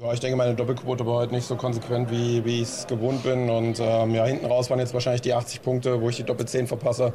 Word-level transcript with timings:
Ja, 0.00 0.12
ich 0.12 0.20
denke, 0.20 0.36
meine 0.36 0.54
Doppelquote 0.54 1.04
war 1.06 1.14
heute 1.14 1.34
nicht 1.34 1.44
so 1.44 1.56
konsequent, 1.56 2.08
wie, 2.08 2.44
wie 2.44 2.62
ich 2.62 2.68
es 2.68 2.86
gewohnt 2.86 3.24
bin. 3.24 3.50
Und 3.50 3.80
ähm, 3.80 4.14
ja, 4.14 4.26
hinten 4.26 4.46
raus 4.46 4.70
waren 4.70 4.78
jetzt 4.78 4.94
wahrscheinlich 4.94 5.22
die 5.22 5.34
80 5.34 5.60
Punkte, 5.60 6.00
wo 6.00 6.08
ich 6.08 6.14
die 6.14 6.22
Doppel 6.22 6.46
10 6.46 6.68
verpasse. 6.68 7.12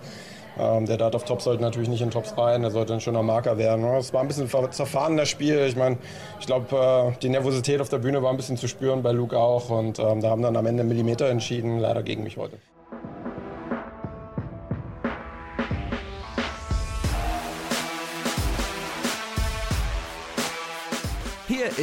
Ähm, 0.60 0.86
der 0.86 0.98
Dart 0.98 1.16
auf 1.16 1.24
Top 1.24 1.42
sollte 1.42 1.62
natürlich 1.62 1.88
nicht 1.88 2.02
in 2.02 2.12
Tops 2.12 2.38
rein, 2.38 2.62
der 2.62 2.72
sollte 2.72 2.94
ein 2.94 3.00
schöner 3.00 3.24
Marker 3.24 3.58
werden. 3.58 3.86
Es 3.86 4.14
war 4.14 4.20
ein 4.20 4.28
bisschen 4.28 4.50
zerfahren, 4.50 5.16
das 5.16 5.30
Spiel. 5.30 5.66
Ich 5.66 5.78
meine, 5.78 5.98
ich 6.42 6.46
glaube, 6.46 6.76
äh, 6.76 7.18
die 7.22 7.30
Nervosität 7.30 7.80
auf 7.80 7.88
der 7.88 8.00
Bühne 8.00 8.22
war 8.22 8.32
ein 8.32 8.38
bisschen 8.38 8.58
zu 8.58 8.68
spüren, 8.68 9.02
bei 9.02 9.14
Luke 9.14 9.38
auch. 9.38 9.70
Und 9.70 10.00
ähm, 10.00 10.20
da 10.20 10.30
haben 10.30 10.42
dann 10.42 10.58
am 10.58 10.66
Ende 10.66 10.84
Millimeter 10.84 11.30
entschieden, 11.30 11.80
leider 11.80 12.04
gegen 12.04 12.24
mich 12.24 12.36
heute. 12.36 12.58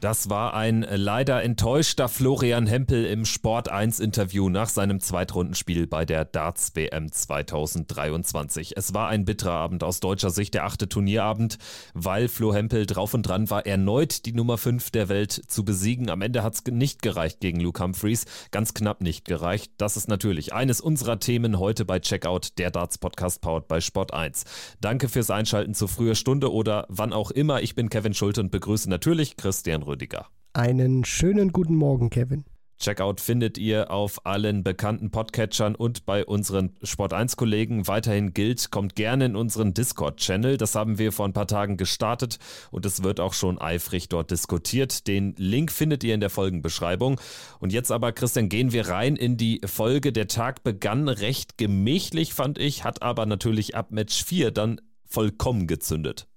Das 0.00 0.30
war 0.30 0.54
ein 0.54 0.80
leider 0.80 1.42
enttäuschter 1.42 2.08
Florian 2.08 2.66
Hempel 2.66 3.04
im 3.04 3.26
Sport 3.26 3.68
1 3.68 4.00
Interview 4.00 4.48
nach 4.48 4.70
seinem 4.70 4.98
Zweitrundenspiel 4.98 5.86
bei 5.86 6.06
der 6.06 6.24
Darts 6.24 6.74
WM 6.74 7.12
2023. 7.12 8.78
Es 8.78 8.94
war 8.94 9.08
ein 9.08 9.26
bitterer 9.26 9.52
Abend 9.52 9.84
aus 9.84 10.00
deutscher 10.00 10.30
Sicht, 10.30 10.54
der 10.54 10.64
achte 10.64 10.88
Turnierabend, 10.88 11.58
weil 11.92 12.28
Flo 12.28 12.54
Hempel 12.54 12.86
drauf 12.86 13.12
und 13.12 13.24
dran 13.24 13.50
war, 13.50 13.66
erneut 13.66 14.24
die 14.24 14.32
Nummer 14.32 14.56
5 14.56 14.90
der 14.90 15.10
Welt 15.10 15.32
zu 15.32 15.66
besiegen. 15.66 16.08
Am 16.08 16.22
Ende 16.22 16.42
hat 16.42 16.54
es 16.54 16.64
nicht 16.64 17.02
gereicht 17.02 17.40
gegen 17.40 17.60
Luke 17.60 17.84
Humphreys, 17.84 18.24
ganz 18.52 18.72
knapp 18.72 19.02
nicht 19.02 19.26
gereicht. 19.26 19.70
Das 19.76 19.98
ist 19.98 20.08
natürlich 20.08 20.54
eines 20.54 20.80
unserer 20.80 21.18
Themen 21.18 21.58
heute 21.58 21.84
bei 21.84 22.00
Checkout, 22.00 22.56
der 22.56 22.70
Darts 22.70 22.96
Podcast 22.96 23.42
powered 23.42 23.68
bei 23.68 23.82
Sport 23.82 24.14
1. 24.14 24.44
Danke 24.80 25.10
fürs 25.10 25.28
Einschalten 25.28 25.74
zu 25.74 25.86
früher 25.88 26.14
Stunde 26.14 26.50
oder 26.50 26.86
wann 26.88 27.12
auch 27.12 27.30
immer. 27.30 27.60
Ich 27.60 27.74
bin 27.74 27.90
Kevin 27.90 28.14
Schulte 28.14 28.40
und 28.40 28.50
begrüße 28.50 28.88
natürlich 28.88 29.36
Christian 29.36 29.89
Rüdiger. 29.90 30.28
Einen 30.52 31.04
schönen 31.04 31.52
guten 31.52 31.74
Morgen, 31.74 32.10
Kevin. 32.10 32.44
Checkout 32.78 33.20
findet 33.20 33.58
ihr 33.58 33.90
auf 33.90 34.24
allen 34.24 34.64
bekannten 34.64 35.10
Podcatchern 35.10 35.74
und 35.74 36.06
bei 36.06 36.24
unseren 36.24 36.76
Sport 36.82 37.12
1 37.12 37.36
Kollegen. 37.36 37.86
Weiterhin 37.86 38.32
gilt, 38.32 38.70
kommt 38.70 38.96
gerne 38.96 39.26
in 39.26 39.36
unseren 39.36 39.74
Discord-Channel. 39.74 40.56
Das 40.56 40.74
haben 40.74 40.98
wir 40.98 41.12
vor 41.12 41.26
ein 41.26 41.34
paar 41.34 41.46
Tagen 41.46 41.76
gestartet 41.76 42.38
und 42.70 42.86
es 42.86 43.02
wird 43.02 43.20
auch 43.20 43.34
schon 43.34 43.60
eifrig 43.60 44.08
dort 44.08 44.30
diskutiert. 44.30 45.06
Den 45.08 45.34
Link 45.36 45.72
findet 45.72 46.04
ihr 46.04 46.14
in 46.14 46.20
der 46.20 46.30
Folgenbeschreibung. 46.30 47.20
Und 47.58 47.74
jetzt 47.74 47.92
aber, 47.92 48.12
Christian, 48.12 48.48
gehen 48.48 48.72
wir 48.72 48.88
rein 48.88 49.14
in 49.14 49.36
die 49.36 49.60
Folge. 49.66 50.10
Der 50.10 50.28
Tag 50.28 50.62
begann 50.62 51.10
recht 51.10 51.58
gemächlich, 51.58 52.32
fand 52.32 52.58
ich, 52.58 52.84
hat 52.84 53.02
aber 53.02 53.26
natürlich 53.26 53.76
ab 53.76 53.90
Match 53.90 54.24
4 54.24 54.52
dann 54.52 54.80
vollkommen 55.04 55.66
gezündet. 55.66 56.29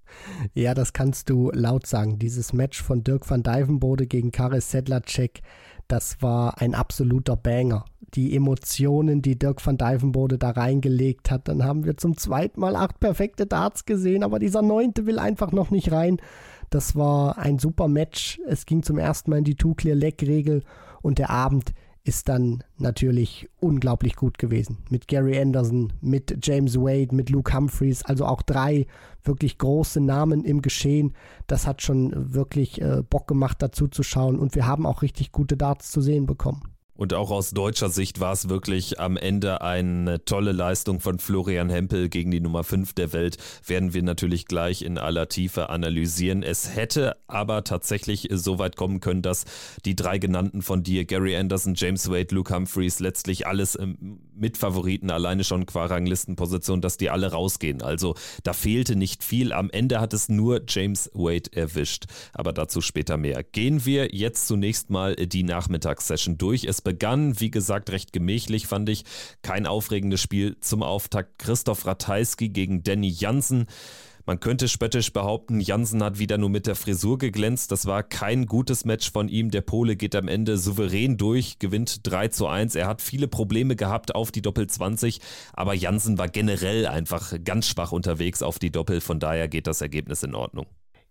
Ja, 0.54 0.74
das 0.74 0.94
kannst 0.94 1.30
du 1.30 1.52
laut 1.54 1.86
sagen. 1.86 2.20
Dieses 2.20 2.54
Match 2.54 2.82
von 2.82 3.04
Dirk 3.04 3.30
van 3.30 3.44
Dijvenbode 3.44 4.08
gegen 4.08 4.32
Karis 4.32 4.72
Sedlacek, 4.72 5.42
das 5.88 6.22
war 6.22 6.62
ein 6.62 6.76
absoluter 6.76 7.36
Banger. 7.36 7.86
Die 8.14 8.36
Emotionen, 8.36 9.22
die 9.22 9.38
Dirk 9.38 9.66
van 9.66 9.78
Dijvenbode 9.78 10.38
da 10.38 10.52
reingelegt 10.52 11.32
hat, 11.32 11.48
dann 11.48 11.64
haben 11.64 11.84
wir 11.84 11.98
zum 11.98 12.18
zweiten 12.18 12.60
Mal 12.60 12.76
acht 12.76 13.00
perfekte 13.00 13.46
Darts 13.46 13.86
gesehen, 13.86 14.24
aber 14.24 14.40
dieser 14.40 14.62
neunte 14.62 15.06
will 15.06 15.20
einfach 15.20 15.52
noch 15.52 15.72
nicht 15.72 15.92
rein. 15.92 16.18
Das 16.70 16.96
war 16.96 17.38
ein 17.38 17.60
super 17.60 17.88
Match. 17.88 18.40
Es 18.48 18.66
ging 18.66 18.82
zum 18.82 18.98
ersten 18.98 19.30
Mal 19.30 19.40
in 19.40 19.44
die 19.44 19.56
Two-Clear-Leg-Regel 19.56 20.64
und 21.02 21.20
der 21.20 21.30
Abend 21.30 21.74
ist 22.06 22.28
dann 22.28 22.64
natürlich 22.78 23.50
unglaublich 23.60 24.16
gut 24.16 24.38
gewesen. 24.38 24.80
Mit 24.90 25.08
Gary 25.08 25.40
Anderson, 25.40 25.94
mit 26.02 26.38
James 26.46 26.76
Wade, 26.76 27.16
mit 27.16 27.30
Luke 27.30 27.54
Humphreys, 27.54 28.04
also 28.04 28.26
auch 28.26 28.42
drei 28.42 28.88
wirklich 29.24 29.58
große 29.58 30.02
Namen 30.02 30.44
im 30.44 30.62
Geschehen. 30.62 31.14
Das 31.48 31.66
hat 31.66 31.82
schon 31.82 32.34
wirklich 32.34 32.82
äh, 32.82 33.04
Bock 33.10 33.28
gemacht, 33.28 33.62
dazu 33.62 33.88
zu 33.88 34.04
schauen 34.04 34.38
und 34.38 34.56
wir 34.56 34.68
haben 34.68 34.86
auch 34.86 35.02
richtig 35.02 35.32
gute 35.32 35.56
Darts 35.56 35.92
zu 35.92 36.02
sehen 36.02 36.26
bekommen. 36.26 36.73
Und 36.96 37.14
auch 37.14 37.32
aus 37.32 37.52
deutscher 37.52 37.90
Sicht 37.90 38.20
war 38.20 38.34
es 38.34 38.50
wirklich 38.50 39.00
am 39.00 39.18
Ende 39.18 39.62
eine 39.62 40.24
tolle 40.26 40.52
Leistung 40.52 41.00
von 41.00 41.18
Florian 41.18 41.70
Hempel 41.70 42.08
gegen 42.08 42.30
die 42.30 42.40
Nummer 42.40 42.64
5 42.64 42.94
der 42.94 43.14
Welt. 43.14 43.38
Werden 43.66 43.94
wir 43.94 44.04
natürlich 44.04 44.46
gleich 44.46 44.84
in 44.84 45.00
aller 45.00 45.28
Tiefe 45.28 45.70
analysieren. 45.70 46.44
Es 46.44 46.76
hätte 46.76 47.18
aber 47.28 47.64
tatsächlich 47.64 48.30
so 48.32 48.60
weit 48.60 48.76
kommen 48.76 49.00
können, 49.00 49.24
dass 49.24 49.46
die 49.86 49.96
drei 49.96 50.20
genannten 50.20 50.62
von 50.62 50.84
dir, 50.84 51.06
Gary 51.06 51.36
Anderson, 51.36 51.74
James 51.76 52.10
Wade, 52.12 52.34
Luke 52.36 52.54
Humphreys, 52.54 53.00
letztlich 53.00 53.48
alles 53.48 53.78
Mitfavoriten, 54.36 55.10
alleine 55.10 55.44
schon 55.44 55.66
qua 55.66 55.86
Ranglistenposition, 55.86 56.82
dass 56.82 56.98
die 56.98 57.10
alle 57.10 57.32
rausgehen. 57.32 57.82
Also 57.82 58.14
da 58.44 58.54
fehlte 58.54 58.96
nicht 58.96 59.24
viel. 59.24 59.52
Am 59.52 59.72
Ende 59.72 60.00
hat 60.00 60.14
es 60.14 60.30
nur 60.30 60.62
James 60.68 61.10
Wade 61.14 61.52
erwischt. 61.54 62.06
Aber 62.34 62.54
dazu 62.54 62.82
später 62.82 63.18
mehr. 63.18 63.44
Gehen 63.44 63.86
wir 63.86 64.14
jetzt 64.14 64.48
zunächst 64.48 64.92
mal 64.92 65.16
die 65.16 65.44
Nachmittagssession 65.44 66.38
durch. 66.38 66.66
Es 66.66 66.83
begann, 66.84 67.40
wie 67.40 67.52
gesagt, 67.52 67.90
recht 67.92 68.14
gemächlich, 68.14 68.68
fand 68.68 68.90
ich. 68.90 69.06
Kein 69.42 69.66
aufregendes 69.66 70.22
Spiel 70.22 70.58
zum 70.60 70.84
Auftakt. 70.84 71.40
Christoph 71.40 71.86
Ratajski 71.86 72.50
gegen 72.50 72.84
Danny 72.84 73.10
Jansen. 73.10 73.68
Man 74.26 74.40
könnte 74.40 74.70
spöttisch 74.70 75.12
behaupten, 75.12 75.60
Jansen 75.60 76.02
hat 76.02 76.18
wieder 76.18 76.38
nur 76.38 76.50
mit 76.50 76.66
der 76.66 76.76
Frisur 76.76 77.18
geglänzt. 77.18 77.74
Das 77.74 77.86
war 77.88 78.04
kein 78.04 78.46
gutes 78.46 78.86
Match 78.86 79.12
von 79.12 79.28
ihm. 79.28 79.52
Der 79.52 79.60
Pole 79.60 79.98
geht 79.98 80.16
am 80.16 80.30
Ende 80.30 80.58
souverän 80.58 81.18
durch, 81.18 81.60
gewinnt 81.60 82.08
3 82.08 82.30
zu 82.30 82.48
1. 82.48 82.76
Er 82.76 82.88
hat 82.88 83.02
viele 83.02 83.28
Probleme 83.28 83.76
gehabt 83.76 84.16
auf 84.16 84.32
die 84.32 84.42
Doppel 84.42 84.68
20, 84.68 85.20
aber 85.52 85.74
Jansen 85.74 86.18
war 86.18 86.30
generell 86.30 86.88
einfach 86.88 87.34
ganz 87.44 87.68
schwach 87.68 87.92
unterwegs 87.92 88.42
auf 88.42 88.60
die 88.60 88.72
Doppel. 88.72 89.02
Von 89.02 89.20
daher 89.20 89.50
geht 89.50 89.68
das 89.68 89.82
Ergebnis 89.82 90.24
in 90.24 90.36
Ordnung. 90.36 90.68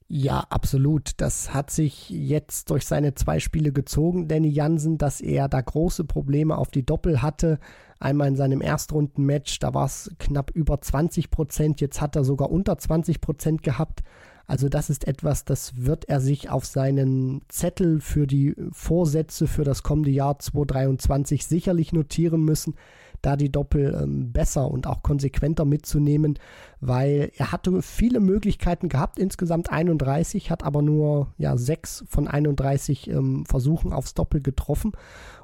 Ja, 0.08 0.44
absolut. 0.50 1.12
Das 1.16 1.54
hat 1.54 1.70
sich 1.70 2.10
jetzt 2.10 2.70
durch 2.70 2.86
seine 2.86 3.14
zwei 3.14 3.40
Spiele 3.40 3.72
gezogen, 3.72 4.28
Danny 4.28 4.48
Jansen, 4.48 4.98
dass 4.98 5.20
er 5.20 5.48
da 5.48 5.60
große 5.60 6.04
Probleme 6.04 6.58
auf 6.58 6.70
die 6.70 6.84
Doppel 6.84 7.22
hatte. 7.22 7.58
Einmal 7.98 8.28
in 8.28 8.36
seinem 8.36 8.60
Erstrundenmatch, 8.60 9.58
da 9.60 9.74
war 9.74 9.86
es 9.86 10.10
knapp 10.18 10.50
über 10.50 10.80
20 10.80 11.30
Prozent. 11.30 11.80
Jetzt 11.80 12.00
hat 12.00 12.16
er 12.16 12.24
sogar 12.24 12.50
unter 12.50 12.76
20 12.76 13.20
Prozent 13.20 13.62
gehabt. 13.62 14.02
Also 14.46 14.68
das 14.68 14.90
ist 14.90 15.06
etwas, 15.06 15.44
das 15.44 15.76
wird 15.76 16.08
er 16.08 16.20
sich 16.20 16.50
auf 16.50 16.66
seinen 16.66 17.42
Zettel 17.48 18.00
für 18.00 18.26
die 18.26 18.56
Vorsätze 18.72 19.46
für 19.46 19.64
das 19.64 19.82
kommende 19.82 20.10
Jahr 20.10 20.38
2023 20.38 21.46
sicherlich 21.46 21.92
notieren 21.92 22.44
müssen 22.44 22.74
da 23.22 23.36
die 23.36 23.50
Doppel 23.50 23.98
ähm, 24.00 24.32
besser 24.32 24.70
und 24.70 24.86
auch 24.86 25.02
konsequenter 25.02 25.64
mitzunehmen, 25.64 26.38
weil 26.80 27.30
er 27.36 27.52
hatte 27.52 27.80
viele 27.80 28.20
Möglichkeiten 28.20 28.88
gehabt, 28.88 29.18
insgesamt 29.18 29.70
31, 29.70 30.50
hat 30.50 30.64
aber 30.64 30.82
nur 30.82 31.32
ja, 31.38 31.56
6 31.56 32.04
von 32.08 32.28
31 32.28 33.08
ähm, 33.08 33.46
Versuchen 33.46 33.92
aufs 33.92 34.14
Doppel 34.14 34.42
getroffen. 34.42 34.92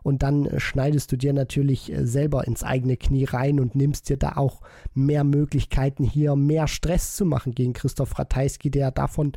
Und 0.03 0.23
dann 0.23 0.47
äh, 0.47 0.61
schneidest 0.61 1.13
du 1.13 1.17
dir 1.17 1.33
natürlich 1.33 1.93
äh, 1.93 2.07
selber 2.07 2.47
ins 2.47 2.65
eigene 2.65 2.97
Knie 2.97 3.25
rein 3.25 3.61
und 3.61 3.75
nimmst 3.75 4.09
dir 4.09 4.17
da 4.17 4.37
auch 4.37 4.61
mehr 4.95 5.23
Möglichkeiten 5.25 6.05
hier, 6.05 6.35
mehr 6.35 6.67
Stress 6.67 7.15
zu 7.15 7.25
machen 7.25 7.55
gegen 7.55 7.73
Christoph 7.73 8.19
Ratajski, 8.19 8.71
der 8.71 8.91
davon 8.91 9.33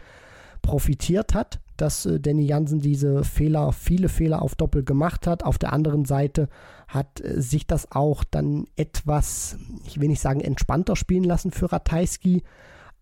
profitiert 0.61 1.33
hat, 1.33 1.59
dass 1.77 2.05
äh, 2.05 2.19
Danny 2.19 2.45
Jansen 2.45 2.79
diese 2.79 3.23
Fehler, 3.23 3.71
viele 3.71 4.09
Fehler 4.09 4.41
auf 4.41 4.55
Doppel 4.55 4.83
gemacht 4.83 5.27
hat. 5.27 5.43
Auf 5.43 5.57
der 5.57 5.73
anderen 5.73 6.05
Seite 6.05 6.47
hat 6.87 7.21
äh, 7.21 7.41
sich 7.41 7.67
das 7.67 7.91
auch 7.91 8.23
dann 8.23 8.65
etwas, 8.75 9.57
ich 9.85 9.99
will 9.99 10.09
nicht 10.09 10.21
sagen 10.21 10.41
entspannter 10.41 10.95
spielen 10.95 11.23
lassen 11.23 11.51
für 11.51 11.71
Ratajski, 11.71 12.43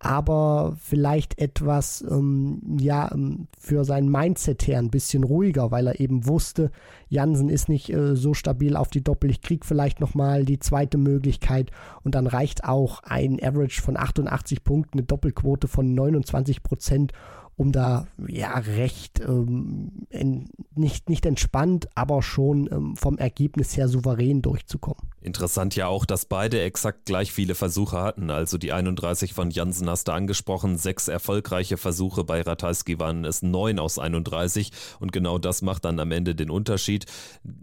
aber 0.02 0.76
vielleicht 0.80 1.38
etwas, 1.38 2.02
ähm, 2.10 2.78
ja, 2.80 3.12
ähm, 3.12 3.48
für 3.58 3.84
sein 3.84 4.08
Mindset 4.08 4.66
her 4.66 4.78
ein 4.78 4.90
bisschen 4.90 5.24
ruhiger, 5.24 5.70
weil 5.70 5.86
er 5.86 6.00
eben 6.00 6.26
wusste, 6.26 6.70
Jansen 7.10 7.50
ist 7.50 7.68
nicht 7.68 7.92
äh, 7.92 8.16
so 8.16 8.32
stabil 8.32 8.76
auf 8.76 8.88
die 8.88 9.04
Doppel, 9.04 9.28
ich 9.30 9.42
krieg 9.42 9.66
vielleicht 9.66 10.00
nochmal 10.00 10.46
die 10.46 10.58
zweite 10.58 10.96
Möglichkeit 10.96 11.70
und 12.02 12.14
dann 12.14 12.26
reicht 12.26 12.64
auch 12.64 13.02
ein 13.02 13.38
Average 13.42 13.82
von 13.82 13.98
88 13.98 14.64
Punkten, 14.64 14.98
eine 14.98 15.06
Doppelquote 15.06 15.68
von 15.68 15.94
29 15.94 16.62
Prozent 16.62 17.12
um 17.60 17.72
da 17.72 18.06
ja 18.26 18.54
recht 18.56 19.20
ähm, 19.20 20.06
in, 20.08 20.48
nicht, 20.74 21.10
nicht 21.10 21.26
entspannt, 21.26 21.90
aber 21.94 22.22
schon 22.22 22.70
ähm, 22.72 22.96
vom 22.96 23.18
Ergebnis 23.18 23.76
her 23.76 23.86
souverän 23.86 24.40
durchzukommen. 24.40 25.10
Interessant 25.22 25.76
ja 25.76 25.86
auch, 25.86 26.06
dass 26.06 26.24
beide 26.24 26.62
exakt 26.62 27.04
gleich 27.04 27.30
viele 27.30 27.54
Versuche 27.54 27.98
hatten. 28.00 28.30
Also 28.30 28.56
die 28.56 28.72
31 28.72 29.34
von 29.34 29.50
Jansen 29.50 29.88
hast 29.90 30.08
du 30.08 30.12
angesprochen, 30.12 30.78
sechs 30.78 31.08
erfolgreiche 31.08 31.76
Versuche 31.76 32.24
bei 32.24 32.40
Ratajski 32.40 32.98
waren 32.98 33.26
es 33.26 33.42
neun 33.42 33.78
aus 33.78 33.98
31 33.98 34.72
und 34.98 35.12
genau 35.12 35.38
das 35.38 35.60
macht 35.60 35.84
dann 35.84 36.00
am 36.00 36.10
Ende 36.10 36.34
den 36.34 36.50
Unterschied. 36.50 37.04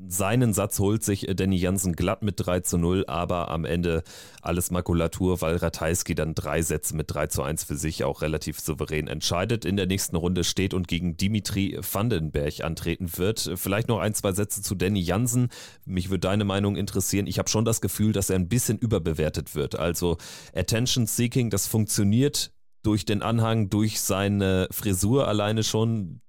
Seinen 0.07 0.54
Satz 0.54 0.77
holt 0.80 1.04
sich 1.04 1.27
Danny 1.36 1.56
Jansen 1.56 1.94
glatt 1.94 2.21
mit 2.21 2.36
3 2.38 2.59
zu 2.59 2.77
0, 2.77 3.06
aber 3.07 3.50
am 3.50 3.65
Ende 3.65 4.03
alles 4.42 4.69
Makulatur, 4.71 5.42
weil 5.42 5.57
Ratajski 5.57 6.15
dann 6.15 6.36
drei 6.36 6.62
Sätze 6.62 6.95
mit 6.95 7.12
3 7.12 7.27
zu 7.27 7.42
1 7.42 7.63
für 7.63 7.75
sich 7.75 8.03
auch 8.03 8.21
relativ 8.21 8.60
souverän 8.60 9.07
entscheidet. 9.07 9.65
In 9.65 9.77
der 9.77 9.88
nächsten 9.88 10.15
Runde 10.15 10.44
steht 10.44 10.74
und 10.74 10.88
gegen 10.88 11.18
Dimitri 11.18 11.77
Vandenberg 11.80 12.63
antreten 12.63 13.18
wird. 13.18 13.51
Vielleicht 13.56 13.88
noch 13.88 14.00
ein, 14.00 14.13
zwei 14.13 14.31
Sätze 14.31 14.62
zu 14.62 14.75
Danny 14.75 15.01
Jansen. 15.01 15.50
Mich 15.86 16.10
würde 16.10 16.27
deine 16.27 16.45
Meinung 16.45 16.75
interessieren. 16.75 17.27
Ich 17.27 17.39
habe 17.39 17.47
habe 17.48 17.52
schon 17.52 17.66
das 17.66 17.80
Gefühl, 17.82 18.12
dass 18.12 18.30
er 18.30 18.36
ein 18.36 18.50
bisschen 18.50 18.78
überbewertet 18.78 19.56
wird. 19.56 19.80
Also 19.80 20.18
Attention 20.54 21.08
Seeking, 21.08 21.50
das 21.50 21.66
funktioniert 21.66 22.52
durch 22.84 23.06
den 23.06 23.22
Anhang, 23.22 23.70
durch 23.70 24.02
seine 24.02 24.68
Frisur 24.72 25.28
alleine 25.28 25.64
schon. 25.64 26.22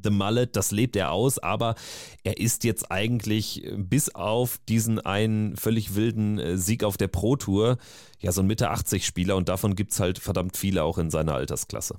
The 0.00 0.10
Mullet, 0.10 0.54
das 0.54 0.70
lebt 0.70 0.94
er 0.94 1.10
aus, 1.10 1.40
aber 1.40 1.74
er 2.22 2.38
ist 2.38 2.62
jetzt 2.62 2.92
eigentlich 2.92 3.66
bis 3.76 4.14
auf 4.14 4.60
diesen 4.68 5.00
einen 5.00 5.56
völlig 5.56 5.96
wilden 5.96 6.38
äh, 6.38 6.56
Sieg 6.56 6.84
auf 6.84 6.96
der 6.96 7.08
Pro 7.08 7.34
Tour 7.34 7.78
ja 8.20 8.30
so 8.30 8.40
ein 8.40 8.46
Mitte 8.46 8.70
80 8.70 9.04
Spieler 9.04 9.34
und 9.34 9.48
davon 9.48 9.74
gibt 9.74 9.90
es 9.90 9.98
halt 9.98 10.20
verdammt 10.20 10.56
viele 10.56 10.84
auch 10.84 10.98
in 10.98 11.10
seiner 11.10 11.34
Altersklasse. 11.34 11.96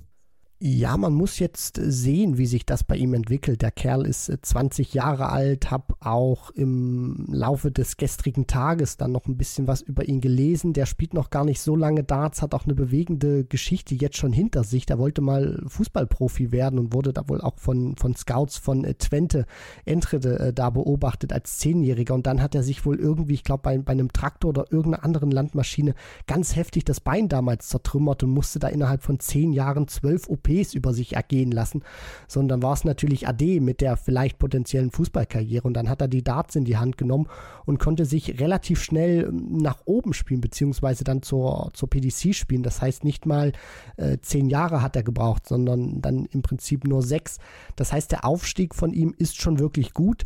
Ja, 0.62 0.98
man 0.98 1.14
muss 1.14 1.38
jetzt 1.38 1.80
sehen, 1.82 2.36
wie 2.36 2.44
sich 2.44 2.66
das 2.66 2.84
bei 2.84 2.94
ihm 2.94 3.14
entwickelt. 3.14 3.62
Der 3.62 3.70
Kerl 3.70 4.04
ist 4.04 4.30
20 4.42 4.92
äh, 4.92 4.98
Jahre 4.98 5.30
alt, 5.30 5.70
habe 5.70 5.94
auch 6.00 6.50
im 6.50 7.24
Laufe 7.28 7.70
des 7.70 7.96
gestrigen 7.96 8.46
Tages 8.46 8.98
dann 8.98 9.10
noch 9.10 9.24
ein 9.24 9.38
bisschen 9.38 9.66
was 9.66 9.80
über 9.80 10.06
ihn 10.06 10.20
gelesen. 10.20 10.74
Der 10.74 10.84
spielt 10.84 11.14
noch 11.14 11.30
gar 11.30 11.46
nicht 11.46 11.62
so 11.62 11.76
lange 11.76 12.04
Darts, 12.04 12.42
hat 12.42 12.52
auch 12.52 12.66
eine 12.66 12.74
bewegende 12.74 13.44
Geschichte 13.44 13.94
jetzt 13.94 14.18
schon 14.18 14.34
hinter 14.34 14.62
sich. 14.62 14.84
Der 14.84 14.98
wollte 14.98 15.22
mal 15.22 15.62
Fußballprofi 15.66 16.52
werden 16.52 16.78
und 16.78 16.92
wurde 16.92 17.14
da 17.14 17.26
wohl 17.26 17.40
auch 17.40 17.56
von, 17.56 17.96
von 17.96 18.14
Scouts 18.14 18.58
von 18.58 18.84
äh, 18.84 18.92
Twente 18.92 19.46
Entrede 19.86 20.38
äh, 20.40 20.52
da 20.52 20.68
beobachtet 20.68 21.32
als 21.32 21.56
Zehnjähriger. 21.56 22.12
Und 22.12 22.26
dann 22.26 22.42
hat 22.42 22.54
er 22.54 22.64
sich 22.64 22.84
wohl 22.84 23.00
irgendwie, 23.00 23.32
ich 23.32 23.44
glaube, 23.44 23.62
bei, 23.62 23.78
bei 23.78 23.92
einem 23.92 24.12
Traktor 24.12 24.50
oder 24.50 24.70
irgendeiner 24.70 25.04
anderen 25.04 25.30
Landmaschine 25.30 25.94
ganz 26.26 26.54
heftig 26.54 26.84
das 26.84 27.00
Bein 27.00 27.30
damals 27.30 27.68
zertrümmert 27.68 28.22
und 28.24 28.30
musste 28.32 28.58
da 28.58 28.68
innerhalb 28.68 29.02
von 29.02 29.20
zehn 29.20 29.54
Jahren 29.54 29.88
zwölf 29.88 30.28
OP 30.28 30.49
OPs 30.50 30.74
über 30.74 30.92
sich 30.92 31.14
ergehen 31.14 31.50
lassen, 31.50 31.82
sondern 32.28 32.62
war 32.62 32.72
es 32.72 32.84
natürlich 32.84 33.28
Ade 33.28 33.60
mit 33.60 33.80
der 33.80 33.96
vielleicht 33.96 34.38
potenziellen 34.38 34.90
Fußballkarriere. 34.90 35.66
Und 35.66 35.74
dann 35.74 35.88
hat 35.88 36.00
er 36.00 36.08
die 36.08 36.24
Darts 36.24 36.56
in 36.56 36.64
die 36.64 36.76
Hand 36.76 36.98
genommen 36.98 37.28
und 37.64 37.78
konnte 37.78 38.04
sich 38.04 38.40
relativ 38.40 38.82
schnell 38.82 39.28
ähm, 39.28 39.58
nach 39.58 39.78
oben 39.84 40.12
spielen, 40.12 40.40
beziehungsweise 40.40 41.04
dann 41.04 41.22
zur, 41.22 41.70
zur 41.72 41.88
PDC 41.88 42.34
spielen. 42.34 42.62
Das 42.62 42.82
heißt, 42.82 43.04
nicht 43.04 43.26
mal 43.26 43.52
äh, 43.96 44.18
zehn 44.20 44.48
Jahre 44.48 44.82
hat 44.82 44.96
er 44.96 45.02
gebraucht, 45.02 45.46
sondern 45.46 46.00
dann 46.00 46.26
im 46.26 46.42
Prinzip 46.42 46.84
nur 46.84 47.02
sechs. 47.02 47.38
Das 47.76 47.92
heißt, 47.92 48.12
der 48.12 48.24
Aufstieg 48.24 48.74
von 48.74 48.92
ihm 48.92 49.14
ist 49.16 49.40
schon 49.40 49.58
wirklich 49.58 49.94
gut. 49.94 50.24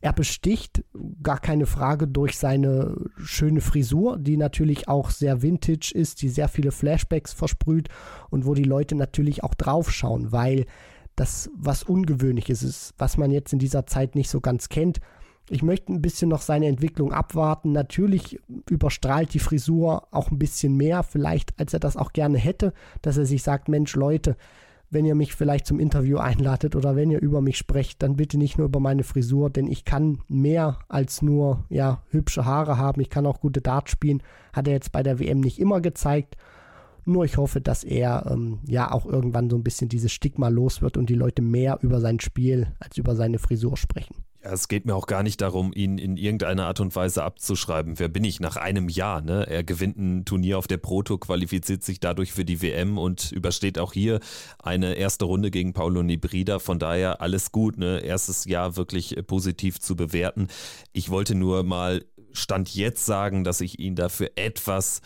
Er 0.00 0.12
besticht, 0.12 0.84
gar 1.22 1.40
keine 1.40 1.66
Frage, 1.66 2.06
durch 2.06 2.38
seine 2.38 2.96
schöne 3.18 3.60
Frisur, 3.60 4.16
die 4.16 4.36
natürlich 4.36 4.88
auch 4.88 5.10
sehr 5.10 5.42
vintage 5.42 5.92
ist, 5.92 6.22
die 6.22 6.28
sehr 6.28 6.48
viele 6.48 6.70
Flashbacks 6.70 7.32
versprüht 7.32 7.88
und 8.30 8.46
wo 8.46 8.54
die 8.54 8.64
Leute 8.64 8.94
natürlich 8.94 9.42
auch 9.42 9.54
draufschauen, 9.54 10.30
weil 10.30 10.66
das 11.16 11.50
was 11.56 11.82
Ungewöhnliches 11.82 12.62
ist, 12.62 12.94
was 12.96 13.16
man 13.16 13.32
jetzt 13.32 13.52
in 13.52 13.58
dieser 13.58 13.86
Zeit 13.86 14.14
nicht 14.14 14.30
so 14.30 14.40
ganz 14.40 14.68
kennt. 14.68 15.00
Ich 15.50 15.62
möchte 15.62 15.92
ein 15.92 16.02
bisschen 16.02 16.28
noch 16.28 16.42
seine 16.42 16.66
Entwicklung 16.66 17.12
abwarten. 17.12 17.72
Natürlich 17.72 18.38
überstrahlt 18.70 19.34
die 19.34 19.38
Frisur 19.38 20.06
auch 20.12 20.30
ein 20.30 20.38
bisschen 20.38 20.76
mehr, 20.76 21.02
vielleicht 21.02 21.58
als 21.58 21.72
er 21.72 21.80
das 21.80 21.96
auch 21.96 22.12
gerne 22.12 22.38
hätte, 22.38 22.72
dass 23.02 23.16
er 23.16 23.26
sich 23.26 23.42
sagt, 23.42 23.68
Mensch 23.68 23.96
Leute, 23.96 24.36
wenn 24.90 25.04
ihr 25.04 25.14
mich 25.14 25.34
vielleicht 25.34 25.66
zum 25.66 25.80
Interview 25.80 26.18
einladet 26.18 26.74
oder 26.74 26.96
wenn 26.96 27.10
ihr 27.10 27.20
über 27.20 27.40
mich 27.40 27.58
sprecht, 27.58 28.02
dann 28.02 28.16
bitte 28.16 28.38
nicht 28.38 28.56
nur 28.56 28.66
über 28.66 28.80
meine 28.80 29.04
Frisur, 29.04 29.50
denn 29.50 29.66
ich 29.66 29.84
kann 29.84 30.20
mehr 30.28 30.78
als 30.88 31.20
nur 31.20 31.66
ja, 31.68 32.02
hübsche 32.10 32.44
Haare 32.44 32.78
haben. 32.78 33.00
Ich 33.00 33.10
kann 33.10 33.26
auch 33.26 33.40
gute 33.40 33.60
Darts 33.60 33.90
spielen. 33.90 34.22
Hat 34.52 34.66
er 34.66 34.74
jetzt 34.74 34.92
bei 34.92 35.02
der 35.02 35.18
WM 35.18 35.40
nicht 35.40 35.58
immer 35.58 35.80
gezeigt. 35.80 36.36
Nur 37.04 37.24
ich 37.24 37.36
hoffe, 37.36 37.60
dass 37.60 37.84
er 37.84 38.26
ähm, 38.30 38.58
ja 38.66 38.90
auch 38.92 39.06
irgendwann 39.06 39.48
so 39.48 39.56
ein 39.56 39.64
bisschen 39.64 39.88
dieses 39.88 40.12
Stigma 40.12 40.48
los 40.48 40.82
wird 40.82 40.96
und 40.96 41.08
die 41.08 41.14
Leute 41.14 41.42
mehr 41.42 41.78
über 41.82 42.00
sein 42.00 42.20
Spiel 42.20 42.74
als 42.80 42.98
über 42.98 43.14
seine 43.14 43.38
Frisur 43.38 43.76
sprechen. 43.76 44.27
Es 44.50 44.68
geht 44.68 44.86
mir 44.86 44.94
auch 44.94 45.06
gar 45.06 45.22
nicht 45.22 45.40
darum, 45.40 45.72
ihn 45.74 45.98
in 45.98 46.16
irgendeiner 46.16 46.66
Art 46.66 46.80
und 46.80 46.94
Weise 46.96 47.22
abzuschreiben. 47.22 47.98
Wer 47.98 48.08
bin 48.08 48.24
ich 48.24 48.40
nach 48.40 48.56
einem 48.56 48.88
Jahr? 48.88 49.20
Ne? 49.20 49.46
Er 49.46 49.62
gewinnt 49.62 49.98
ein 49.98 50.24
Turnier 50.24 50.58
auf 50.58 50.66
der 50.66 50.78
Proto, 50.78 51.18
qualifiziert 51.18 51.82
sich 51.82 52.00
dadurch 52.00 52.32
für 52.32 52.44
die 52.44 52.62
WM 52.62 52.98
und 52.98 53.32
übersteht 53.32 53.78
auch 53.78 53.92
hier 53.92 54.20
eine 54.62 54.94
erste 54.94 55.26
Runde 55.26 55.50
gegen 55.50 55.72
Paulo 55.72 56.02
Nibrida. 56.02 56.58
Von 56.58 56.78
daher 56.78 57.20
alles 57.20 57.52
gut. 57.52 57.78
Ne? 57.78 58.00
Erstes 58.00 58.44
Jahr 58.46 58.76
wirklich 58.76 59.16
positiv 59.26 59.80
zu 59.80 59.96
bewerten. 59.96 60.48
Ich 60.92 61.10
wollte 61.10 61.34
nur 61.34 61.62
mal 61.62 62.04
Stand 62.32 62.74
jetzt 62.74 63.04
sagen, 63.04 63.44
dass 63.44 63.60
ich 63.60 63.78
ihn 63.78 63.96
dafür 63.96 64.30
etwas 64.36 65.02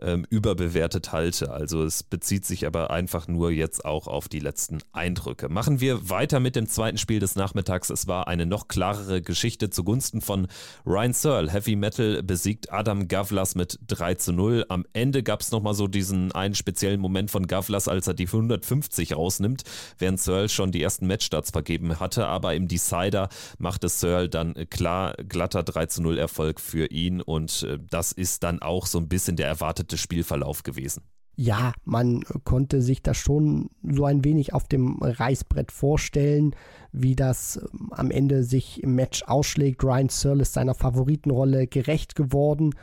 ähm, 0.00 0.26
überbewertet 0.30 1.12
halte. 1.12 1.50
Also 1.50 1.82
es 1.84 2.02
bezieht 2.02 2.44
sich 2.44 2.66
aber 2.66 2.90
einfach 2.90 3.28
nur 3.28 3.50
jetzt 3.50 3.84
auch 3.84 4.06
auf 4.06 4.28
die 4.28 4.40
letzten 4.40 4.78
Eindrücke. 4.92 5.48
Machen 5.48 5.80
wir 5.80 6.10
weiter 6.10 6.40
mit 6.40 6.56
dem 6.56 6.68
zweiten 6.68 6.98
Spiel 6.98 7.20
des 7.20 7.36
Nachmittags. 7.36 7.90
Es 7.90 8.06
war 8.06 8.28
eine 8.28 8.46
noch 8.46 8.68
klarere 8.68 9.22
Geschichte 9.22 9.70
zugunsten 9.70 10.20
von 10.20 10.48
Ryan 10.84 11.12
Searle. 11.12 11.50
Heavy 11.50 11.76
Metal 11.76 12.22
besiegt 12.22 12.72
Adam 12.72 13.08
Gavlas 13.08 13.54
mit 13.54 13.78
3 13.86 14.14
zu 14.14 14.32
0. 14.32 14.66
Am 14.68 14.84
Ende 14.92 15.22
gab 15.22 15.40
es 15.40 15.50
nochmal 15.50 15.74
so 15.74 15.88
diesen 15.88 16.32
einen 16.32 16.54
speziellen 16.54 17.00
Moment 17.00 17.30
von 17.30 17.46
Gavlas, 17.46 17.88
als 17.88 18.06
er 18.06 18.14
die 18.14 18.26
150 18.26 19.16
rausnimmt, 19.16 19.62
während 19.98 20.20
Searle 20.20 20.48
schon 20.48 20.72
die 20.72 20.82
ersten 20.82 21.06
Matchstarts 21.06 21.50
vergeben 21.50 21.98
hatte. 22.00 22.26
Aber 22.26 22.54
im 22.54 22.68
Decider 22.68 23.28
machte 23.58 23.88
Searle 23.88 24.28
dann 24.28 24.54
klar 24.70 25.14
glatter 25.28 25.62
3 25.62 25.86
zu 25.86 26.02
0 26.02 26.18
Erfolg 26.18 26.60
für 26.60 26.86
ihn 26.86 27.20
und 27.20 27.62
äh, 27.62 27.78
das 27.90 28.12
ist 28.12 28.42
dann 28.42 28.60
auch 28.60 28.86
so 28.86 28.98
ein 28.98 29.08
bisschen 29.08 29.36
der 29.36 29.46
erwartete 29.46 29.85
erwartete 29.86 29.98
Spielverlauf 29.98 30.62
gewesen. 30.62 31.02
Ja, 31.38 31.74
man 31.84 32.22
konnte 32.44 32.80
sich 32.80 33.02
das 33.02 33.18
schon 33.18 33.68
so 33.82 34.06
ein 34.06 34.24
wenig 34.24 34.54
auf 34.54 34.68
dem 34.68 34.98
Reißbrett 35.02 35.70
vorstellen, 35.70 36.56
wie 36.92 37.14
das 37.14 37.56
ähm, 37.56 37.92
am 37.92 38.10
Ende 38.10 38.42
sich 38.42 38.82
im 38.82 38.94
Match 38.94 39.22
ausschlägt. 39.24 39.84
Ryan 39.84 40.08
Searle 40.08 40.42
ist 40.42 40.54
seiner 40.54 40.74
Favoritenrolle 40.74 41.66
gerecht 41.66 42.14
geworden. 42.14 42.74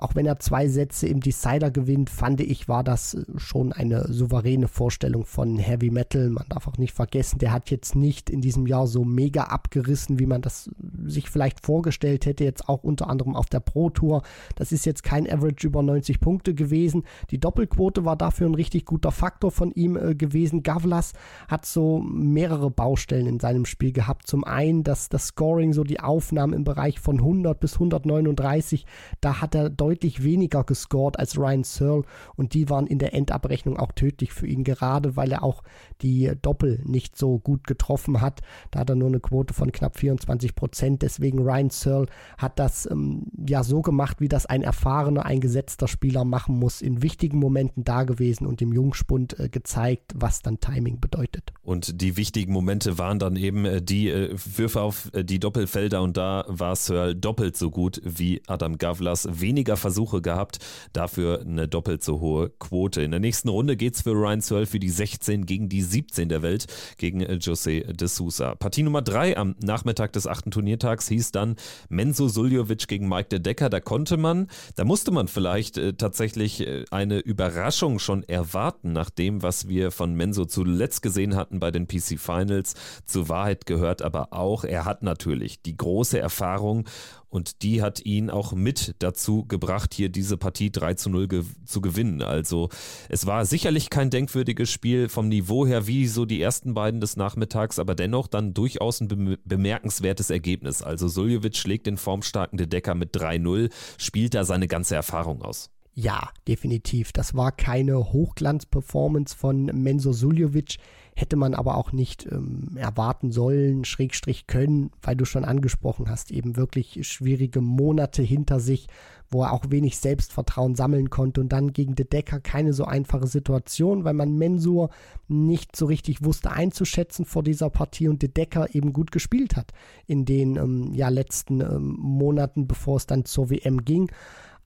Auch 0.00 0.14
wenn 0.14 0.24
er 0.24 0.38
zwei 0.38 0.66
Sätze 0.66 1.06
im 1.06 1.20
Decider 1.20 1.70
gewinnt, 1.70 2.08
fand 2.08 2.40
ich, 2.40 2.68
war 2.68 2.82
das 2.82 3.14
äh, 3.14 3.24
schon 3.36 3.74
eine 3.74 4.10
souveräne 4.10 4.66
Vorstellung 4.66 5.26
von 5.26 5.58
Heavy 5.58 5.90
Metal. 5.90 6.30
Man 6.30 6.46
darf 6.48 6.66
auch 6.66 6.78
nicht 6.78 6.94
vergessen, 6.94 7.38
der 7.38 7.52
hat 7.52 7.70
jetzt 7.70 7.94
nicht 7.94 8.30
in 8.30 8.40
diesem 8.40 8.66
Jahr 8.66 8.86
so 8.86 9.04
mega 9.04 9.44
abgerissen, 9.44 10.18
wie 10.18 10.24
man 10.24 10.40
das 10.40 10.68
äh, 10.68 11.10
sich 11.10 11.28
vielleicht 11.28 11.64
vorgestellt 11.64 12.24
hätte, 12.24 12.44
jetzt 12.44 12.66
auch 12.66 12.82
unter 12.82 13.10
anderem 13.10 13.36
auf 13.36 13.50
der 13.50 13.60
Pro 13.60 13.90
Tour. 13.90 14.22
Das 14.56 14.72
ist 14.72 14.86
jetzt 14.86 15.02
kein 15.02 15.30
Average 15.30 15.66
über 15.66 15.82
90 15.82 16.18
Punkte 16.18 16.54
gewesen. 16.54 17.04
Die 17.30 17.38
Doppelquote 17.38 18.06
war 18.06 18.16
dafür 18.16 18.48
ein 18.48 18.54
richtig 18.54 18.86
guter 18.86 19.12
Faktor 19.12 19.50
von 19.50 19.70
ihm 19.70 19.98
äh, 19.98 20.14
gewesen. 20.14 20.62
Gavlas 20.62 21.12
hat 21.46 21.66
so 21.66 22.00
mehrere 22.00 22.70
Baustellen 22.70 23.26
in 23.26 23.38
seinem 23.38 23.66
Spiel 23.66 23.92
gehabt. 23.92 24.26
Zum 24.26 24.44
einen 24.44 24.82
das, 24.82 25.10
das 25.10 25.26
Scoring, 25.26 25.74
so 25.74 25.84
die 25.84 26.00
Aufnahmen 26.00 26.54
im 26.54 26.64
Bereich 26.64 27.00
von 27.00 27.18
100 27.18 27.60
bis 27.60 27.74
139, 27.74 28.86
da 29.20 29.42
hat 29.42 29.54
er 29.54 29.68
deutlich 29.68 29.89
deutlich 29.90 30.22
weniger 30.22 30.62
gescored 30.62 31.18
als 31.18 31.36
Ryan 31.36 31.64
Searle 31.64 32.04
und 32.36 32.54
die 32.54 32.70
waren 32.70 32.86
in 32.86 33.00
der 33.00 33.12
Endabrechnung 33.12 33.76
auch 33.76 33.90
tödlich 33.90 34.32
für 34.32 34.46
ihn, 34.46 34.62
gerade 34.62 35.16
weil 35.16 35.32
er 35.32 35.42
auch 35.42 35.64
die 36.00 36.30
Doppel 36.42 36.80
nicht 36.84 37.16
so 37.16 37.40
gut 37.40 37.66
getroffen 37.66 38.20
hat. 38.20 38.40
Da 38.70 38.80
hat 38.80 38.90
er 38.90 38.94
nur 38.94 39.08
eine 39.08 39.18
Quote 39.18 39.52
von 39.52 39.72
knapp 39.72 39.98
24 39.98 40.54
Prozent. 40.54 41.02
Deswegen 41.02 41.40
Ryan 41.40 41.70
Searle 41.70 42.06
hat 42.38 42.60
das 42.60 42.88
ähm, 42.88 43.24
ja 43.44 43.64
so 43.64 43.82
gemacht, 43.82 44.20
wie 44.20 44.28
das 44.28 44.46
ein 44.46 44.62
erfahrener, 44.62 45.26
ein 45.26 45.40
gesetzter 45.40 45.88
Spieler 45.88 46.24
machen 46.24 46.56
muss, 46.56 46.82
in 46.82 47.02
wichtigen 47.02 47.40
Momenten 47.40 47.82
da 47.82 48.04
gewesen 48.04 48.46
und 48.46 48.62
im 48.62 48.72
Jungspund 48.72 49.40
äh, 49.40 49.48
gezeigt, 49.48 50.12
was 50.14 50.40
dann 50.40 50.60
Timing 50.60 51.00
bedeutet. 51.00 51.52
Und 51.62 52.00
die 52.00 52.16
wichtigen 52.16 52.52
Momente 52.52 52.96
waren 52.96 53.18
dann 53.18 53.34
eben 53.34 53.64
äh, 53.64 53.82
die 53.82 54.08
äh, 54.08 54.36
Würfe 54.56 54.82
auf 54.82 55.10
äh, 55.14 55.24
die 55.24 55.40
Doppelfelder 55.40 56.00
und 56.00 56.16
da 56.16 56.44
war 56.46 56.76
Searle 56.76 57.16
doppelt 57.16 57.56
so 57.56 57.72
gut 57.72 58.00
wie 58.04 58.40
Adam 58.46 58.78
Gavlas. 58.78 59.40
Weniger 59.40 59.79
Versuche 59.80 60.22
gehabt, 60.22 60.58
dafür 60.92 61.40
eine 61.40 61.66
doppelt 61.66 62.04
so 62.04 62.20
hohe 62.20 62.50
Quote. 62.50 63.02
In 63.02 63.10
der 63.10 63.20
nächsten 63.20 63.48
Runde 63.48 63.76
geht 63.76 63.96
es 63.96 64.02
für 64.02 64.12
Ryan 64.12 64.40
Searle 64.40 64.66
für 64.66 64.78
die 64.78 64.90
16 64.90 65.46
gegen 65.46 65.68
die 65.68 65.82
17 65.82 66.28
der 66.28 66.42
Welt 66.42 66.66
gegen 66.96 67.20
Jose 67.38 67.80
de 67.80 68.08
Sousa. 68.08 68.54
Partie 68.54 68.82
Nummer 68.82 69.02
3 69.02 69.36
am 69.36 69.56
Nachmittag 69.62 70.12
des 70.12 70.26
achten 70.26 70.50
Turniertags 70.50 71.08
hieß 71.08 71.32
dann 71.32 71.56
Menzo 71.88 72.28
Suljovic 72.28 72.86
gegen 72.88 73.08
Mike 73.08 73.28
de 73.28 73.38
Decker. 73.38 73.70
Da 73.70 73.80
konnte 73.80 74.16
man, 74.16 74.48
da 74.76 74.84
musste 74.84 75.10
man 75.10 75.28
vielleicht 75.28 75.78
äh, 75.78 75.94
tatsächlich 75.94 76.66
äh, 76.66 76.84
eine 76.90 77.18
Überraschung 77.18 77.98
schon 77.98 78.22
erwarten, 78.24 78.92
nach 78.92 79.10
dem, 79.10 79.42
was 79.42 79.68
wir 79.68 79.90
von 79.90 80.14
Menzo 80.14 80.44
zuletzt 80.44 81.02
gesehen 81.02 81.36
hatten 81.36 81.60
bei 81.60 81.70
den 81.70 81.86
PC 81.86 82.18
Finals. 82.18 82.74
Zur 83.04 83.28
Wahrheit 83.28 83.66
gehört 83.66 84.02
aber 84.02 84.32
auch, 84.32 84.64
er 84.64 84.84
hat 84.84 85.02
natürlich 85.02 85.62
die 85.62 85.76
große 85.76 86.18
Erfahrung 86.18 86.86
und 87.30 87.62
die 87.62 87.80
hat 87.80 88.04
ihn 88.04 88.28
auch 88.28 88.52
mit 88.52 88.94
dazu 88.98 89.44
gebracht, 89.44 89.94
hier 89.94 90.08
diese 90.08 90.36
Partie 90.36 90.70
3 90.70 90.94
zu 90.94 91.10
0 91.10 91.28
ge 91.28 91.44
zu 91.64 91.80
gewinnen. 91.80 92.22
Also 92.22 92.68
es 93.08 93.26
war 93.26 93.46
sicherlich 93.46 93.88
kein 93.88 94.10
denkwürdiges 94.10 94.70
Spiel 94.70 95.08
vom 95.08 95.28
Niveau 95.28 95.66
her 95.66 95.86
wie 95.86 96.06
so 96.06 96.26
die 96.26 96.42
ersten 96.42 96.74
beiden 96.74 97.00
des 97.00 97.16
Nachmittags, 97.16 97.78
aber 97.78 97.94
dennoch 97.94 98.26
dann 98.26 98.52
durchaus 98.52 99.00
ein 99.00 99.38
bemerkenswertes 99.44 100.30
Ergebnis. 100.30 100.82
Also 100.82 101.08
Suljovic 101.08 101.56
schlägt 101.56 101.86
den 101.86 101.96
formstarken 101.96 102.58
De 102.58 102.66
Decker 102.66 102.94
mit 102.94 103.16
3-0, 103.16 103.70
spielt 103.96 104.34
da 104.34 104.44
seine 104.44 104.68
ganze 104.68 104.96
Erfahrung 104.96 105.42
aus. 105.42 105.70
Ja, 105.94 106.30
definitiv. 106.48 107.12
Das 107.12 107.34
war 107.34 107.52
keine 107.52 108.12
Hochglanz-Performance 108.12 109.36
von 109.36 109.66
Menzo 109.66 110.12
Suljovic. 110.12 110.76
Hätte 111.16 111.36
man 111.36 111.54
aber 111.54 111.76
auch 111.76 111.92
nicht 111.92 112.26
ähm, 112.30 112.76
erwarten 112.76 113.32
sollen, 113.32 113.84
Schrägstrich 113.84 114.46
können, 114.46 114.90
weil 115.02 115.16
du 115.16 115.24
schon 115.24 115.44
angesprochen 115.44 116.08
hast, 116.08 116.30
eben 116.30 116.56
wirklich 116.56 117.06
schwierige 117.06 117.60
Monate 117.60 118.22
hinter 118.22 118.60
sich, 118.60 118.86
wo 119.30 119.42
er 119.42 119.52
auch 119.52 119.64
wenig 119.68 119.98
Selbstvertrauen 119.98 120.74
sammeln 120.74 121.10
konnte 121.10 121.40
und 121.40 121.50
dann 121.50 121.72
gegen 121.72 121.94
De 121.94 122.06
Decker 122.06 122.40
keine 122.40 122.72
so 122.72 122.84
einfache 122.84 123.26
Situation, 123.26 124.04
weil 124.04 124.14
man 124.14 124.36
Mensur 124.36 124.90
nicht 125.28 125.76
so 125.76 125.86
richtig 125.86 126.24
wusste 126.24 126.50
einzuschätzen 126.50 127.24
vor 127.24 127.42
dieser 127.42 127.70
Partie 127.70 128.08
und 128.08 128.22
De 128.22 128.28
Decker 128.28 128.74
eben 128.74 128.92
gut 128.92 129.12
gespielt 129.12 129.56
hat 129.56 129.72
in 130.06 130.24
den 130.24 130.56
ähm, 130.56 130.92
ja, 130.92 131.08
letzten 131.08 131.60
ähm, 131.60 131.96
Monaten, 131.98 132.66
bevor 132.66 132.96
es 132.96 133.06
dann 133.06 133.24
zur 133.24 133.50
WM 133.50 133.84
ging. 133.84 134.10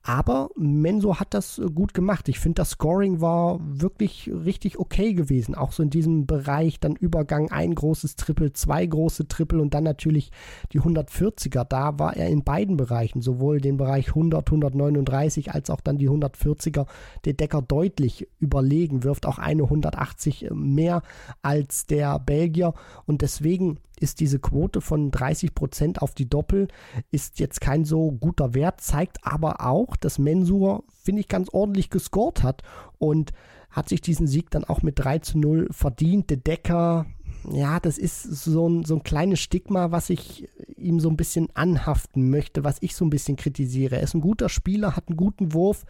Aber 0.07 0.51
Menso 0.55 1.19
hat 1.19 1.33
das 1.33 1.59
äh, 1.59 1.65
gut 1.65 1.95
gemacht. 1.95 2.29
Ich 2.29 2.39
finde, 2.39 2.57
das 2.57 2.71
Scoring 2.71 3.23
war 3.23 3.59
wirklich 3.63 4.31
richtig 4.31 4.79
okay 4.79 5.15
gewesen. 5.15 5.55
Auch 5.55 5.73
so 5.73 5.83
in 5.83 5.89
diesem 5.89 6.27
Bereich 6.27 6.79
dann 6.79 6.95
Übergang 6.95 7.51
ein 7.51 7.75
großes 7.75 8.17
Triple, 8.17 8.53
zwei 8.53 8.85
große 8.85 9.29
Triple 9.29 9.63
und 9.63 9.73
dann 9.73 9.85
natürlich 9.85 10.31
die 10.75 10.83
140er. 10.83 11.65
Da 11.65 11.99
war 11.99 12.15
er 12.19 12.29
in 12.29 12.45
beiden 12.45 12.77
Bereichen, 12.77 13.23
sowohl 13.23 13.63
den 13.63 13.79
Bereich 13.79 14.09
100, 14.09 14.47
139 14.47 15.55
als 15.55 15.71
auch 15.71 15.81
dann 15.81 15.97
die 15.97 16.11
140er, 16.11 16.87
der 17.25 17.33
Decker 17.33 17.63
deutlich 17.63 18.29
überlegen, 18.39 19.05
wirft 19.05 19.25
auch 19.25 19.39
eine 19.39 19.63
180 19.63 20.51
mehr 20.53 21.01
als 21.41 21.87
der 21.87 22.19
Belgier 22.19 22.75
und 23.07 23.23
deswegen 23.23 23.79
ist 24.01 24.21
diese 24.21 24.39
Quote 24.39 24.81
von 24.81 25.11
30 25.11 25.55
Prozent 25.55 26.03
auf 26.03 26.15
die 26.15 26.29
Doppel 26.29 26.69
ist 27.11 27.39
jetzt 27.39 27.61
kein 27.61 27.85
so 27.85 28.13
guter 28.13 28.55
Wert, 28.55 28.81
zeigt 28.81 29.19
aber 29.23 29.61
auch, 29.61 29.94
dass 29.97 30.19
Mensur, 30.19 30.85
finde 31.03 31.21
ich, 31.21 31.29
ganz 31.29 31.49
ordentlich 31.51 31.91
gescored 31.91 32.43
hat 32.43 32.63
und 32.99 33.33
hat 33.71 33.89
sich 33.89 34.01
diesen 34.01 34.27
Sieg 34.27 34.51
dann 34.51 34.65
auch 34.65 34.83
mit 34.83 34.99
3 34.99 35.19
zu 35.19 35.39
0 35.39 35.69
verdient. 35.71 36.31
Der 36.31 36.37
Decker, 36.37 37.07
ja, 37.51 37.81
das 37.81 37.99
ist 37.99 38.23
so 38.23 38.69
ein, 38.69 38.85
so 38.85 38.97
ein 38.97 39.03
kleines 39.03 39.41
Stigma, 39.41 39.91
was 39.91 40.11
ich 40.11 40.49
ihm 40.77 41.01
so 41.01 41.09
ein 41.09 41.17
bisschen 41.17 41.49
anhaften 41.55 42.31
möchte, 42.31 42.63
was 42.63 42.79
ich 42.81 42.95
so 42.95 43.05
ein 43.05 43.11
bisschen 43.11 43.37
kritisiere. 43.37 43.97
Er 43.97 44.03
ist 44.03 44.15
ein 44.15 44.21
guter 44.21 44.49
Spieler, 44.49 44.97
hat 44.97 45.09
einen 45.09 45.17
guten 45.17 45.53
Wurf, 45.53 45.85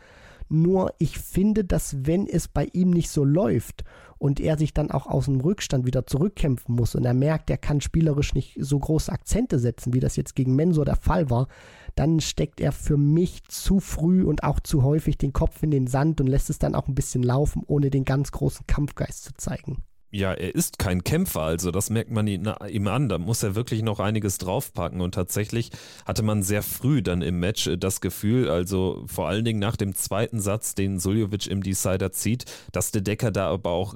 nur 0.48 0.92
ich 0.98 1.18
finde, 1.18 1.64
dass 1.64 2.06
wenn 2.06 2.26
es 2.26 2.48
bei 2.48 2.68
ihm 2.72 2.90
nicht 2.90 3.10
so 3.10 3.24
läuft 3.24 3.84
und 4.18 4.40
er 4.40 4.56
sich 4.56 4.72
dann 4.72 4.90
auch 4.90 5.06
aus 5.06 5.26
dem 5.26 5.40
Rückstand 5.40 5.86
wieder 5.86 6.06
zurückkämpfen 6.06 6.74
muss 6.74 6.94
und 6.94 7.04
er 7.04 7.14
merkt, 7.14 7.50
er 7.50 7.58
kann 7.58 7.80
spielerisch 7.80 8.34
nicht 8.34 8.56
so 8.60 8.78
große 8.78 9.12
Akzente 9.12 9.58
setzen, 9.58 9.92
wie 9.92 10.00
das 10.00 10.16
jetzt 10.16 10.34
gegen 10.34 10.54
Mensur 10.56 10.84
der 10.84 10.96
Fall 10.96 11.30
war, 11.30 11.48
dann 11.94 12.20
steckt 12.20 12.60
er 12.60 12.72
für 12.72 12.96
mich 12.96 13.44
zu 13.44 13.80
früh 13.80 14.24
und 14.24 14.42
auch 14.42 14.60
zu 14.60 14.82
häufig 14.82 15.18
den 15.18 15.32
Kopf 15.32 15.62
in 15.62 15.70
den 15.70 15.86
Sand 15.86 16.20
und 16.20 16.26
lässt 16.26 16.50
es 16.50 16.58
dann 16.58 16.74
auch 16.74 16.88
ein 16.88 16.94
bisschen 16.94 17.22
laufen, 17.22 17.62
ohne 17.66 17.90
den 17.90 18.04
ganz 18.04 18.32
großen 18.32 18.66
Kampfgeist 18.66 19.24
zu 19.24 19.34
zeigen 19.34 19.82
ja, 20.14 20.32
er 20.32 20.54
ist 20.54 20.78
kein 20.78 21.02
Kämpfer, 21.02 21.42
also 21.42 21.72
das 21.72 21.90
merkt 21.90 22.10
man 22.10 22.26
ihm 22.28 22.88
an. 22.88 23.08
Da 23.08 23.18
muss 23.18 23.42
er 23.42 23.56
wirklich 23.56 23.82
noch 23.82 23.98
einiges 23.98 24.38
draufpacken. 24.38 25.00
Und 25.00 25.14
tatsächlich 25.14 25.70
hatte 26.06 26.22
man 26.22 26.42
sehr 26.42 26.62
früh 26.62 27.02
dann 27.02 27.20
im 27.20 27.40
Match 27.40 27.66
äh, 27.66 27.76
das 27.76 28.00
Gefühl, 28.00 28.48
also 28.48 29.04
vor 29.06 29.28
allen 29.28 29.44
Dingen 29.44 29.58
nach 29.58 29.76
dem 29.76 29.94
zweiten 29.94 30.40
Satz, 30.40 30.74
den 30.74 31.00
Suljovic 31.00 31.48
im 31.48 31.62
Decider 31.62 32.12
zieht, 32.12 32.44
dass 32.70 32.92
der 32.92 33.02
Decker 33.02 33.32
da 33.32 33.50
aber 33.50 33.70
auch 33.70 33.94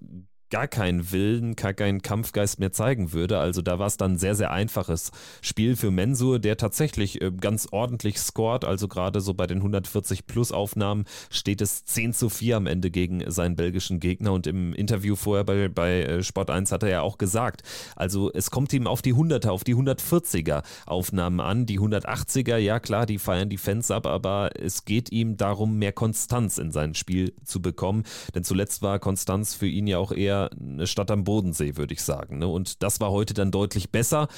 gar 0.50 0.68
keinen 0.68 1.12
Willen, 1.12 1.56
gar 1.56 1.74
keinen 1.74 2.02
Kampfgeist 2.02 2.58
mehr 2.58 2.72
zeigen 2.72 3.12
würde. 3.12 3.38
Also 3.38 3.62
da 3.62 3.78
war 3.78 3.86
es 3.86 3.96
dann 3.96 4.12
ein 4.12 4.18
sehr, 4.18 4.34
sehr 4.34 4.50
einfaches 4.50 5.10
Spiel 5.42 5.76
für 5.76 5.90
Mensur, 5.90 6.38
der 6.38 6.56
tatsächlich 6.56 7.20
äh, 7.20 7.30
ganz 7.30 7.68
ordentlich 7.70 8.18
scored. 8.18 8.64
Also 8.64 8.88
gerade 8.88 9.20
so 9.20 9.34
bei 9.34 9.46
den 9.46 9.58
140 9.58 10.26
Plus 10.26 10.52
Aufnahmen 10.52 11.04
steht 11.30 11.60
es 11.60 11.84
10 11.84 12.12
zu 12.12 12.28
4 12.28 12.56
am 12.56 12.66
Ende 12.66 12.90
gegen 12.90 13.30
seinen 13.30 13.56
belgischen 13.56 14.00
Gegner. 14.00 14.32
Und 14.32 14.46
im 14.46 14.72
Interview 14.72 15.16
vorher 15.16 15.44
bei, 15.44 15.68
bei 15.68 16.02
äh, 16.02 16.22
Sport 16.22 16.50
1 16.50 16.72
hat 16.72 16.82
er 16.82 16.88
ja 16.88 17.00
auch 17.02 17.18
gesagt, 17.18 17.62
also 17.96 18.32
es 18.32 18.50
kommt 18.50 18.72
ihm 18.72 18.86
auf 18.86 19.02
die 19.02 19.14
100er, 19.14 19.50
auf 19.50 19.64
die 19.64 19.74
140er 19.74 20.62
Aufnahmen 20.86 21.40
an. 21.40 21.66
Die 21.66 21.78
180er, 21.78 22.56
ja 22.56 22.80
klar, 22.80 23.06
die 23.06 23.18
feiern 23.18 23.48
die 23.48 23.58
Fans 23.58 23.90
ab, 23.90 24.06
aber 24.06 24.50
es 24.58 24.84
geht 24.84 25.12
ihm 25.12 25.36
darum, 25.36 25.78
mehr 25.78 25.92
Konstanz 25.92 26.58
in 26.58 26.70
sein 26.70 26.94
Spiel 26.94 27.34
zu 27.44 27.60
bekommen. 27.60 28.04
Denn 28.34 28.44
zuletzt 28.44 28.82
war 28.82 28.98
Konstanz 28.98 29.54
für 29.54 29.66
ihn 29.66 29.86
ja 29.86 29.98
auch 29.98 30.12
eher 30.12 30.37
eine 30.46 30.86
Stadt 30.86 31.10
am 31.10 31.24
Bodensee, 31.24 31.76
würde 31.76 31.94
ich 31.94 32.02
sagen. 32.02 32.38
Ne? 32.38 32.48
Und 32.48 32.82
das 32.82 33.00
war 33.00 33.10
heute 33.10 33.34
dann 33.34 33.50
deutlich 33.50 33.90
besser. 33.90 34.28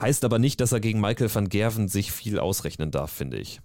Heißt 0.00 0.24
aber 0.24 0.38
nicht, 0.38 0.60
dass 0.60 0.72
er 0.72 0.80
gegen 0.80 1.00
Michael 1.00 1.34
van 1.34 1.48
Gerven 1.48 1.88
sich 1.88 2.12
viel 2.12 2.38
ausrechnen 2.38 2.90
darf, 2.90 3.10
finde 3.10 3.38
ich. 3.38 3.60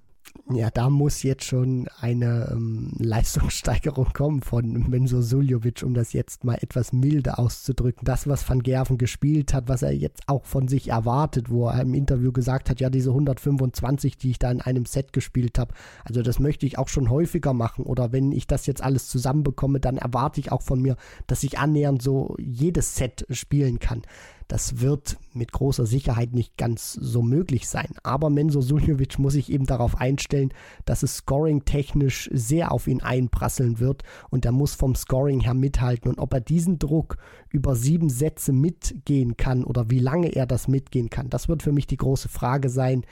Ja, 0.52 0.70
da 0.70 0.92
muss 0.92 1.24
jetzt 1.24 1.44
schon 1.44 1.88
eine 2.00 2.50
ähm, 2.52 2.92
Leistungssteigerung 3.00 4.14
kommen 4.14 4.42
von 4.44 4.90
Menzo 4.90 5.24
Suljovic, 5.24 5.82
um 5.82 5.96
das 5.96 6.14
jetzt 6.14 6.44
mal 6.44 6.60
etwas 6.62 6.94
milde 6.94 7.40
auszudrücken. 7.40 8.06
Das, 8.06 8.28
was 8.28 8.48
Van 8.48 8.62
Gerven 8.62 9.00
gespielt 9.00 9.56
hat, 9.56 9.70
was 9.70 9.82
er 9.82 9.92
jetzt 9.92 10.22
auch 10.28 10.46
von 10.46 10.68
sich 10.68 10.90
erwartet, 10.90 11.50
wo 11.50 11.68
er 11.68 11.82
im 11.82 11.96
Interview 11.96 12.32
gesagt 12.32 12.70
hat, 12.70 12.80
ja, 12.80 12.92
diese 12.92 13.10
125, 13.10 14.18
die 14.18 14.32
ich 14.32 14.40
da 14.40 14.52
in 14.52 14.62
einem 14.62 14.86
Set 14.86 15.14
gespielt 15.14 15.58
habe, 15.58 15.74
also 16.04 16.22
das 16.22 16.38
möchte 16.38 16.68
ich 16.68 16.78
auch 16.78 16.90
schon 16.90 17.10
häufiger 17.10 17.54
machen. 17.54 17.84
Oder 17.84 18.12
wenn 18.12 18.32
ich 18.32 18.46
das 18.46 18.68
jetzt 18.68 18.84
alles 18.84 19.08
zusammenbekomme, 19.08 19.80
dann 19.80 19.98
erwarte 19.98 20.40
ich 20.40 20.52
auch 20.52 20.62
von 20.62 20.80
mir, 20.80 20.96
dass 21.26 21.44
ich 21.44 21.58
annähernd 21.58 22.04
so 22.04 22.36
jedes 22.38 22.96
Set 22.96 23.26
spielen 23.32 23.80
kann. 23.80 24.04
Das 24.48 24.80
wird 24.80 25.18
mit 25.34 25.52
großer 25.52 25.86
Sicherheit 25.86 26.34
nicht 26.34 26.56
ganz 26.58 26.94
so 26.94 27.22
möglich 27.22 27.68
sein. 27.68 27.90
Aber 28.04 28.30
Menzo 28.30 28.62
Suljovic 28.62 29.18
muss 29.20 29.34
sich 29.34 29.52
eben 29.52 29.66
darauf 29.66 29.98
einstellen, 30.00 30.54
dass 30.86 31.04
es 31.04 31.18
scoring-technisch 31.18 32.30
sehr 32.32 32.72
auf 32.72 32.88
ihn 32.88 33.02
einprasseln 33.02 33.80
wird 33.80 34.04
und 34.30 34.46
er 34.46 34.52
muss 34.52 34.76
vom 34.76 34.96
Scoring 34.96 35.42
her 35.42 35.54
mithalten. 35.54 36.10
Und 36.10 36.20
ob 36.20 36.34
er 36.34 36.42
diesen 36.42 36.80
Druck 36.80 37.18
über 37.50 37.76
sieben 37.76 38.10
Sätze 38.10 38.54
mitgehen 38.54 39.36
kann 39.38 39.64
oder 39.64 39.90
wie 39.90 40.00
lange 40.00 40.30
er 40.30 40.46
das 40.46 40.68
mitgehen 40.68 41.10
kann, 41.10 41.30
das 41.30 41.50
wird 41.50 41.64
für 41.64 41.72
mich 41.72 41.88
die 41.88 41.98
große 41.98 42.30
Frage 42.30 42.70
sein. 42.70 43.06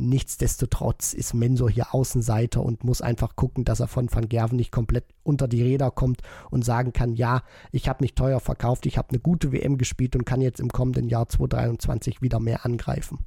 Nichtsdestotrotz 0.00 1.12
ist 1.12 1.34
Mensur 1.34 1.68
hier 1.68 1.92
Außenseiter 1.92 2.62
und 2.62 2.84
muss 2.84 3.02
einfach 3.02 3.34
gucken, 3.34 3.64
dass 3.64 3.80
er 3.80 3.88
von 3.88 4.08
Van 4.08 4.28
Gerven 4.28 4.54
nicht 4.54 4.70
komplett 4.70 5.04
unter 5.24 5.48
die 5.48 5.60
Räder 5.60 5.90
kommt 5.90 6.22
und 6.50 6.64
sagen 6.64 6.92
kann, 6.92 7.14
ja, 7.14 7.42
ich 7.72 7.88
habe 7.88 8.04
mich 8.04 8.14
teuer 8.14 8.38
verkauft, 8.38 8.86
ich 8.86 8.96
habe 8.96 9.08
eine 9.08 9.18
gute 9.18 9.50
WM 9.50 9.76
gespielt 9.76 10.14
und 10.14 10.24
kann 10.24 10.40
jetzt 10.40 10.60
im 10.60 10.68
kommenden 10.68 11.08
Jahr 11.08 11.28
2023 11.28 12.22
wieder 12.22 12.38
mehr 12.38 12.64
angreifen. 12.64 13.18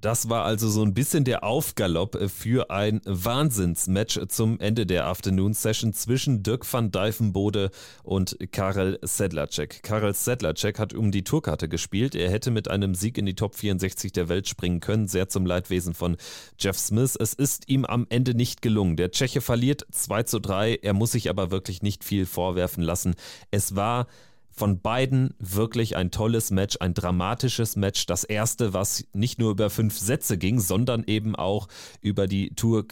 Das 0.00 0.30
war 0.30 0.44
also 0.44 0.68
so 0.70 0.82
ein 0.82 0.94
bisschen 0.94 1.24
der 1.24 1.44
Aufgalopp 1.44 2.18
für 2.30 2.70
ein 2.70 3.02
Wahnsinnsmatch 3.04 4.20
zum 4.28 4.58
Ende 4.58 4.86
der 4.86 5.06
Afternoon 5.06 5.52
Session 5.52 5.92
zwischen 5.92 6.42
Dirk 6.42 6.70
van 6.72 6.90
Dijvenbode 6.90 7.70
und 8.02 8.38
Karel 8.50 8.98
Sedlacek. 9.02 9.82
Karel 9.82 10.14
Sedlacek 10.14 10.78
hat 10.78 10.94
um 10.94 11.10
die 11.10 11.22
Tourkarte 11.22 11.68
gespielt. 11.68 12.14
Er 12.14 12.30
hätte 12.30 12.50
mit 12.50 12.70
einem 12.70 12.94
Sieg 12.94 13.18
in 13.18 13.26
die 13.26 13.34
Top 13.34 13.54
64 13.54 14.12
der 14.12 14.30
Welt 14.30 14.48
springen 14.48 14.80
können, 14.80 15.06
sehr 15.06 15.28
zum 15.28 15.44
Leidwesen 15.44 15.92
von 15.92 16.16
Jeff 16.58 16.78
Smith. 16.78 17.16
Es 17.20 17.34
ist 17.34 17.68
ihm 17.68 17.84
am 17.84 18.06
Ende 18.08 18.34
nicht 18.34 18.62
gelungen. 18.62 18.96
Der 18.96 19.10
Tscheche 19.10 19.42
verliert 19.42 19.86
2 19.90 20.22
zu 20.22 20.38
3. 20.38 20.76
Er 20.76 20.94
muss 20.94 21.12
sich 21.12 21.28
aber 21.28 21.50
wirklich 21.50 21.82
nicht 21.82 22.04
viel 22.04 22.24
vorwerfen 22.24 22.82
lassen. 22.82 23.16
Es 23.50 23.76
war 23.76 24.06
von 24.50 24.80
beiden 24.80 25.34
wirklich 25.38 25.96
ein 25.96 26.10
tolles 26.10 26.50
Match, 26.50 26.76
ein 26.80 26.94
dramatisches 26.94 27.76
Match. 27.76 28.06
Das 28.06 28.24
erste, 28.24 28.74
was 28.74 29.04
nicht 29.12 29.38
nur 29.38 29.52
über 29.52 29.70
fünf 29.70 29.98
Sätze 29.98 30.38
ging, 30.38 30.60
sondern 30.60 31.04
eben 31.06 31.36
auch 31.36 31.68
über 32.00 32.26
die 32.26 32.54
Tour 32.54 32.84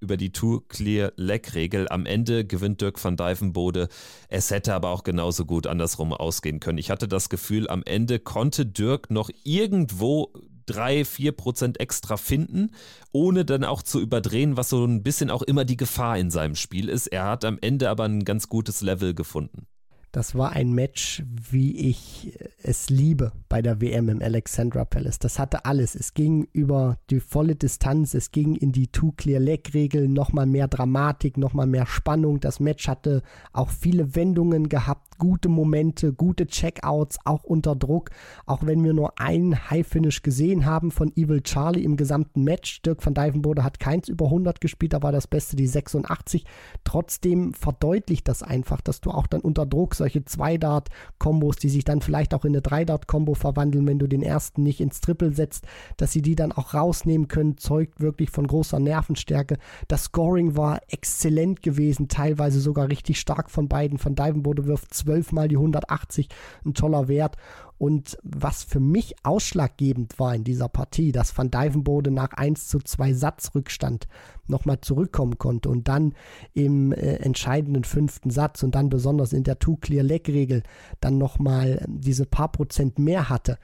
über 0.00 0.16
die 0.16 0.32
Tour 0.32 0.66
Clear 0.68 1.12
Leg 1.16 1.54
Regel. 1.54 1.88
Am 1.88 2.06
Ende 2.06 2.44
gewinnt 2.44 2.80
Dirk 2.80 3.02
van 3.02 3.16
Dijvenbode. 3.16 3.88
Es 4.28 4.50
hätte 4.50 4.74
aber 4.74 4.90
auch 4.90 5.04
genauso 5.04 5.44
gut 5.46 5.66
andersrum 5.66 6.12
ausgehen 6.12 6.58
können. 6.60 6.78
Ich 6.78 6.90
hatte 6.90 7.06
das 7.06 7.28
Gefühl, 7.28 7.68
am 7.68 7.82
Ende 7.84 8.18
konnte 8.18 8.66
Dirk 8.66 9.10
noch 9.10 9.30
irgendwo 9.44 10.32
drei, 10.66 11.04
vier 11.04 11.32
Prozent 11.32 11.80
extra 11.80 12.16
finden, 12.16 12.70
ohne 13.12 13.44
dann 13.44 13.64
auch 13.64 13.82
zu 13.82 14.00
überdrehen, 14.00 14.56
was 14.56 14.68
so 14.68 14.84
ein 14.84 15.02
bisschen 15.02 15.30
auch 15.30 15.42
immer 15.42 15.64
die 15.64 15.76
Gefahr 15.76 16.18
in 16.18 16.30
seinem 16.30 16.56
Spiel 16.56 16.88
ist. 16.88 17.06
Er 17.08 17.26
hat 17.26 17.44
am 17.44 17.58
Ende 17.60 17.88
aber 17.90 18.04
ein 18.04 18.24
ganz 18.24 18.48
gutes 18.48 18.80
Level 18.80 19.14
gefunden. 19.14 19.66
Das 20.12 20.34
war 20.34 20.52
ein 20.52 20.72
Match, 20.72 21.22
wie 21.50 21.74
ich 21.74 22.38
es 22.62 22.90
liebe 22.90 23.32
bei 23.48 23.62
der 23.62 23.80
WM 23.80 24.10
im 24.10 24.20
Alexandra 24.20 24.84
Palace. 24.84 25.18
Das 25.18 25.38
hatte 25.38 25.64
alles. 25.64 25.94
Es 25.94 26.12
ging 26.12 26.46
über 26.52 26.98
die 27.08 27.18
volle 27.18 27.56
Distanz, 27.56 28.12
es 28.12 28.30
ging 28.30 28.54
in 28.54 28.72
die 28.72 28.88
Two-Clear-Leg-Regel, 28.88 30.08
nochmal 30.08 30.44
mehr 30.44 30.68
Dramatik, 30.68 31.38
nochmal 31.38 31.66
mehr 31.66 31.86
Spannung. 31.86 32.40
Das 32.40 32.60
Match 32.60 32.88
hatte 32.88 33.22
auch 33.54 33.70
viele 33.70 34.14
Wendungen 34.14 34.68
gehabt, 34.68 35.16
gute 35.16 35.48
Momente, 35.48 36.12
gute 36.12 36.46
Checkouts, 36.46 37.18
auch 37.24 37.44
unter 37.44 37.74
Druck. 37.74 38.10
Auch 38.44 38.66
wenn 38.66 38.84
wir 38.84 38.92
nur 38.92 39.18
einen 39.18 39.70
High-Finish 39.70 40.22
gesehen 40.22 40.66
haben 40.66 40.90
von 40.90 41.10
Evil 41.16 41.40
Charlie 41.42 41.84
im 41.84 41.96
gesamten 41.96 42.44
Match. 42.44 42.82
Dirk 42.82 43.04
van 43.04 43.14
Dijvenbode 43.14 43.64
hat 43.64 43.80
keins 43.80 44.08
über 44.08 44.26
100 44.26 44.60
gespielt, 44.60 44.92
da 44.92 45.02
war 45.02 45.12
das 45.12 45.26
Beste 45.26 45.56
die 45.56 45.66
86. 45.66 46.44
Trotzdem 46.84 47.54
verdeutlicht 47.54 48.28
das 48.28 48.42
einfach, 48.42 48.82
dass 48.82 49.00
du 49.00 49.10
auch 49.10 49.26
dann 49.26 49.40
unter 49.40 49.64
Druck 49.64 49.94
solche 50.02 50.24
Zwei-Dart-Kombos, 50.24 51.56
die 51.56 51.68
sich 51.68 51.84
dann 51.84 52.00
vielleicht 52.00 52.34
auch 52.34 52.44
in 52.44 52.50
eine 52.50 52.60
Drei-Dart-Kombo 52.60 53.34
verwandeln, 53.34 53.86
wenn 53.86 54.00
du 54.00 54.08
den 54.08 54.22
ersten 54.22 54.64
nicht 54.64 54.80
ins 54.80 55.00
Triple 55.00 55.32
setzt, 55.32 55.64
dass 55.96 56.10
sie 56.10 56.22
die 56.22 56.34
dann 56.34 56.50
auch 56.50 56.74
rausnehmen 56.74 57.28
können, 57.28 57.56
zeugt 57.56 58.00
wirklich 58.00 58.30
von 58.30 58.48
großer 58.48 58.80
Nervenstärke. 58.80 59.58
Das 59.86 60.04
Scoring 60.04 60.56
war 60.56 60.80
exzellent 60.88 61.62
gewesen, 61.62 62.08
teilweise 62.08 62.60
sogar 62.60 62.88
richtig 62.88 63.20
stark 63.20 63.48
von 63.48 63.68
beiden. 63.68 63.98
Von 63.98 64.16
Divenbode 64.16 64.66
wirft 64.66 64.92
zwölfmal 64.92 65.46
die 65.46 65.56
180, 65.56 66.28
ein 66.64 66.74
toller 66.74 67.06
Wert. 67.06 67.36
Und 67.82 68.16
was 68.22 68.62
für 68.62 68.78
mich 68.78 69.16
ausschlaggebend 69.24 70.20
war 70.20 70.36
in 70.36 70.44
dieser 70.44 70.68
Partie, 70.68 71.10
dass 71.10 71.36
Van 71.36 71.50
Dijvenbode 71.50 72.12
nach 72.12 72.32
1 72.32 72.68
zu 72.68 72.78
2 72.78 73.12
Satzrückstand 73.12 74.06
nochmal 74.46 74.80
zurückkommen 74.82 75.36
konnte 75.36 75.68
und 75.68 75.88
dann 75.88 76.14
im 76.54 76.92
äh, 76.92 77.16
entscheidenden 77.16 77.82
fünften 77.82 78.30
Satz 78.30 78.62
und 78.62 78.76
dann 78.76 78.88
besonders 78.88 79.32
in 79.32 79.42
der 79.42 79.58
Two-Clear-Leg-Regel 79.58 80.62
dann 81.00 81.18
nochmal 81.18 81.84
diese 81.88 82.24
paar 82.24 82.52
Prozent 82.52 83.00
mehr 83.00 83.28
hatte, 83.28 83.58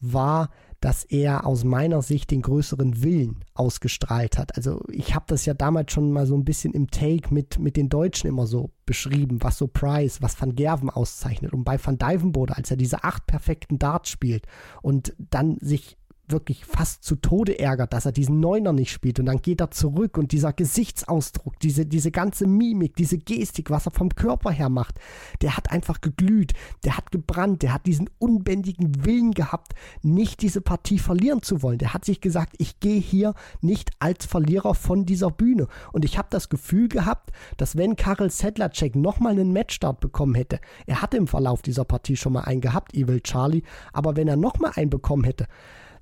war, 0.00 0.50
dass 0.80 1.04
er 1.04 1.46
aus 1.46 1.64
meiner 1.64 2.02
Sicht 2.02 2.30
den 2.30 2.42
größeren 2.42 3.02
Willen 3.02 3.44
ausgestrahlt 3.54 4.38
hat. 4.38 4.56
Also 4.56 4.82
ich 4.90 5.14
habe 5.14 5.24
das 5.28 5.44
ja 5.44 5.54
damals 5.54 5.92
schon 5.92 6.12
mal 6.12 6.26
so 6.26 6.36
ein 6.36 6.44
bisschen 6.44 6.72
im 6.72 6.90
Take 6.90 7.34
mit, 7.34 7.58
mit 7.58 7.76
den 7.76 7.88
Deutschen 7.88 8.28
immer 8.28 8.46
so 8.46 8.70
beschrieben, 8.86 9.38
was 9.42 9.58
so 9.58 9.66
Price, 9.66 10.22
was 10.22 10.40
Van 10.40 10.54
Gerven 10.54 10.90
auszeichnet. 10.90 11.52
Und 11.52 11.64
bei 11.64 11.78
Van 11.82 11.98
Dijvenbode, 11.98 12.56
als 12.56 12.70
er 12.70 12.76
diese 12.76 13.02
acht 13.02 13.26
perfekten 13.26 13.78
Darts 13.78 14.10
spielt 14.10 14.46
und 14.82 15.14
dann 15.18 15.58
sich 15.60 15.96
wirklich 16.30 16.64
fast 16.64 17.04
zu 17.04 17.16
Tode 17.16 17.58
ärgert, 17.58 17.92
dass 17.92 18.06
er 18.06 18.12
diesen 18.12 18.40
Neuner 18.40 18.72
nicht 18.72 18.90
spielt. 18.90 19.18
Und 19.20 19.26
dann 19.26 19.42
geht 19.42 19.60
er 19.60 19.70
zurück 19.70 20.18
und 20.18 20.32
dieser 20.32 20.52
Gesichtsausdruck, 20.52 21.58
diese, 21.60 21.86
diese 21.86 22.10
ganze 22.10 22.46
Mimik, 22.46 22.96
diese 22.96 23.18
Gestik, 23.18 23.70
was 23.70 23.86
er 23.86 23.92
vom 23.92 24.10
Körper 24.10 24.50
her 24.50 24.68
macht, 24.68 24.96
der 25.42 25.56
hat 25.56 25.70
einfach 25.70 26.00
geglüht, 26.00 26.52
der 26.84 26.96
hat 26.96 27.10
gebrannt, 27.10 27.62
der 27.62 27.72
hat 27.72 27.86
diesen 27.86 28.10
unbändigen 28.18 29.04
Willen 29.04 29.32
gehabt, 29.32 29.74
nicht 30.02 30.42
diese 30.42 30.60
Partie 30.60 30.98
verlieren 30.98 31.42
zu 31.42 31.62
wollen. 31.62 31.78
Der 31.78 31.94
hat 31.94 32.04
sich 32.04 32.20
gesagt, 32.20 32.54
ich 32.58 32.80
gehe 32.80 33.00
hier 33.00 33.34
nicht 33.60 33.90
als 33.98 34.26
Verlierer 34.26 34.74
von 34.74 35.06
dieser 35.06 35.30
Bühne. 35.30 35.68
Und 35.92 36.04
ich 36.04 36.18
habe 36.18 36.28
das 36.30 36.48
Gefühl 36.48 36.88
gehabt, 36.88 37.30
dass 37.56 37.76
wenn 37.76 37.96
Karel 37.96 38.30
Sedlacek 38.30 38.96
nochmal 38.96 39.32
einen 39.32 39.52
Matchstart 39.52 40.00
bekommen 40.00 40.34
hätte, 40.34 40.60
er 40.86 41.02
hatte 41.02 41.16
im 41.16 41.26
Verlauf 41.26 41.62
dieser 41.62 41.84
Partie 41.84 42.16
schon 42.16 42.32
mal 42.32 42.42
einen 42.42 42.60
gehabt, 42.60 42.94
Evil 42.94 43.20
Charlie, 43.20 43.62
aber 43.92 44.16
wenn 44.16 44.28
er 44.28 44.36
nochmal 44.36 44.72
einen 44.74 44.90
bekommen 44.90 45.24
hätte, 45.24 45.46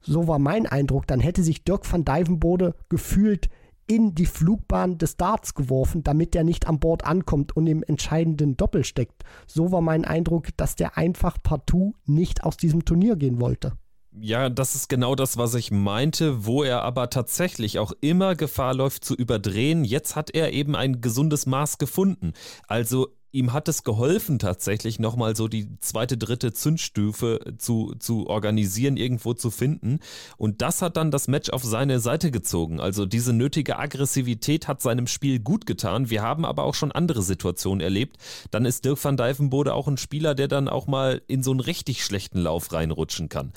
so 0.01 0.29
war 0.29 0.39
mein 0.39 0.67
Eindruck, 0.67 1.07
dann 1.07 1.21
hätte 1.21 1.43
sich 1.43 1.65
Dirk 1.65 1.91
van 1.91 2.05
Dijvenbode 2.05 2.75
gefühlt 2.89 3.49
in 3.87 4.15
die 4.15 4.27
Flugbahn 4.27 4.99
des 4.99 5.17
Darts 5.17 5.55
geworfen, 5.55 6.03
damit 6.03 6.35
der 6.35 6.45
nicht 6.45 6.67
an 6.67 6.81
Bord 6.81 7.05
ankommt 7.05 7.57
und 7.57 7.67
im 7.67 7.83
entscheidenden 7.83 8.57
Doppel 8.57 8.85
steckt. 8.85 9.23
So 9.47 9.71
war 9.71 9.81
mein 9.81 10.05
Eindruck, 10.05 10.49
dass 10.57 10.75
der 10.75 10.97
einfach 10.97 11.39
partout 11.43 11.95
nicht 12.05 12.45
aus 12.45 12.57
diesem 12.57 12.85
Turnier 12.85 13.17
gehen 13.17 13.41
wollte. 13.41 13.73
Ja, 14.19 14.49
das 14.49 14.75
ist 14.75 14.89
genau 14.89 15.15
das, 15.15 15.37
was 15.37 15.55
ich 15.55 15.71
meinte, 15.71 16.47
wo 16.47 16.63
er 16.63 16.83
aber 16.83 17.11
tatsächlich 17.11 17.79
auch 17.79 17.93
immer 18.01 18.35
Gefahr 18.35 18.73
läuft 18.73 19.05
zu 19.05 19.15
überdrehen. 19.15 19.85
Jetzt 19.85 20.17
hat 20.17 20.31
er 20.31 20.55
eben 20.55 20.75
ein 20.75 21.03
gesundes 21.03 21.45
Maß 21.45 21.77
gefunden. 21.77 22.33
Also 22.67 23.09
ihm 23.33 23.53
hat 23.53 23.69
es 23.69 23.85
geholfen, 23.85 24.39
tatsächlich 24.39 24.99
nochmal 24.99 25.37
so 25.37 25.49
die 25.49 25.79
zweite, 25.81 26.17
dritte 26.17 26.53
Zündstufe 26.53 27.41
zu, 27.59 27.95
zu 27.99 28.27
organisieren, 28.27 28.97
irgendwo 28.97 29.35
zu 29.35 29.51
finden. 29.51 30.01
Und 30.37 30.63
das 30.63 30.83
hat 30.83 30.97
dann 30.97 31.11
das 31.11 31.29
Match 31.29 31.51
auf 31.51 31.63
seine 31.63 32.01
Seite 32.01 32.31
gezogen. 32.31 32.81
Also 32.81 33.07
diese 33.07 33.33
nötige 33.33 33.79
Aggressivität 33.79 34.69
hat 34.69 34.81
seinem 34.81 35.07
Spiel 35.07 35.39
gut 35.39 35.67
getan. 35.67 36.11
Wir 36.11 36.23
haben 36.23 36.45
aber 36.45 36.65
auch 36.65 36.75
schon 36.75 36.93
andere 36.93 37.23
Situationen 37.23 37.81
erlebt. 37.81 38.17
Dann 38.51 38.65
ist 38.65 38.85
Dirk 38.85 39.03
van 39.03 39.17
Dijvenbode 39.17 39.75
auch 39.75 39.89
ein 39.89 39.99
Spieler, 39.99 40.35
der 40.35 40.49
dann 40.49 40.69
auch 40.69 40.87
mal 40.87 41.21
in 41.27 41.43
so 41.43 41.51
einen 41.51 41.61
richtig 41.61 42.05
schlechten 42.05 42.39
Lauf 42.39 42.73
reinrutschen 42.73 43.29
kann. 43.29 43.53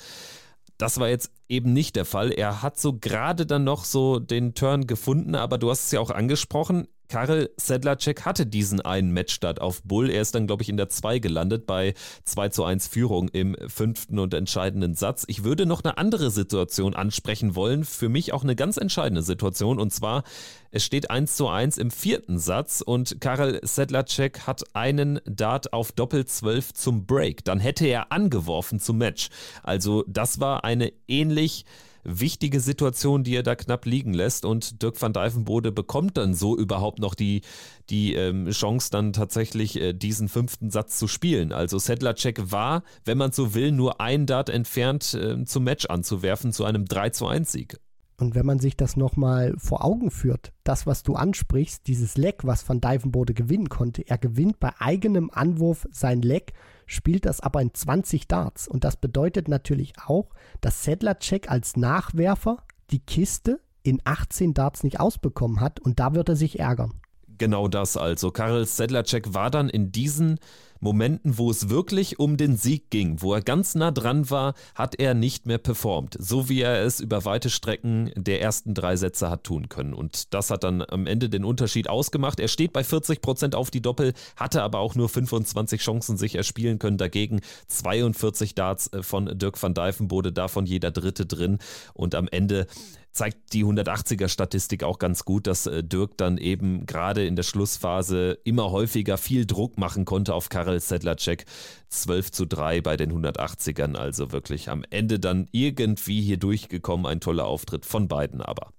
Das 0.80 0.98
war 0.98 1.08
jetzt 1.08 1.30
eben 1.48 1.72
nicht 1.72 1.94
der 1.94 2.06
Fall. 2.06 2.32
Er 2.32 2.62
hat 2.62 2.80
so 2.80 2.94
gerade 2.98 3.44
dann 3.44 3.64
noch 3.64 3.84
so 3.84 4.18
den 4.18 4.54
Turn 4.54 4.86
gefunden, 4.86 5.34
aber 5.34 5.58
du 5.58 5.70
hast 5.70 5.86
es 5.86 5.90
ja 5.92 6.00
auch 6.00 6.10
angesprochen. 6.10 6.88
Karel 7.10 7.50
Sedlacek 7.56 8.24
hatte 8.24 8.46
diesen 8.46 8.80
einen 8.80 9.12
Matchstart 9.12 9.60
auf 9.60 9.82
Bull. 9.82 10.10
Er 10.10 10.22
ist 10.22 10.34
dann, 10.34 10.46
glaube 10.46 10.62
ich, 10.62 10.68
in 10.68 10.76
der 10.76 10.88
2 10.88 11.18
gelandet 11.18 11.66
bei 11.66 11.94
2 12.24 12.48
zu 12.50 12.64
1 12.64 12.86
Führung 12.86 13.28
im 13.28 13.56
fünften 13.66 14.18
und 14.18 14.32
entscheidenden 14.32 14.94
Satz. 14.94 15.24
Ich 15.26 15.44
würde 15.44 15.66
noch 15.66 15.82
eine 15.82 15.98
andere 15.98 16.30
Situation 16.30 16.94
ansprechen 16.94 17.56
wollen. 17.56 17.84
Für 17.84 18.08
mich 18.08 18.32
auch 18.32 18.44
eine 18.44 18.56
ganz 18.56 18.76
entscheidende 18.76 19.22
Situation. 19.22 19.80
Und 19.80 19.92
zwar, 19.92 20.22
es 20.70 20.84
steht 20.84 21.10
1 21.10 21.34
zu 21.34 21.48
1 21.48 21.78
im 21.78 21.90
vierten 21.90 22.38
Satz 22.38 22.80
und 22.80 23.20
Karel 23.20 23.60
Sedlacek 23.62 24.46
hat 24.46 24.62
einen 24.72 25.20
Dart 25.24 25.72
auf 25.72 25.90
Doppel 25.90 26.24
12 26.24 26.74
zum 26.74 27.06
Break. 27.06 27.44
Dann 27.44 27.58
hätte 27.58 27.86
er 27.86 28.12
angeworfen 28.12 28.78
zum 28.78 28.98
Match. 28.98 29.30
Also 29.64 30.04
das 30.06 30.38
war 30.38 30.62
eine 30.64 30.92
ähnlich 31.08 31.64
wichtige 32.04 32.60
Situation, 32.60 33.24
die 33.24 33.34
er 33.34 33.42
da 33.42 33.54
knapp 33.54 33.86
liegen 33.86 34.14
lässt. 34.14 34.44
Und 34.44 34.82
Dirk 34.82 35.00
van 35.00 35.12
Dijvenbode 35.12 35.72
bekommt 35.72 36.16
dann 36.16 36.34
so 36.34 36.56
überhaupt 36.56 36.98
noch 36.98 37.14
die, 37.14 37.42
die 37.88 38.14
ähm, 38.14 38.50
Chance, 38.50 38.90
dann 38.90 39.12
tatsächlich 39.12 39.80
äh, 39.80 39.92
diesen 39.92 40.28
fünften 40.28 40.70
Satz 40.70 40.98
zu 40.98 41.08
spielen. 41.08 41.52
Also 41.52 41.78
Sedlacek 41.78 42.50
war, 42.50 42.82
wenn 43.04 43.18
man 43.18 43.32
so 43.32 43.54
will, 43.54 43.72
nur 43.72 44.00
ein 44.00 44.26
Dart 44.26 44.48
entfernt 44.48 45.14
äh, 45.14 45.44
zum 45.44 45.64
Match 45.64 45.86
anzuwerfen, 45.86 46.52
zu 46.52 46.64
einem 46.64 46.84
3 46.84 47.10
zu 47.10 47.26
1 47.26 47.52
Sieg. 47.52 47.78
Und 48.20 48.34
wenn 48.34 48.44
man 48.44 48.58
sich 48.58 48.76
das 48.76 48.96
nochmal 48.96 49.54
vor 49.56 49.82
Augen 49.82 50.10
führt, 50.10 50.52
das, 50.62 50.86
was 50.86 51.02
du 51.02 51.14
ansprichst, 51.14 51.86
dieses 51.86 52.18
Leck, 52.18 52.44
was 52.44 52.68
Van 52.68 52.80
Dijvenbode 52.80 53.32
gewinnen 53.32 53.70
konnte, 53.70 54.06
er 54.06 54.18
gewinnt 54.18 54.60
bei 54.60 54.72
eigenem 54.78 55.30
Anwurf 55.30 55.88
sein 55.90 56.20
Leck 56.20 56.52
spielt 56.90 57.24
das 57.24 57.40
aber 57.40 57.62
in 57.62 57.72
20 57.72 58.26
Darts. 58.26 58.66
Und 58.66 58.84
das 58.84 58.96
bedeutet 58.96 59.48
natürlich 59.48 59.94
auch, 60.04 60.30
dass 60.60 60.84
Sedlacek 60.84 61.50
als 61.50 61.76
Nachwerfer 61.76 62.58
die 62.90 62.98
Kiste 63.00 63.60
in 63.82 64.00
18 64.04 64.54
Darts 64.54 64.82
nicht 64.82 65.00
ausbekommen 65.00 65.60
hat 65.60 65.80
und 65.80 66.00
da 66.00 66.14
wird 66.14 66.28
er 66.28 66.36
sich 66.36 66.58
ärgern. 66.58 66.94
Genau 67.40 67.68
das 67.68 67.96
also. 67.96 68.30
Karel 68.30 68.66
Sedlacek 68.66 69.32
war 69.32 69.50
dann 69.50 69.70
in 69.70 69.92
diesen 69.92 70.38
Momenten, 70.78 71.38
wo 71.38 71.50
es 71.50 71.70
wirklich 71.70 72.18
um 72.18 72.36
den 72.36 72.56
Sieg 72.56 72.90
ging, 72.90 73.22
wo 73.22 73.32
er 73.32 73.40
ganz 73.40 73.74
nah 73.74 73.90
dran 73.90 74.28
war, 74.28 74.52
hat 74.74 74.98
er 74.98 75.14
nicht 75.14 75.46
mehr 75.46 75.56
performt, 75.56 76.16
so 76.18 76.50
wie 76.50 76.60
er 76.60 76.84
es 76.84 77.00
über 77.00 77.24
weite 77.24 77.48
Strecken 77.48 78.12
der 78.14 78.42
ersten 78.42 78.74
drei 78.74 78.96
Sätze 78.96 79.30
hat 79.30 79.44
tun 79.44 79.70
können. 79.70 79.94
Und 79.94 80.34
das 80.34 80.50
hat 80.50 80.64
dann 80.64 80.82
am 80.82 81.06
Ende 81.06 81.30
den 81.30 81.44
Unterschied 81.46 81.88
ausgemacht. 81.88 82.40
Er 82.40 82.48
steht 82.48 82.74
bei 82.74 82.84
40 82.84 83.22
Prozent 83.22 83.54
auf 83.54 83.70
die 83.70 83.80
Doppel, 83.80 84.12
hatte 84.36 84.62
aber 84.62 84.80
auch 84.80 84.94
nur 84.94 85.08
25 85.08 85.80
Chancen 85.80 86.18
sich 86.18 86.34
erspielen 86.34 86.78
können. 86.78 86.98
Dagegen 86.98 87.40
42 87.68 88.54
Darts 88.54 88.92
äh, 88.92 89.02
von 89.02 89.38
Dirk 89.38 89.62
van 89.62 89.72
Dijvenbode, 89.72 90.30
davon 90.30 90.66
jeder 90.66 90.90
dritte 90.90 91.24
drin. 91.24 91.58
Und 91.94 92.14
am 92.14 92.28
Ende 92.28 92.66
zeigt 93.12 93.52
die 93.52 93.64
180er 93.64 94.28
Statistik 94.28 94.84
auch 94.84 94.98
ganz 94.98 95.24
gut, 95.24 95.46
dass 95.46 95.66
äh, 95.66 95.82
Dirk 95.82 96.16
dann 96.16 96.38
eben 96.38 96.86
gerade 96.86 97.26
in 97.26 97.36
der 97.36 97.42
Schlussphase 97.42 98.38
immer 98.44 98.70
häufiger 98.70 99.18
viel 99.18 99.46
Druck 99.46 99.78
machen 99.78 100.04
konnte 100.04 100.34
auf 100.34 100.48
Karel 100.48 100.80
Sedlacek. 100.80 101.44
12 101.88 102.30
zu 102.30 102.46
3 102.46 102.82
bei 102.82 102.96
den 102.96 103.12
180ern, 103.12 103.96
also 103.96 104.30
wirklich 104.30 104.68
am 104.68 104.84
Ende 104.90 105.18
dann 105.18 105.48
irgendwie 105.50 106.20
hier 106.20 106.36
durchgekommen. 106.36 107.06
Ein 107.06 107.20
toller 107.20 107.46
Auftritt 107.46 107.84
von 107.84 108.06
beiden 108.06 108.40
aber. 108.40 108.72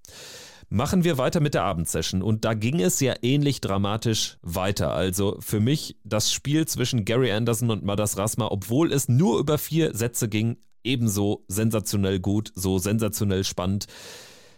Machen 0.73 1.03
wir 1.03 1.17
weiter 1.17 1.41
mit 1.41 1.53
der 1.53 1.63
Abendsession 1.63 2.21
und 2.21 2.45
da 2.45 2.53
ging 2.53 2.79
es 2.79 3.01
ja 3.01 3.13
ähnlich 3.21 3.59
dramatisch 3.59 4.37
weiter. 4.41 4.93
Also 4.93 5.35
für 5.41 5.59
mich 5.59 5.97
das 6.05 6.31
Spiel 6.31 6.65
zwischen 6.65 7.03
Gary 7.03 7.29
Anderson 7.33 7.71
und 7.71 7.83
Madas 7.83 8.17
Rasma, 8.17 8.47
obwohl 8.49 8.93
es 8.93 9.09
nur 9.09 9.37
über 9.37 9.57
vier 9.57 9.93
Sätze 9.93 10.29
ging, 10.29 10.55
ebenso 10.83 11.43
sensationell 11.47 12.19
gut, 12.19 12.51
so 12.55 12.77
sensationell 12.77 13.43
spannend. 13.43 13.87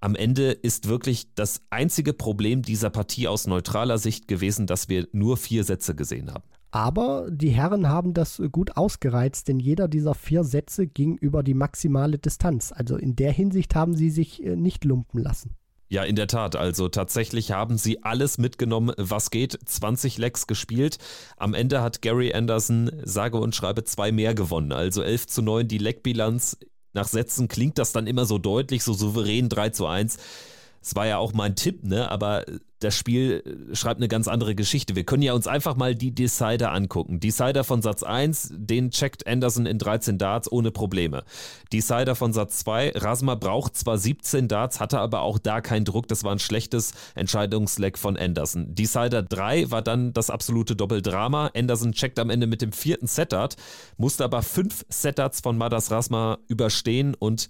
Am 0.01 0.15
Ende 0.15 0.51
ist 0.51 0.89
wirklich 0.89 1.33
das 1.35 1.61
einzige 1.69 2.13
Problem 2.13 2.61
dieser 2.61 2.89
Partie 2.89 3.27
aus 3.27 3.47
neutraler 3.47 3.97
Sicht 3.97 4.27
gewesen, 4.27 4.67
dass 4.67 4.89
wir 4.89 5.07
nur 5.13 5.37
vier 5.37 5.63
Sätze 5.63 5.95
gesehen 5.95 6.33
haben. 6.33 6.43
Aber 6.71 7.29
die 7.29 7.51
Herren 7.51 7.87
haben 7.87 8.13
das 8.13 8.41
gut 8.51 8.75
ausgereizt, 8.75 9.47
denn 9.47 9.59
jeder 9.59 9.87
dieser 9.87 10.15
vier 10.15 10.43
Sätze 10.43 10.87
ging 10.87 11.15
über 11.17 11.43
die 11.43 11.53
maximale 11.53 12.17
Distanz. 12.17 12.73
Also 12.75 12.97
in 12.97 13.15
der 13.15 13.31
Hinsicht 13.31 13.75
haben 13.75 13.95
sie 13.95 14.09
sich 14.09 14.43
äh, 14.43 14.55
nicht 14.55 14.83
lumpen 14.83 15.21
lassen. 15.21 15.55
Ja, 15.93 16.01
in 16.03 16.15
der 16.15 16.25
Tat. 16.25 16.55
Also 16.55 16.89
tatsächlich 16.89 17.51
haben 17.51 17.77
sie 17.77 18.03
alles 18.03 18.39
mitgenommen, 18.39 18.95
was 18.97 19.29
geht. 19.29 19.59
20 19.63 20.17
Lecks 20.17 20.47
gespielt. 20.47 20.97
Am 21.37 21.53
Ende 21.53 21.83
hat 21.83 22.01
Gary 22.01 22.33
Anderson 22.33 22.89
sage 23.03 23.37
und 23.37 23.53
schreibe 23.53 23.83
zwei 23.83 24.11
mehr 24.11 24.33
gewonnen. 24.33 24.71
Also 24.71 25.03
11 25.03 25.27
zu 25.27 25.43
9 25.43 25.67
die 25.67 25.77
Leckbilanz. 25.77 26.57
Nach 26.93 27.07
Sätzen 27.07 27.47
klingt 27.47 27.77
das 27.77 27.91
dann 27.91 28.07
immer 28.07 28.25
so 28.25 28.39
deutlich, 28.39 28.83
so 28.83 28.93
souverän 28.93 29.49
3 29.49 29.69
zu 29.69 29.85
1 29.85 30.17
Es 30.83 30.95
war 30.95 31.07
ja 31.07 31.17
auch 31.17 31.33
mein 31.33 31.55
Tipp, 31.55 31.83
ne? 31.85 32.11
Aber 32.11 32.43
das 32.83 32.97
Spiel 32.97 33.69
schreibt 33.71 33.99
eine 33.99 34.09
ganz 34.09 34.27
andere 34.27 34.55
Geschichte. 34.55 34.95
Wir 34.95 35.05
können 35.05 35.23
ja 35.23 35.33
uns 35.33 35.47
einfach 35.47 35.75
mal 35.75 35.95
die 35.95 36.13
Decider 36.13 36.73
angucken. 36.73 37.19
Decider 37.19 37.63
von 37.63 37.81
Satz 37.81 38.03
1, 38.03 38.53
den 38.55 38.91
checkt 38.91 39.25
Anderson 39.25 39.65
in 39.65 39.77
13 39.77 40.17
Darts 40.17 40.51
ohne 40.51 40.71
Probleme. 40.71 41.23
Decider 41.71 42.15
von 42.15 42.33
Satz 42.33 42.59
2, 42.59 42.91
Rasma 42.95 43.35
braucht 43.35 43.77
zwar 43.77 43.97
17 43.97 44.49
Darts, 44.49 44.81
hatte 44.81 44.99
aber 44.99 45.21
auch 45.21 45.39
da 45.39 45.61
keinen 45.61 45.85
Druck. 45.85 46.09
Das 46.09 46.25
war 46.25 46.33
ein 46.33 46.39
schlechtes 46.39 46.93
Entscheidungsleck 47.15 47.97
von 47.97 48.17
Anderson. 48.17 48.75
Decider 48.75 49.23
3 49.23 49.71
war 49.71 49.81
dann 49.81 50.11
das 50.11 50.29
absolute 50.29 50.75
Doppeldrama. 50.75 51.51
Anderson 51.55 51.93
checkt 51.93 52.19
am 52.19 52.29
Ende 52.29 52.47
mit 52.47 52.61
dem 52.61 52.73
vierten 52.73 53.07
Setdart, 53.07 53.55
musste 53.97 54.25
aber 54.25 54.41
fünf 54.41 54.85
Setdarts 54.89 55.39
von 55.39 55.57
Madas 55.57 55.89
Rasma 55.89 56.39
überstehen 56.49 57.15
und 57.15 57.47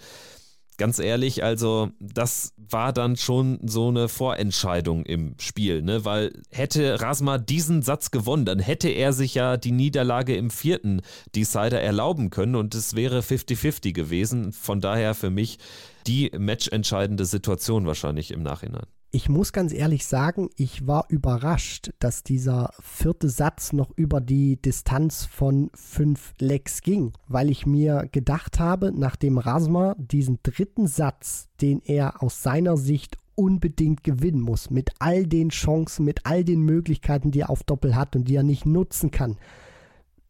ganz 0.78 1.00
ehrlich, 1.00 1.44
also 1.44 1.90
das 2.00 2.54
war 2.58 2.94
dann 2.94 3.16
schon 3.16 3.60
so 3.66 3.90
eine 3.90 4.08
Vorentscheidung 4.08 5.06
im 5.06 5.36
Spiel, 5.40 5.82
ne? 5.82 6.06
Weil 6.06 6.34
hätte 6.50 7.02
Rasma 7.02 7.38
diesen 7.38 7.82
Satz 7.82 8.12
gewonnen, 8.12 8.46
dann 8.46 8.60
hätte 8.60 8.90
er 8.90 9.14
sich 9.14 9.36
ja 9.36 9.58
die 9.58 9.72
Niederlage 9.72 10.36
im 10.36 10.50
vierten 10.50 11.02
Decider 11.36 11.82
erlauben 11.82 12.30
können 12.30 12.56
und 12.56 12.76
es 12.76 12.96
wäre 12.96 13.20
50-50 13.20 13.94
gewesen. 13.94 14.52
Von 14.52 14.82
daher 14.82 15.16
für 15.16 15.30
mich 15.30 15.60
die 16.08 16.32
matchentscheidende 16.38 17.26
Situation 17.26 17.86
wahrscheinlich 17.86 18.32
im 18.32 18.44
Nachhinein. 18.44 18.86
Ich 19.16 19.30
muss 19.30 19.54
ganz 19.54 19.74
ehrlich 19.74 20.08
sagen, 20.08 20.50
ich 20.58 20.88
war 20.88 21.06
überrascht, 21.08 21.92
dass 22.00 22.24
dieser 22.24 22.72
vierte 22.80 23.30
Satz 23.30 23.72
noch 23.72 23.92
über 23.96 24.20
die 24.20 24.60
Distanz 24.60 25.26
von 25.26 25.70
fünf 25.76 26.34
Lecks 26.40 26.82
ging, 26.82 27.14
weil 27.28 27.52
ich 27.52 27.68
mir 27.68 28.10
gedacht 28.12 28.60
habe, 28.60 28.92
nachdem 28.92 29.38
Rasma 29.38 29.96
diesen 30.00 30.40
dritten 30.42 30.88
Satz, 30.88 31.48
den 31.62 31.80
er 31.86 32.24
aus 32.24 32.42
seiner 32.42 32.76
Sicht 32.76 33.20
unbedingt 33.36 34.04
gewinnen 34.04 34.42
muss, 34.42 34.72
mit 34.72 34.90
all 34.98 35.28
den 35.28 35.50
Chancen, 35.50 36.06
mit 36.06 36.26
all 36.26 36.44
den 36.44 36.62
Möglichkeiten, 36.62 37.30
die 37.30 37.42
er 37.42 37.52
auf 37.52 37.64
Doppel 37.64 37.96
hat 37.96 38.16
und 38.16 38.28
die 38.28 38.36
er 38.36 38.42
nicht 38.42 38.66
nutzen 38.66 39.12
kann, 39.12 39.38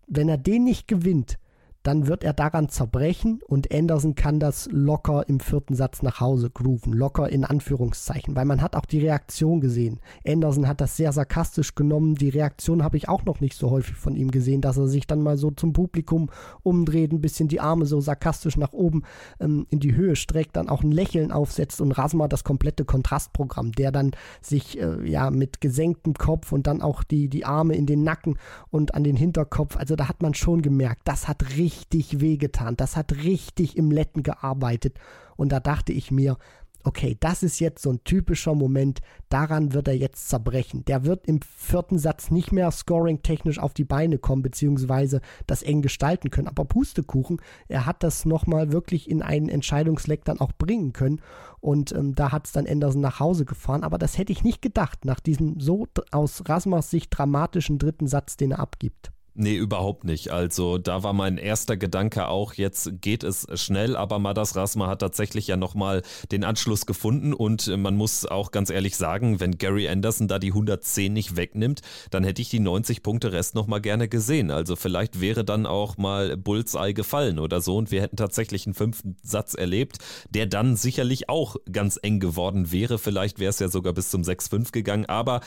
wenn 0.07 0.27
er 0.27 0.37
den 0.37 0.65
nicht 0.65 0.89
gewinnt, 0.89 1.39
dann 1.83 2.07
wird 2.07 2.23
er 2.23 2.31
daran 2.31 2.69
zerbrechen 2.69 3.41
und 3.45 3.73
Anderson 3.73 4.15
kann 4.15 4.39
das 4.39 4.69
locker 4.71 5.27
im 5.27 5.41
vierten 5.41 5.75
Satz 5.75 6.01
nach 6.01 6.21
Hause 6.21 6.49
grooven. 6.49 6.93
Locker 6.93 7.29
in 7.29 7.43
Anführungszeichen, 7.43 8.35
weil 8.37 8.45
man 8.45 8.61
hat 8.61 8.77
auch 8.77 8.85
die 8.85 8.99
Reaktion 8.99 9.59
gesehen. 9.59 9.99
Anderson 10.25 10.67
hat 10.67 10.79
das 10.79 10.95
sehr 10.95 11.11
sarkastisch 11.11 11.75
genommen. 11.75 12.15
Die 12.15 12.29
Reaktion 12.29 12.83
habe 12.83 12.95
ich 12.95 13.09
auch 13.09 13.25
noch 13.25 13.41
nicht 13.41 13.57
so 13.57 13.69
häufig 13.69 13.95
von 13.95 14.15
ihm 14.15 14.31
gesehen, 14.31 14.61
dass 14.61 14.77
er 14.77 14.87
sich 14.87 15.07
dann 15.07 15.21
mal 15.21 15.37
so 15.37 15.51
zum 15.51 15.73
Publikum 15.73 16.29
umdreht, 16.63 17.11
ein 17.11 17.19
bisschen 17.19 17.49
die 17.49 17.59
Arme 17.59 17.85
so 17.85 17.99
sarkastisch 17.99 18.55
nach 18.55 18.71
oben 18.71 19.03
ähm, 19.41 19.67
in 19.69 19.81
die 19.81 19.95
Höhe 19.95 20.15
streckt, 20.15 20.55
dann 20.55 20.69
auch 20.69 20.83
ein 20.83 20.91
Lächeln 20.91 21.33
aufsetzt 21.33 21.81
und 21.81 21.91
Rasma 21.91 22.29
das 22.29 22.45
komplette 22.45 22.85
Kontrastprogramm, 22.85 23.73
der 23.73 23.91
dann 23.91 24.11
sich 24.41 24.79
äh, 24.79 25.09
ja 25.09 25.31
mit 25.31 25.59
gesenktem 25.59 26.13
Kopf 26.13 26.53
und 26.53 26.65
dann 26.65 26.81
auch 26.81 27.03
die, 27.03 27.27
die 27.27 27.43
Arme 27.43 27.75
in 27.75 27.85
den 27.85 28.03
Nacken 28.03 28.37
und 28.71 28.95
an 28.95 29.03
den 29.03 29.17
Hinterkopf, 29.17 29.75
also 29.75 29.97
da 29.97 30.07
hat 30.07 30.21
man 30.21 30.33
schon 30.33 30.61
gemerkt, 30.61 31.01
das 31.03 31.27
hat 31.27 31.57
richtig 31.57 31.72
richtig 31.73 32.19
wehgetan. 32.19 32.77
Das 32.77 32.95
hat 32.95 33.13
richtig 33.23 33.77
im 33.77 33.91
Letten 33.91 34.23
gearbeitet. 34.23 34.97
Und 35.35 35.51
da 35.51 35.59
dachte 35.59 35.91
ich 35.91 36.11
mir, 36.11 36.37
okay, 36.83 37.17
das 37.19 37.43
ist 37.43 37.59
jetzt 37.59 37.81
so 37.81 37.91
ein 37.91 38.03
typischer 38.03 38.55
Moment, 38.55 38.99
daran 39.29 39.73
wird 39.73 39.87
er 39.87 39.95
jetzt 39.95 40.29
zerbrechen. 40.29 40.83
Der 40.85 41.05
wird 41.05 41.27
im 41.27 41.39
vierten 41.41 41.97
Satz 41.97 42.29
nicht 42.29 42.51
mehr 42.51 42.71
scoring-technisch 42.71 43.59
auf 43.59 43.73
die 43.73 43.85
Beine 43.85 44.17
kommen, 44.17 44.41
beziehungsweise 44.41 45.21
das 45.47 45.63
eng 45.63 45.81
gestalten 45.81 46.29
können. 46.29 46.47
Aber 46.47 46.65
Pustekuchen, 46.65 47.41
er 47.67 47.85
hat 47.85 48.03
das 48.03 48.25
nochmal 48.25 48.71
wirklich 48.71 49.09
in 49.09 49.21
einen 49.21 49.49
Entscheidungsleck 49.49 50.25
dann 50.25 50.39
auch 50.39 50.51
bringen 50.51 50.93
können. 50.93 51.21
Und 51.61 51.93
ähm, 51.93 52.15
da 52.15 52.31
hat 52.31 52.47
es 52.47 52.51
dann 52.51 52.67
Anderson 52.67 53.01
nach 53.01 53.19
Hause 53.19 53.45
gefahren. 53.45 53.83
Aber 53.83 53.97
das 53.97 54.17
hätte 54.17 54.33
ich 54.33 54.43
nicht 54.43 54.61
gedacht, 54.61 55.05
nach 55.05 55.21
diesem 55.21 55.59
so 55.59 55.87
aus 56.11 56.43
Rasmas 56.47 56.89
Sicht 56.89 57.17
dramatischen 57.17 57.77
dritten 57.77 58.07
Satz, 58.07 58.35
den 58.35 58.51
er 58.51 58.59
abgibt. 58.59 59.12
Nee, 59.35 59.55
überhaupt 59.55 60.03
nicht. 60.03 60.29
Also 60.29 60.77
da 60.77 61.01
war 61.01 61.13
mein 61.13 61.39
erster 61.39 61.75
Gedanke 61.75 62.27
auch, 62.27 62.53
jetzt 62.53 63.01
geht 63.01 63.23
es 63.23 63.47
schnell, 63.55 63.95
aber 63.95 64.19
Madas 64.19 64.55
Rasma 64.55 64.85
hat 64.85 64.99
tatsächlich 64.99 65.47
ja 65.47 65.57
nochmal 65.57 66.03
den 66.31 66.43
Anschluss 66.43 66.85
gefunden 66.85 67.33
und 67.33 67.65
man 67.77 67.95
muss 67.95 68.27
auch 68.27 68.51
ganz 68.51 68.69
ehrlich 68.69 68.95
sagen, 68.95 69.39
wenn 69.39 69.57
Gary 69.57 69.89
Anderson 69.89 70.27
da 70.27 70.37
die 70.37 70.49
110 70.49 71.11
nicht 71.11 71.35
wegnimmt, 71.35 71.81
dann 72.11 72.23
hätte 72.23 72.43
ich 72.43 72.49
die 72.49 72.59
90 72.59 73.01
Punkte 73.01 73.31
Rest 73.31 73.55
nochmal 73.55 73.81
gerne 73.81 74.07
gesehen. 74.07 74.51
Also 74.51 74.75
vielleicht 74.75 75.19
wäre 75.19 75.43
dann 75.43 75.65
auch 75.65 75.97
mal 75.97 76.37
Bullseye 76.37 76.93
gefallen 76.93 77.39
oder 77.39 77.59
so 77.59 77.77
und 77.77 77.89
wir 77.89 78.03
hätten 78.03 78.17
tatsächlich 78.17 78.67
einen 78.67 78.75
fünften 78.75 79.17
Satz 79.23 79.55
erlebt, 79.55 79.97
der 80.29 80.45
dann 80.45 80.75
sicherlich 80.75 81.27
auch 81.29 81.55
ganz 81.71 81.99
eng 81.99 82.19
geworden 82.19 82.71
wäre. 82.71 82.99
Vielleicht 82.99 83.39
wäre 83.39 83.49
es 83.49 83.57
ja 83.57 83.67
sogar 83.67 83.93
bis 83.93 84.11
zum 84.11 84.21
6-5 84.21 84.71
gegangen, 84.71 85.07
aber 85.07 85.41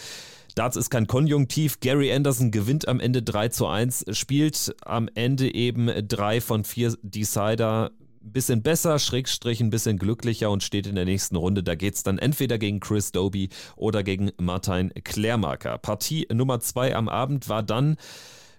Darts 0.56 0.76
ist 0.76 0.88
kein 0.88 1.06
Konjunktiv. 1.06 1.80
Gary 1.80 2.10
Anderson 2.10 2.50
gewinnt 2.50 2.88
am 2.88 2.98
Ende 2.98 3.22
3 3.22 3.48
zu 3.50 3.66
1, 3.66 4.06
spielt 4.12 4.74
am 4.80 5.06
Ende 5.14 5.54
eben 5.54 5.90
drei 6.08 6.40
von 6.40 6.64
vier 6.64 6.96
Decider 7.02 7.90
bisschen 8.22 8.62
besser, 8.62 8.98
Schrägstrich 8.98 9.60
ein 9.60 9.68
bisschen 9.68 9.98
glücklicher 9.98 10.50
und 10.50 10.62
steht 10.62 10.86
in 10.86 10.94
der 10.94 11.04
nächsten 11.04 11.36
Runde. 11.36 11.62
Da 11.62 11.74
geht 11.74 11.94
es 11.94 12.02
dann 12.02 12.18
entweder 12.18 12.56
gegen 12.56 12.80
Chris 12.80 13.12
Doby 13.12 13.50
oder 13.76 14.02
gegen 14.02 14.32
Martin 14.38 14.92
Klärmarker. 15.04 15.76
Partie 15.76 16.26
Nummer 16.32 16.58
2 16.58 16.96
am 16.96 17.10
Abend 17.10 17.50
war 17.50 17.62
dann 17.62 17.96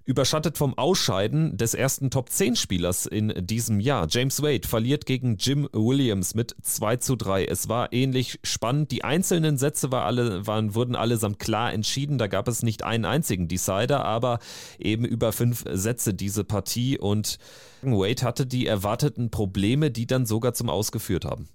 überschattet 0.07 0.57
vom 0.57 0.77
Ausscheiden 0.77 1.57
des 1.57 1.73
ersten 1.73 2.09
Top-10-Spielers 2.09 3.05
in 3.05 3.45
diesem 3.45 3.81
Jahr. 3.81 4.07
James 4.09 4.41
Wade 4.41 4.65
verliert 4.65 5.05
gegen 5.05 5.35
Jim 5.35 5.67
Williams 5.73 6.33
mit 6.33 6.55
2 6.61 6.95
zu 6.97 7.17
3. 7.17 7.43
Es 7.45 7.67
war 7.67 7.91
ähnlich 7.91 8.39
spannend. 8.43 8.91
Die 8.91 9.03
einzelnen 9.03 9.57
Sätze 9.57 9.91
war 9.91 10.05
alle, 10.05 10.47
waren, 10.47 10.75
wurden 10.75 10.95
allesamt 10.95 11.39
klar 11.39 11.73
entschieden. 11.73 12.17
Da 12.17 12.27
gab 12.27 12.47
es 12.47 12.63
nicht 12.63 12.83
einen 12.83 13.03
einzigen 13.03 13.49
Decider, 13.49 14.05
aber 14.05 14.39
eben 14.79 15.03
über 15.03 15.33
fünf 15.33 15.65
Sätze 15.69 16.13
diese 16.13 16.45
Partie 16.45 16.97
und 16.97 17.37
Wade 17.81 18.23
hatte 18.23 18.45
die 18.47 18.65
erwarteten 18.65 19.29
Probleme, 19.29 19.91
die 19.91 20.07
dann 20.07 20.25
sogar 20.25 20.53
zum 20.53 20.69
Ausgeführt 20.69 21.25
haben. 21.25 21.49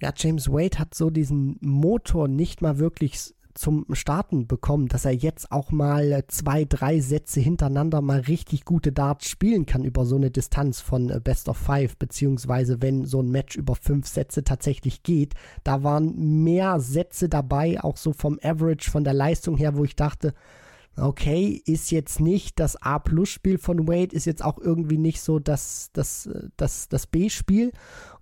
Ja, 0.00 0.12
James 0.16 0.48
Wade 0.48 0.78
hat 0.78 0.94
so 0.94 1.10
diesen 1.10 1.58
Motor 1.60 2.28
nicht 2.28 2.62
mal 2.62 2.78
wirklich 2.78 3.34
zum 3.54 3.86
Starten 3.92 4.46
bekommen, 4.46 4.88
dass 4.88 5.04
er 5.04 5.12
jetzt 5.12 5.52
auch 5.52 5.70
mal 5.70 6.24
zwei, 6.28 6.64
drei 6.64 7.00
Sätze 7.00 7.40
hintereinander 7.40 8.00
mal 8.00 8.20
richtig 8.20 8.64
gute 8.64 8.92
Darts 8.92 9.28
spielen 9.28 9.64
kann 9.64 9.84
über 9.84 10.04
so 10.04 10.16
eine 10.16 10.30
Distanz 10.30 10.80
von 10.80 11.10
äh, 11.10 11.20
Best 11.22 11.48
of 11.48 11.56
Five, 11.56 11.96
beziehungsweise 11.96 12.82
wenn 12.82 13.04
so 13.04 13.22
ein 13.22 13.30
Match 13.30 13.56
über 13.56 13.76
fünf 13.76 14.06
Sätze 14.06 14.44
tatsächlich 14.44 15.02
geht. 15.02 15.34
Da 15.62 15.82
waren 15.82 16.42
mehr 16.42 16.80
Sätze 16.80 17.28
dabei, 17.28 17.82
auch 17.82 17.96
so 17.96 18.12
vom 18.12 18.38
Average, 18.42 18.90
von 18.90 19.04
der 19.04 19.14
Leistung 19.14 19.56
her, 19.56 19.76
wo 19.76 19.84
ich 19.84 19.96
dachte, 19.96 20.34
okay, 20.96 21.60
ist 21.66 21.90
jetzt 21.90 22.20
nicht 22.20 22.60
das 22.60 22.76
A-Plus-Spiel 22.76 23.58
von 23.58 23.88
Wade, 23.88 24.14
ist 24.14 24.26
jetzt 24.26 24.44
auch 24.44 24.58
irgendwie 24.58 24.98
nicht 24.98 25.20
so 25.20 25.38
das, 25.38 25.90
das, 25.92 26.26
äh, 26.26 26.48
das, 26.56 26.88
das 26.88 27.06
B-Spiel. 27.06 27.72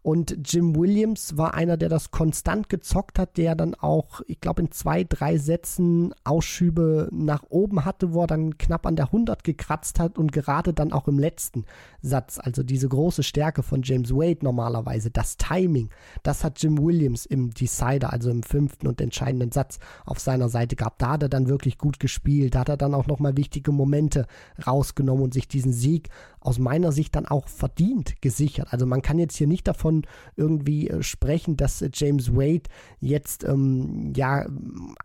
Und 0.03 0.37
Jim 0.45 0.75
Williams 0.75 1.37
war 1.37 1.55
einer, 1.55 1.77
der 1.77 1.89
das 1.89 2.11
konstant 2.11 2.69
gezockt 2.69 3.21
hat, 3.21 3.37
der 3.37 3.55
dann 3.55 3.77
auch, 3.77 4.21
ich 4.27 4.41
glaube, 4.41 4.63
in 4.63 4.73
zwei, 4.73 5.05
drei 5.05 5.39
Sätzen 5.39 6.13
Ausschübe 6.25 7.09
nach 7.13 7.45
oben 7.51 7.85
hatte, 7.85 8.13
wo 8.13 8.23
er 8.23 8.27
dann 8.27 8.59
knapp 8.59 8.85
an 8.85 8.97
der 8.97 9.07
100 9.07 9.45
gekratzt 9.45 10.01
hat 10.01 10.19
und 10.19 10.33
gerade 10.33 10.73
dann 10.73 10.93
auch 10.93 11.07
im 11.07 11.21
letzten 11.21 11.67
Satz, 12.01 12.41
also 12.43 12.65
diese 12.65 12.89
große 12.89 13.23
Stärke 13.23 13.63
von 13.63 13.83
James 13.85 14.13
Wade 14.13 14.41
normalerweise, 14.43 15.13
das 15.13 15.37
Timing, 15.37 15.91
das 16.25 16.43
hat 16.43 16.61
Jim 16.61 16.83
Williams 16.83 17.25
im 17.25 17.55
Decider, 17.55 18.13
also 18.13 18.29
im 18.29 18.43
fünften 18.43 18.89
und 18.89 19.01
entscheidenden 19.01 19.53
Satz 19.53 19.79
auf 20.05 20.19
seiner 20.19 20.49
Seite 20.49 20.75
gehabt. 20.75 21.01
Da 21.01 21.11
hat 21.11 21.23
er 21.23 21.29
dann 21.29 21.49
wirklich 21.49 21.79
gut 21.79 22.01
gespielt, 22.01 22.57
da 22.57 22.61
hat 22.61 22.69
er 22.69 22.77
dann 22.77 22.95
auch 22.95 23.07
nochmal 23.07 23.37
wichtige 23.37 23.71
Momente 23.71 24.27
rausgenommen 24.67 25.23
und 25.23 25.35
sich 25.35 25.47
diesen 25.47 25.73
Sieg 25.73 26.09
aus 26.43 26.59
meiner 26.59 26.93
Sicht 26.93 27.15
dann 27.15 27.27
auch 27.27 27.49
verdient 27.49 28.21
gesichert. 28.21 28.69
Also 28.71 28.87
man 28.87 29.03
kann 29.03 29.19
jetzt 29.19 29.37
hier 29.37 29.47
nicht 29.47 29.67
davon 29.67 30.03
irgendwie 30.37 30.89
äh, 30.89 31.03
sprechen, 31.03 31.57
dass 31.57 31.83
äh, 31.83 31.91
James 31.93 32.35
Wade 32.35 32.65
jetzt 33.01 33.45
ähm, 33.45 34.13
ja 34.17 34.47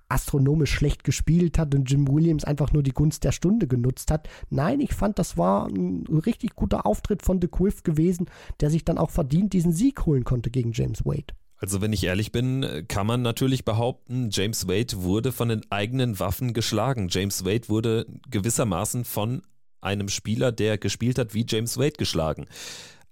astronomisch 0.09 0.71
schlecht 0.71 1.03
gespielt 1.03 1.57
hat 1.57 1.73
und 1.75 1.89
Jim 1.89 2.07
Williams 2.07 2.43
einfach 2.43 2.73
nur 2.73 2.83
die 2.83 2.93
Gunst 2.93 3.23
der 3.23 3.31
Stunde 3.31 3.67
genutzt 3.67 4.11
hat. 4.11 4.27
Nein, 4.49 4.79
ich 4.79 4.93
fand, 4.93 5.19
das 5.19 5.37
war 5.37 5.67
ein 5.67 6.05
richtig 6.07 6.55
guter 6.55 6.85
Auftritt 6.85 7.23
von 7.23 7.41
The 7.41 7.47
Quiff 7.47 7.83
gewesen, 7.83 8.27
der 8.59 8.69
sich 8.69 8.83
dann 8.83 8.97
auch 8.97 9.11
verdient 9.11 9.53
diesen 9.53 9.71
Sieg 9.71 10.05
holen 10.05 10.23
konnte 10.23 10.49
gegen 10.49 10.71
James 10.73 11.05
Wade. 11.05 11.33
Also 11.59 11.81
wenn 11.81 11.91
ich 11.91 12.03
ehrlich 12.03 12.31
bin, 12.31 12.85
kann 12.87 13.07
man 13.07 13.23
natürlich 13.23 13.65
behaupten, 13.65 14.29
James 14.31 14.67
Wade 14.67 15.01
wurde 15.01 15.31
von 15.31 15.49
den 15.49 15.63
eigenen 15.71 16.19
Waffen 16.19 16.53
geschlagen. 16.53 17.07
James 17.09 17.45
Wade 17.45 17.67
wurde 17.67 18.05
gewissermaßen 18.29 19.05
von 19.05 19.41
einem 19.87 20.09
Spieler, 20.09 20.51
der 20.51 20.77
gespielt 20.77 21.17
hat 21.17 21.33
wie 21.33 21.45
James 21.47 21.77
Wade 21.77 21.97
geschlagen. 21.97 22.45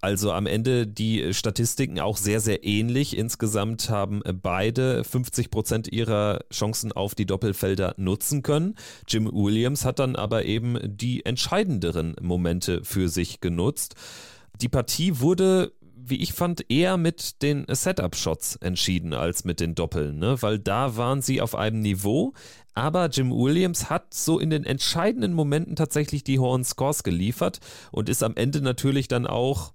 Also 0.01 0.31
am 0.31 0.45
Ende 0.45 0.85
die 0.85 1.33
Statistiken 1.33 1.99
auch 1.99 2.17
sehr, 2.17 2.39
sehr 2.39 2.63
ähnlich. 2.63 3.17
Insgesamt 3.17 3.89
haben 3.89 4.21
beide 4.43 5.03
50 5.03 5.49
Prozent 5.49 5.91
ihrer 5.91 6.41
Chancen 6.53 6.91
auf 6.91 7.15
die 7.15 7.25
Doppelfelder 7.25 7.95
nutzen 7.97 8.43
können. 8.43 8.75
Jim 9.07 9.27
Williams 9.33 9.83
hat 9.83 9.97
dann 9.97 10.15
aber 10.15 10.45
eben 10.45 10.77
die 10.83 11.25
entscheidenderen 11.25 12.15
Momente 12.21 12.83
für 12.83 13.09
sich 13.09 13.41
genutzt. 13.41 13.95
Die 14.61 14.69
Partie 14.69 15.19
wurde 15.21 15.71
wie 16.07 16.21
ich 16.21 16.33
fand, 16.33 16.69
eher 16.69 16.97
mit 16.97 17.41
den 17.41 17.65
Setup-Shots 17.67 18.57
entschieden 18.57 19.13
als 19.13 19.43
mit 19.43 19.59
den 19.59 19.73
Doppeln, 19.73 20.19
ne? 20.19 20.39
weil 20.41 20.59
da 20.59 20.97
waren 20.97 21.21
sie 21.21 21.41
auf 21.41 21.55
einem 21.55 21.79
Niveau. 21.79 22.33
Aber 22.75 23.07
Jim 23.07 23.31
Williams 23.31 23.89
hat 23.89 24.13
so 24.13 24.38
in 24.38 24.49
den 24.49 24.65
entscheidenden 24.65 25.33
Momenten 25.33 25.75
tatsächlich 25.75 26.23
die 26.23 26.39
hohen 26.39 26.65
Scores 26.65 27.03
geliefert 27.03 27.59
und 27.91 28.09
ist 28.09 28.21
am 28.21 28.35
Ende 28.35 28.61
natürlich 28.61 29.07
dann 29.07 29.25
auch 29.25 29.73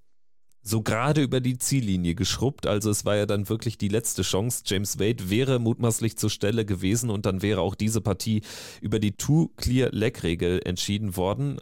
so 0.63 0.83
gerade 0.83 1.23
über 1.23 1.41
die 1.41 1.57
Ziellinie 1.57 2.15
geschrubbt. 2.15 2.67
Also 2.67 2.91
es 2.91 3.07
war 3.07 3.17
ja 3.17 3.25
dann 3.25 3.49
wirklich 3.49 3.79
die 3.79 3.89
letzte 3.89 4.21
Chance. 4.23 4.65
James 4.67 4.99
Wade 4.99 5.31
wäre 5.31 5.59
mutmaßlich 5.59 6.19
zur 6.19 6.29
Stelle 6.29 6.67
gewesen 6.67 7.09
und 7.09 7.25
dann 7.25 7.41
wäre 7.41 7.63
auch 7.63 7.75
diese 7.75 8.03
Partie 8.03 8.43
über 8.83 8.99
die 8.99 9.13
Two-Clear-Leg-Regel 9.13 10.61
entschieden 10.65 11.17
worden. 11.17 11.59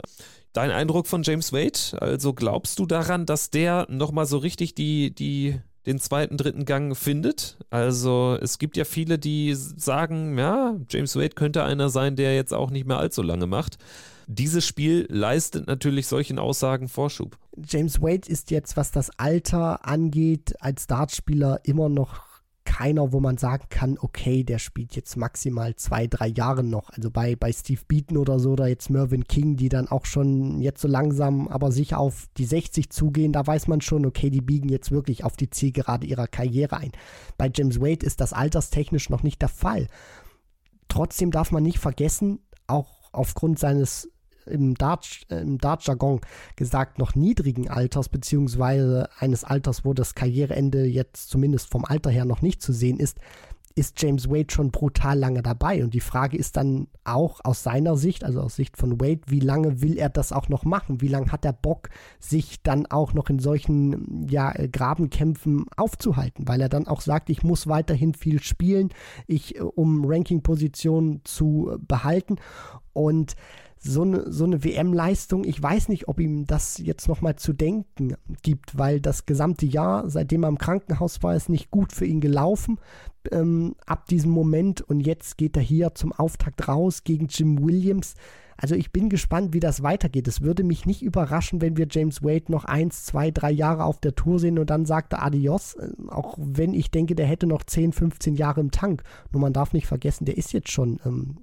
Dein 0.53 0.73
Eindruck 0.73 1.07
von 1.07 1.23
James 1.23 1.53
Wade? 1.53 2.01
Also 2.01 2.33
glaubst 2.33 2.81
du 2.81 2.87
daran, 2.87 3.27
dass 3.27 3.51
der 3.51 3.87
nochmal 3.89 4.27
so 4.27 4.39
richtig 4.39 4.75
die, 4.75 5.15
die, 5.15 5.61
den 5.89 5.99
zweiten, 5.99 6.37
dritten 6.37 6.67
Gang 6.67 6.97
findet? 6.97 7.57
Also 7.71 8.39
es 8.41 8.59
gibt 8.59 8.77
ja 8.77 8.85
viele, 8.85 9.19
die 9.19 9.55
sagen, 9.55 10.39
ja, 10.39 10.77
James 10.89 11.17
Wade 11.17 11.31
könnte 11.31 11.65
einer 11.65 11.89
sein, 11.89 12.15
der 12.15 12.37
jetzt 12.37 12.53
auch 12.55 12.71
nicht 12.71 12.87
mehr 12.87 12.99
allzu 12.99 13.23
lange 13.23 13.47
macht. 13.47 13.79
Dieses 14.27 14.67
Spiel 14.67 15.07
leistet 15.09 15.67
natürlich 15.67 16.07
solchen 16.07 16.39
Aussagen 16.39 16.89
Vorschub. 16.89 17.39
James 17.67 18.03
Wade 18.03 18.29
ist 18.29 18.51
jetzt, 18.51 18.77
was 18.77 18.93
das 18.93 19.11
Alter 19.19 19.87
angeht, 19.87 20.55
als 20.61 20.87
Dartspieler 20.87 21.61
immer 21.65 21.89
noch 21.89 22.28
keiner, 22.79 23.13
wo 23.13 23.19
man 23.19 23.39
sagen 23.39 23.65
kann, 23.71 23.99
okay, 23.99 24.45
der 24.45 24.61
spielt 24.61 24.95
jetzt 24.95 25.17
maximal 25.17 25.75
zwei, 25.75 26.07
drei 26.07 26.29
Jahre 26.29 26.63
noch. 26.63 26.91
Also 26.91 27.11
bei, 27.11 27.35
bei 27.35 27.53
Steve 27.53 27.81
Beaton 27.89 28.17
oder 28.17 28.39
so 28.39 28.53
oder 28.53 28.69
jetzt 28.69 28.89
Mervyn 28.89 29.25
King, 29.25 29.57
die 29.57 29.69
dann 29.69 29.89
auch 29.89 30.05
schon 30.05 30.61
jetzt 30.61 30.81
so 30.81 30.87
langsam, 30.87 31.49
aber 31.49 31.73
sicher 31.73 31.99
auf 31.99 32.29
die 32.37 32.45
60 32.45 32.91
zugehen, 32.91 33.33
da 33.33 33.45
weiß 33.45 33.67
man 33.67 33.81
schon, 33.81 34.07
okay, 34.07 34.31
die 34.31 34.41
biegen 34.41 34.69
jetzt 34.69 34.93
wirklich 34.93 35.25
auf 35.25 35.37
die 35.37 35.51
Zielgerade 35.51 36.07
ihrer 36.07 36.29
Karriere 36.29 36.77
ein. 36.77 36.93
Bei 37.37 37.51
James 37.53 37.81
Wade 37.81 38.07
ist 38.07 38.21
das 38.21 38.33
alterstechnisch 38.33 39.11
noch 39.11 39.25
nicht 39.25 39.43
der 39.43 39.49
Fall. 39.49 39.89
Trotzdem 40.87 41.33
darf 41.33 41.51
man 41.51 41.65
nicht 41.65 41.81
vergessen, 41.81 42.39
auch 42.69 43.11
aufgrund 43.11 43.59
seines 43.59 44.09
im 44.51 44.75
Dart-Jargon 44.75 46.21
Dart 46.21 46.57
gesagt 46.57 46.99
noch 46.99 47.15
niedrigen 47.15 47.69
Alters, 47.69 48.09
beziehungsweise 48.09 49.09
eines 49.19 49.45
Alters, 49.45 49.85
wo 49.85 49.95
das 49.95 50.15
Karriereende 50.15 50.85
jetzt 50.85 51.31
zumindest 51.31 51.71
vom 51.71 51.85
Alter 51.85 52.11
her 52.11 52.25
noch 52.25 52.43
nicht 52.43 52.63
zu 52.63 52.73
sehen 52.73 52.99
ist, 52.99 53.19
ist 53.79 54.03
James 54.03 54.29
Wade 54.29 54.53
schon 54.53 54.73
brutal 54.73 55.19
lange 55.19 55.41
dabei. 55.41 55.85
Und 55.85 55.95
die 55.95 56.01
Frage 56.01 56.37
ist 56.37 56.57
dann 56.57 56.89
auch 57.05 57.41
aus 57.45 57.63
seiner 57.63 57.97
Sicht, 57.97 58.25
also 58.25 58.41
aus 58.41 58.57
Sicht 58.57 58.77
von 58.77 59.01
Wade, 59.01 59.21
wie 59.27 59.41
lange 59.41 59.81
will 59.81 59.97
er 59.97 60.09
das 60.09 60.33
auch 60.33 60.49
noch 60.49 60.65
machen? 60.65 61.01
Wie 61.01 61.09
lange 61.09 61.31
hat 61.31 61.45
er 61.45 61.53
Bock, 61.53 61.89
sich 62.19 62.63
dann 62.63 62.87
auch 62.87 63.15
noch 63.15 63.31
in 63.31 63.39
solchen 63.39 64.27
ja, 64.29 64.53
Grabenkämpfen 64.53 65.67
aufzuhalten? 65.77 66.49
Weil 66.49 66.61
er 66.61 66.69
dann 66.69 66.89
auch 66.89 67.01
sagt, 67.01 67.31
ich 67.31 67.45
muss 67.45 67.69
weiterhin 67.69 68.15
viel 68.15 68.43
spielen, 68.43 68.89
ich, 69.29 69.61
um 69.61 70.05
Ranking-Positionen 70.05 71.21
zu 71.25 71.79
behalten. 71.87 72.37
Und 72.93 73.37
so 73.81 74.03
eine, 74.03 74.33
so 74.33 74.45
eine 74.45 74.65
WM-Leistung, 74.65 75.45
ich 75.45 75.63
weiß 75.63 75.89
nicht, 75.89 76.09
ob 76.09 76.21
ihm 76.21 76.47
das 76.47 76.79
jetzt 76.79 77.09
nochmal 77.09 77.37
zu 77.37 77.53
denken 77.53 78.15
gibt, 78.43 78.77
weil 78.79 79.01
das 79.01 79.27
gesamte 79.27 79.67
Jahr, 79.67 80.09
seitdem 80.11 80.45
er 80.45 80.49
im 80.49 80.59
Krankenhaus 80.59 81.23
war, 81.23 81.35
ist 81.35 81.49
nicht 81.49 81.71
gut 81.71 81.93
für 81.93 82.05
ihn 82.05 82.21
gelaufen 82.21 82.79
ähm, 83.33 83.75
ab 83.87 84.07
diesem 84.07 84.31
Moment 84.31 84.81
und 84.81 85.01
jetzt 85.01 85.39
geht 85.39 85.57
er 85.57 85.63
hier 85.63 85.95
zum 85.95 86.13
Auftakt 86.13 86.69
raus 86.69 87.05
gegen 87.05 87.27
Jim 87.29 87.65
Williams. 87.65 88.15
Also 88.61 88.75
ich 88.75 88.91
bin 88.91 89.09
gespannt, 89.09 89.55
wie 89.55 89.61
das 89.61 89.85
weitergeht. 89.85 90.27
Es 90.27 90.41
würde 90.41 90.65
mich 90.65 90.85
nicht 90.85 91.03
überraschen, 91.03 91.61
wenn 91.61 91.77
wir 91.77 91.87
James 91.89 92.25
Wade 92.25 92.51
noch 92.51 92.65
eins, 92.65 93.05
zwei, 93.05 93.31
drei 93.31 93.53
Jahre 93.53 93.85
auf 93.85 94.01
der 94.01 94.17
Tour 94.17 94.41
sehen 94.41 94.59
und 94.59 94.69
dann 94.69 94.85
sagt 94.85 95.13
er 95.13 95.23
Adios, 95.23 95.75
äh, 95.75 95.89
auch 96.09 96.37
wenn 96.39 96.75
ich 96.75 96.91
denke, 96.91 97.15
der 97.15 97.27
hätte 97.27 97.47
noch 97.47 97.63
10, 97.63 97.93
15 97.93 98.35
Jahre 98.35 98.61
im 98.61 98.71
Tank. 98.71 99.03
Nur 99.33 99.41
man 99.41 99.53
darf 99.53 99.73
nicht 99.73 99.87
vergessen, 99.87 100.25
der 100.25 100.37
ist 100.37 100.53
jetzt 100.53 100.71
schon 100.71 101.01
ähm, 101.05 101.37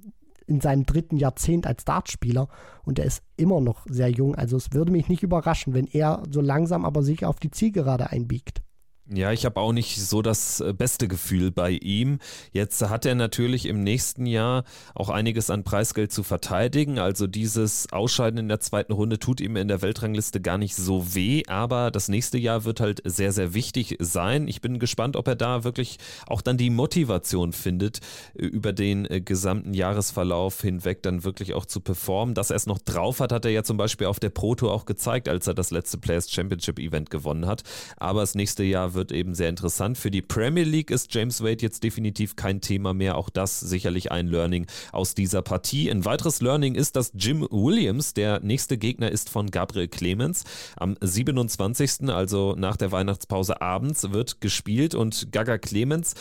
in 0.47 0.61
seinem 0.61 0.85
dritten 0.85 1.17
Jahrzehnt 1.17 1.67
als 1.67 1.85
Dartspieler 1.85 2.47
und 2.83 2.99
er 2.99 3.05
ist 3.05 3.23
immer 3.37 3.61
noch 3.61 3.85
sehr 3.89 4.09
jung. 4.09 4.35
Also 4.35 4.57
es 4.57 4.73
würde 4.73 4.91
mich 4.91 5.09
nicht 5.09 5.23
überraschen, 5.23 5.73
wenn 5.73 5.87
er 5.87 6.23
so 6.29 6.41
langsam 6.41 6.85
aber 6.85 7.03
sicher 7.03 7.29
auf 7.29 7.39
die 7.39 7.51
Zielgerade 7.51 8.09
einbiegt. 8.09 8.61
Ja, 9.07 9.31
ich 9.31 9.45
habe 9.45 9.59
auch 9.59 9.71
nicht 9.71 10.01
so 10.01 10.23
das 10.23 10.61
äh, 10.61 10.73
beste 10.73 11.07
Gefühl 11.07 11.51
bei 11.51 11.69
ihm. 11.69 12.17
Jetzt 12.53 12.81
hat 12.89 13.05
er 13.05 13.13
natürlich 13.13 13.67
im 13.67 13.83
nächsten 13.83 14.25
Jahr 14.25 14.63
auch 14.95 15.09
einiges 15.09 15.51
an 15.51 15.63
Preisgeld 15.63 16.11
zu 16.11 16.23
verteidigen. 16.23 16.97
Also 16.97 17.27
dieses 17.27 17.91
Ausscheiden 17.91 18.39
in 18.39 18.47
der 18.47 18.61
zweiten 18.61 18.93
Runde 18.93 19.19
tut 19.19 19.41
ihm 19.41 19.57
in 19.57 19.67
der 19.67 19.83
Weltrangliste 19.83 20.41
gar 20.41 20.57
nicht 20.57 20.75
so 20.75 21.13
weh, 21.13 21.43
aber 21.45 21.91
das 21.91 22.07
nächste 22.07 22.39
Jahr 22.39 22.63
wird 22.63 22.79
halt 22.79 23.03
sehr, 23.05 23.31
sehr 23.31 23.53
wichtig 23.53 23.95
sein. 23.99 24.47
Ich 24.47 24.61
bin 24.61 24.79
gespannt, 24.79 25.17
ob 25.17 25.27
er 25.27 25.35
da 25.35 25.63
wirklich 25.63 25.99
auch 26.25 26.41
dann 26.41 26.57
die 26.57 26.71
Motivation 26.71 27.53
findet, 27.53 27.99
äh, 28.33 28.45
über 28.47 28.73
den 28.73 29.05
äh, 29.05 29.21
gesamten 29.21 29.75
Jahresverlauf 29.75 30.61
hinweg 30.61 31.03
dann 31.03 31.23
wirklich 31.23 31.53
auch 31.53 31.67
zu 31.67 31.79
performen. 31.79 32.33
Dass 32.33 32.49
er 32.49 32.55
es 32.55 32.65
noch 32.65 32.79
drauf 32.79 33.19
hat, 33.19 33.31
hat 33.31 33.45
er 33.45 33.51
ja 33.51 33.61
zum 33.61 33.77
Beispiel 33.77 34.07
auf 34.07 34.19
der 34.19 34.31
Pro 34.31 34.55
Tour 34.55 34.73
auch 34.73 34.85
gezeigt, 34.85 35.29
als 35.29 35.45
er 35.45 35.53
das 35.53 35.69
letzte 35.69 35.99
Players 35.99 36.31
Championship 36.31 36.79
Event 36.79 37.11
gewonnen 37.11 37.45
hat. 37.45 37.61
Aber 37.97 38.21
das 38.21 38.33
nächste 38.33 38.63
Jahr 38.63 38.94
wird 38.95 39.11
eben 39.11 39.35
sehr 39.35 39.49
interessant. 39.49 39.97
Für 39.97 40.11
die 40.11 40.21
Premier 40.21 40.63
League 40.63 40.91
ist 40.91 41.13
James 41.13 41.41
Wade 41.41 41.61
jetzt 41.61 41.83
definitiv 41.83 42.35
kein 42.35 42.61
Thema 42.61 42.93
mehr. 42.93 43.17
Auch 43.17 43.29
das 43.29 43.59
sicherlich 43.59 44.11
ein 44.11 44.27
Learning 44.27 44.65
aus 44.91 45.13
dieser 45.13 45.41
Partie. 45.41 45.91
Ein 45.91 46.05
weiteres 46.05 46.41
Learning 46.41 46.75
ist, 46.75 46.95
dass 46.95 47.11
Jim 47.13 47.47
Williams 47.51 48.13
der 48.13 48.39
nächste 48.39 48.77
Gegner 48.77 49.11
ist 49.11 49.29
von 49.29 49.51
Gabriel 49.51 49.87
Clemens. 49.87 50.43
Am 50.77 50.95
27., 50.99 52.09
also 52.09 52.55
nach 52.57 52.77
der 52.77 52.91
Weihnachtspause 52.91 53.61
abends, 53.61 54.11
wird 54.11 54.41
gespielt 54.41 54.95
und 54.95 55.31
Gaga 55.31 55.57
Clemens 55.57 56.15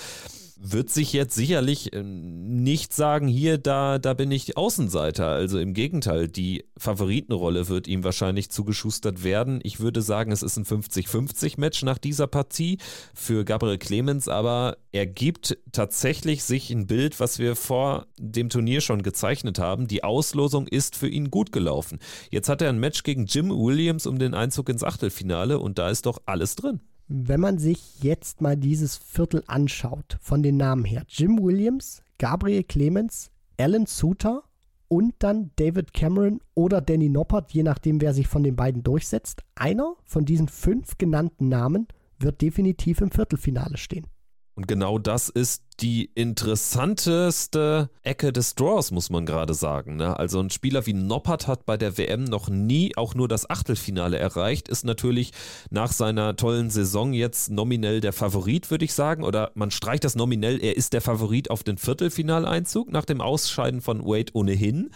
wird 0.60 0.90
sich 0.90 1.12
jetzt 1.12 1.34
sicherlich 1.34 1.92
äh, 1.92 2.02
nicht 2.02 2.92
sagen, 2.92 3.28
hier, 3.28 3.58
da, 3.58 3.98
da 3.98 4.14
bin 4.14 4.30
ich 4.30 4.56
Außenseiter. 4.56 5.28
Also 5.28 5.58
im 5.58 5.74
Gegenteil, 5.74 6.28
die 6.28 6.64
Favoritenrolle 6.76 7.68
wird 7.68 7.88
ihm 7.88 8.04
wahrscheinlich 8.04 8.50
zugeschustert 8.50 9.24
werden. 9.24 9.60
Ich 9.62 9.80
würde 9.80 10.02
sagen, 10.02 10.32
es 10.32 10.42
ist 10.42 10.56
ein 10.56 10.64
50-50-Match 10.64 11.82
nach 11.82 11.98
dieser 11.98 12.26
Partie 12.26 12.78
für 13.14 13.44
Gabriel 13.44 13.78
Clemens, 13.78 14.28
aber 14.28 14.76
er 14.92 15.06
gibt 15.06 15.58
tatsächlich 15.72 16.44
sich 16.44 16.70
ein 16.70 16.86
Bild, 16.86 17.20
was 17.20 17.38
wir 17.38 17.56
vor 17.56 18.06
dem 18.18 18.48
Turnier 18.48 18.80
schon 18.80 19.02
gezeichnet 19.02 19.58
haben. 19.58 19.88
Die 19.88 20.04
Auslosung 20.04 20.66
ist 20.68 20.96
für 20.96 21.08
ihn 21.08 21.30
gut 21.30 21.52
gelaufen. 21.52 21.98
Jetzt 22.30 22.48
hat 22.48 22.62
er 22.62 22.68
ein 22.68 22.78
Match 22.78 23.02
gegen 23.02 23.26
Jim 23.26 23.50
Williams 23.50 24.06
um 24.06 24.18
den 24.18 24.34
Einzug 24.34 24.68
ins 24.68 24.84
Achtelfinale 24.84 25.58
und 25.58 25.78
da 25.78 25.90
ist 25.90 26.06
doch 26.06 26.22
alles 26.26 26.56
drin. 26.56 26.80
Wenn 27.06 27.40
man 27.40 27.58
sich 27.58 28.02
jetzt 28.02 28.40
mal 28.40 28.56
dieses 28.56 28.96
Viertel 28.96 29.44
anschaut, 29.46 30.16
von 30.20 30.42
den 30.42 30.56
Namen 30.56 30.84
her, 30.84 31.04
Jim 31.08 31.42
Williams, 31.42 32.02
Gabriel 32.18 32.64
Clemens, 32.64 33.30
Alan 33.58 33.86
Suter 33.86 34.42
und 34.88 35.14
dann 35.18 35.50
David 35.56 35.92
Cameron 35.92 36.40
oder 36.54 36.80
Danny 36.80 37.10
Noppert, 37.10 37.52
je 37.52 37.62
nachdem, 37.62 38.00
wer 38.00 38.14
sich 38.14 38.26
von 38.26 38.42
den 38.42 38.56
beiden 38.56 38.82
durchsetzt. 38.82 39.42
Einer 39.54 39.94
von 40.04 40.24
diesen 40.24 40.48
fünf 40.48 40.96
genannten 40.96 41.48
Namen 41.48 41.88
wird 42.18 42.40
definitiv 42.40 43.00
im 43.00 43.10
Viertelfinale 43.10 43.76
stehen. 43.76 44.06
Und 44.54 44.68
genau 44.68 44.98
das 44.98 45.28
ist 45.28 45.62
die 45.80 46.10
interessanteste 46.14 47.90
Ecke 48.02 48.32
des 48.32 48.54
Draws, 48.54 48.90
muss 48.90 49.10
man 49.10 49.26
gerade 49.26 49.54
sagen. 49.54 49.96
Ne? 49.96 50.18
Also 50.18 50.40
ein 50.40 50.50
Spieler 50.50 50.87
wie 50.87 50.92
Noppert 50.92 51.46
hat 51.46 51.66
bei 51.66 51.76
der 51.76 51.98
WM 51.98 52.24
noch 52.24 52.48
nie 52.48 52.96
auch 52.96 53.14
nur 53.14 53.28
das 53.28 53.48
Achtelfinale 53.50 54.18
erreicht, 54.18 54.68
ist 54.68 54.84
natürlich 54.84 55.32
nach 55.70 55.92
seiner 55.92 56.37
tollen 56.37 56.70
Saison 56.70 57.12
jetzt 57.12 57.50
nominell 57.50 58.00
der 58.00 58.12
Favorit, 58.12 58.70
würde 58.70 58.84
ich 58.84 58.94
sagen. 58.94 59.24
Oder 59.24 59.50
man 59.54 59.70
streicht 59.70 60.04
das 60.04 60.14
nominell, 60.14 60.62
er 60.62 60.76
ist 60.76 60.92
der 60.92 61.00
Favorit 61.00 61.50
auf 61.50 61.64
den 61.64 61.78
Viertelfinaleinzug 61.78 62.92
nach 62.92 63.04
dem 63.04 63.20
Ausscheiden 63.20 63.80
von 63.80 64.04
Wade 64.04 64.32
ohnehin. 64.34 64.90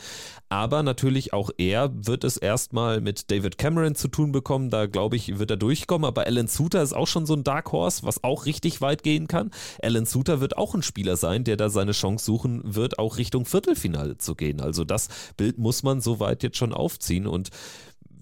Aber 0.48 0.82
natürlich 0.82 1.32
auch 1.32 1.50
er 1.58 1.90
wird 1.94 2.24
es 2.24 2.36
erstmal 2.36 3.00
mit 3.00 3.30
David 3.30 3.58
Cameron 3.58 3.94
zu 3.94 4.08
tun 4.08 4.32
bekommen. 4.32 4.70
Da 4.70 4.86
glaube 4.86 5.16
ich, 5.16 5.38
wird 5.38 5.50
er 5.50 5.56
durchkommen. 5.58 6.06
Aber 6.06 6.26
Alan 6.26 6.46
Suter 6.46 6.82
ist 6.82 6.94
auch 6.94 7.06
schon 7.06 7.26
so 7.26 7.34
ein 7.34 7.44
Dark 7.44 7.72
Horse, 7.72 8.04
was 8.04 8.24
auch 8.24 8.46
richtig 8.46 8.80
weit 8.80 9.02
gehen 9.02 9.28
kann. 9.28 9.50
Alan 9.82 10.06
Suter 10.06 10.40
wird 10.40 10.56
auch 10.56 10.67
ein 10.74 10.82
Spieler 10.82 11.16
sein, 11.16 11.44
der 11.44 11.56
da 11.56 11.70
seine 11.70 11.92
Chance 11.92 12.24
suchen 12.24 12.62
wird, 12.64 12.98
auch 12.98 13.18
Richtung 13.18 13.44
Viertelfinale 13.44 14.18
zu 14.18 14.34
gehen. 14.34 14.60
Also 14.60 14.84
das 14.84 15.08
Bild 15.36 15.58
muss 15.58 15.82
man 15.82 16.00
soweit 16.00 16.42
jetzt 16.42 16.56
schon 16.56 16.72
aufziehen 16.72 17.26
und 17.26 17.50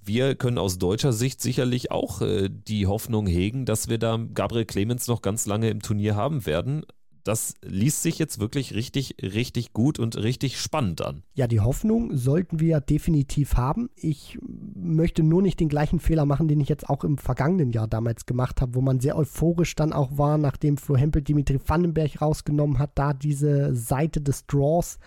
wir 0.04 0.36
können 0.36 0.58
aus 0.58 0.78
deutscher 0.78 1.12
Sicht 1.12 1.40
sicherlich 1.40 1.90
auch 1.90 2.22
äh, 2.22 2.48
die 2.48 2.86
Hoffnung 2.86 3.26
hegen, 3.26 3.64
dass 3.64 3.88
wir 3.88 3.98
da 3.98 4.18
Gabriel 4.34 4.64
Clemens 4.64 5.08
noch 5.08 5.20
ganz 5.20 5.46
lange 5.46 5.68
im 5.68 5.82
Turnier 5.82 6.14
haben 6.14 6.46
werden 6.46 6.84
das 7.26 7.54
liest 7.62 8.02
sich 8.02 8.18
jetzt 8.18 8.38
wirklich 8.38 8.74
richtig, 8.74 9.16
richtig 9.20 9.72
gut 9.72 9.98
und 9.98 10.16
richtig 10.16 10.60
spannend 10.60 11.02
an. 11.02 11.22
Ja, 11.34 11.48
die 11.48 11.60
Hoffnung 11.60 12.16
sollten 12.16 12.60
wir 12.60 12.80
definitiv 12.80 13.56
haben. 13.56 13.90
Ich 13.96 14.38
möchte 14.74 15.24
nur 15.24 15.42
nicht 15.42 15.58
den 15.58 15.68
gleichen 15.68 15.98
Fehler 15.98 16.24
machen, 16.24 16.46
den 16.46 16.60
ich 16.60 16.68
jetzt 16.68 16.88
auch 16.88 17.02
im 17.02 17.18
vergangenen 17.18 17.70
Jahr 17.70 17.88
damals 17.88 18.26
gemacht 18.26 18.60
habe, 18.60 18.76
wo 18.76 18.80
man 18.80 19.00
sehr 19.00 19.16
euphorisch 19.16 19.74
dann 19.74 19.92
auch 19.92 20.16
war, 20.16 20.38
nachdem 20.38 20.76
Flo 20.76 20.96
Hempel 20.96 21.22
Dimitri 21.22 21.58
Vandenberg 21.64 22.22
rausgenommen 22.22 22.78
hat, 22.78 22.92
da 22.94 23.12
diese 23.12 23.74
Seite 23.74 24.20
des 24.20 24.46
Draws 24.46 24.98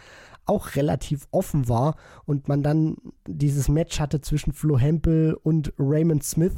auch 0.49 0.75
relativ 0.75 1.27
offen 1.31 1.69
war 1.69 1.95
und 2.25 2.47
man 2.47 2.63
dann 2.63 2.97
dieses 3.27 3.69
Match 3.69 3.99
hatte 3.99 4.19
zwischen 4.21 4.51
Flo 4.51 4.77
Hempel 4.77 5.37
und 5.43 5.73
Raymond 5.77 6.23
Smith, 6.23 6.55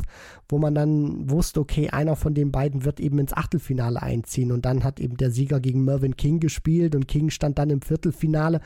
wo 0.49 0.57
man 0.57 0.73
dann 0.73 1.29
wusste, 1.29 1.59
okay, 1.59 1.89
einer 1.89 2.15
von 2.15 2.33
den 2.33 2.51
beiden 2.51 2.85
wird 2.85 2.99
eben 2.99 3.19
ins 3.19 3.33
Achtelfinale 3.33 4.01
einziehen 4.01 4.51
und 4.51 4.65
dann 4.65 4.83
hat 4.83 4.99
eben 4.99 5.17
der 5.17 5.31
Sieger 5.31 5.59
gegen 5.59 5.83
Mervyn 5.83 6.15
King 6.15 6.39
gespielt 6.39 6.95
und 6.95 7.07
King 7.07 7.29
stand 7.29 7.59
dann 7.59 7.69
im 7.69 7.81
Viertelfinale. 7.81 8.61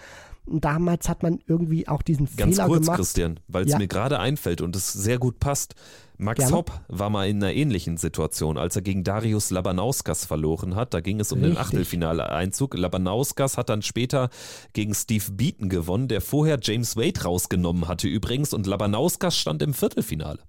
Und 0.46 0.64
damals 0.64 1.10
hat 1.10 1.24
man 1.24 1.40
irgendwie 1.48 1.88
auch 1.88 2.02
diesen 2.02 2.28
Ganz 2.38 2.56
Fehler 2.56 2.68
kurz, 2.68 2.82
gemacht. 2.86 2.98
Christian, 2.98 3.40
weil 3.48 3.66
es 3.66 3.72
Ja. 3.72 3.78
mir 3.80 3.88
gerade 3.88 4.20
einfällt 4.20 4.62
und 4.62 4.76
es 4.76 4.94
sehr 4.94 5.18
gut 5.18 5.40
passt. 5.40 5.76
Max 6.18 6.40
Gerne. 6.40 6.56
Hopp 6.56 6.72
war 6.88 7.10
mal 7.10 7.28
in 7.28 7.44
einer 7.44 7.52
ähnlichen 7.54 7.98
Situation, 7.98 8.58
als 8.58 8.76
er 8.76 8.82
gegen 8.82 9.04
Darius 9.04 9.50
Labanauskas 9.50 10.26
verloren 10.26 10.76
hat. 10.76 10.94
Da 10.94 11.02
ging 11.02 11.20
es 11.20 11.32
um 11.34 11.40
den 11.42 11.52
Richtig. 11.52 11.66
Achtelfinale-Einzug. 11.66 12.78
Labanauskas 12.78 13.58
hat 13.58 13.70
dann 13.70 13.82
später 13.82 14.30
gegen 14.74 14.94
Steve 14.94 15.32
Beaton 15.34 15.68
gewonnen, 15.68 16.08
der 16.08 16.22
vorher 16.22 16.58
James 16.62 16.96
Wade 16.96 17.22
rausgenommen 17.24 17.88
hatte 17.90 18.08
übrigens. 18.08 18.54
Und 18.54 18.66
Labanauskas 18.66 19.38
stand 19.38 19.62
im 19.62 19.74
Viertelfinale. 19.74 20.40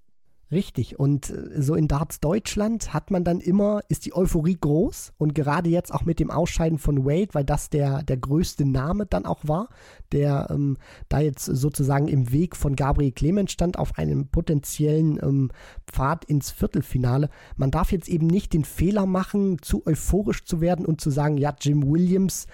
Richtig. 0.53 0.99
Und 0.99 1.31
äh, 1.31 1.61
so 1.61 1.75
in 1.75 1.89
Darts 1.89 2.21
Deutschland 2.21 2.95
hat 2.95 3.11
man 3.11 3.25
dann 3.25 3.41
immer, 3.41 3.81
ist 3.89 4.07
die 4.07 4.15
Euphorie 4.15 4.57
groß 4.61 5.13
und 5.19 5.35
gerade 5.35 5.71
jetzt 5.71 5.93
auch 5.93 6.05
mit 6.05 6.21
dem 6.21 6.31
Ausscheiden 6.31 6.79
von 6.79 7.05
Wade, 7.05 7.31
weil 7.33 7.45
das 7.45 7.69
der, 7.69 8.03
der 8.05 8.17
größte 8.17 8.65
Name 8.65 9.07
dann 9.07 9.27
auch 9.27 9.41
war, 9.43 9.69
der 10.13 10.49
ähm, 10.51 10.77
da 11.09 11.19
jetzt 11.19 11.45
sozusagen 11.45 12.07
im 12.07 12.31
Weg 12.31 12.55
von 12.55 12.77
Gabriel 12.77 13.11
Clemens 13.11 13.53
stand 13.53 13.77
auf 13.77 13.99
einem 13.99 14.29
potenziellen 14.29 15.19
ähm, 15.21 15.51
Pfad 15.89 16.25
ins 16.27 16.53
Viertelfinale. 16.53 17.29
Man 17.57 17.73
darf 17.73 17.91
jetzt 17.91 18.09
eben 18.09 18.29
nicht 18.29 18.53
den 18.53 18.65
Fehler 18.65 19.07
machen, 19.07 19.61
zu 19.63 19.85
euphorisch 19.85 20.45
zu 20.45 20.61
werden 20.61 20.87
und 20.87 21.01
zu 21.01 21.11
sagen, 21.11 21.39
ja, 21.39 21.55
Jim 21.61 21.91
Williams, 21.91 22.47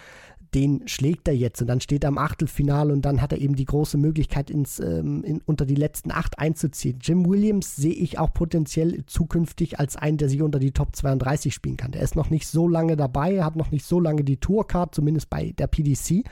den 0.54 0.86
schlägt 0.86 1.28
er 1.28 1.34
jetzt 1.34 1.62
und 1.62 1.66
dann 1.66 1.80
steht 1.80 2.04
er 2.04 2.08
im 2.08 2.18
Achtelfinale 2.18 2.92
und 2.92 3.02
dann 3.02 3.22
hat 3.22 3.32
er 3.32 3.38
eben 3.38 3.56
die 3.56 3.64
große 3.64 3.96
Möglichkeit, 3.96 4.50
ins, 4.50 4.80
ähm, 4.80 5.24
in, 5.24 5.40
unter 5.46 5.64
die 5.64 5.74
letzten 5.74 6.10
acht 6.10 6.38
einzuziehen. 6.38 6.98
Jim 7.00 7.26
Williams 7.26 7.76
sehe 7.76 7.94
ich 7.94 8.18
auch 8.18 8.34
potenziell 8.34 9.04
zukünftig 9.06 9.78
als 9.80 9.96
einen, 9.96 10.18
der 10.18 10.28
sich 10.28 10.42
unter 10.42 10.58
die 10.58 10.72
Top 10.72 10.94
32 10.94 11.54
spielen 11.54 11.78
kann. 11.78 11.92
Der 11.92 12.02
ist 12.02 12.16
noch 12.16 12.28
nicht 12.28 12.46
so 12.46 12.68
lange 12.68 12.96
dabei, 12.96 13.42
hat 13.42 13.56
noch 13.56 13.70
nicht 13.70 13.86
so 13.86 13.98
lange 13.98 14.24
die 14.24 14.36
Tourcard, 14.36 14.94
zumindest 14.94 15.30
bei 15.30 15.52
der 15.52 15.68
PDC. 15.68 16.24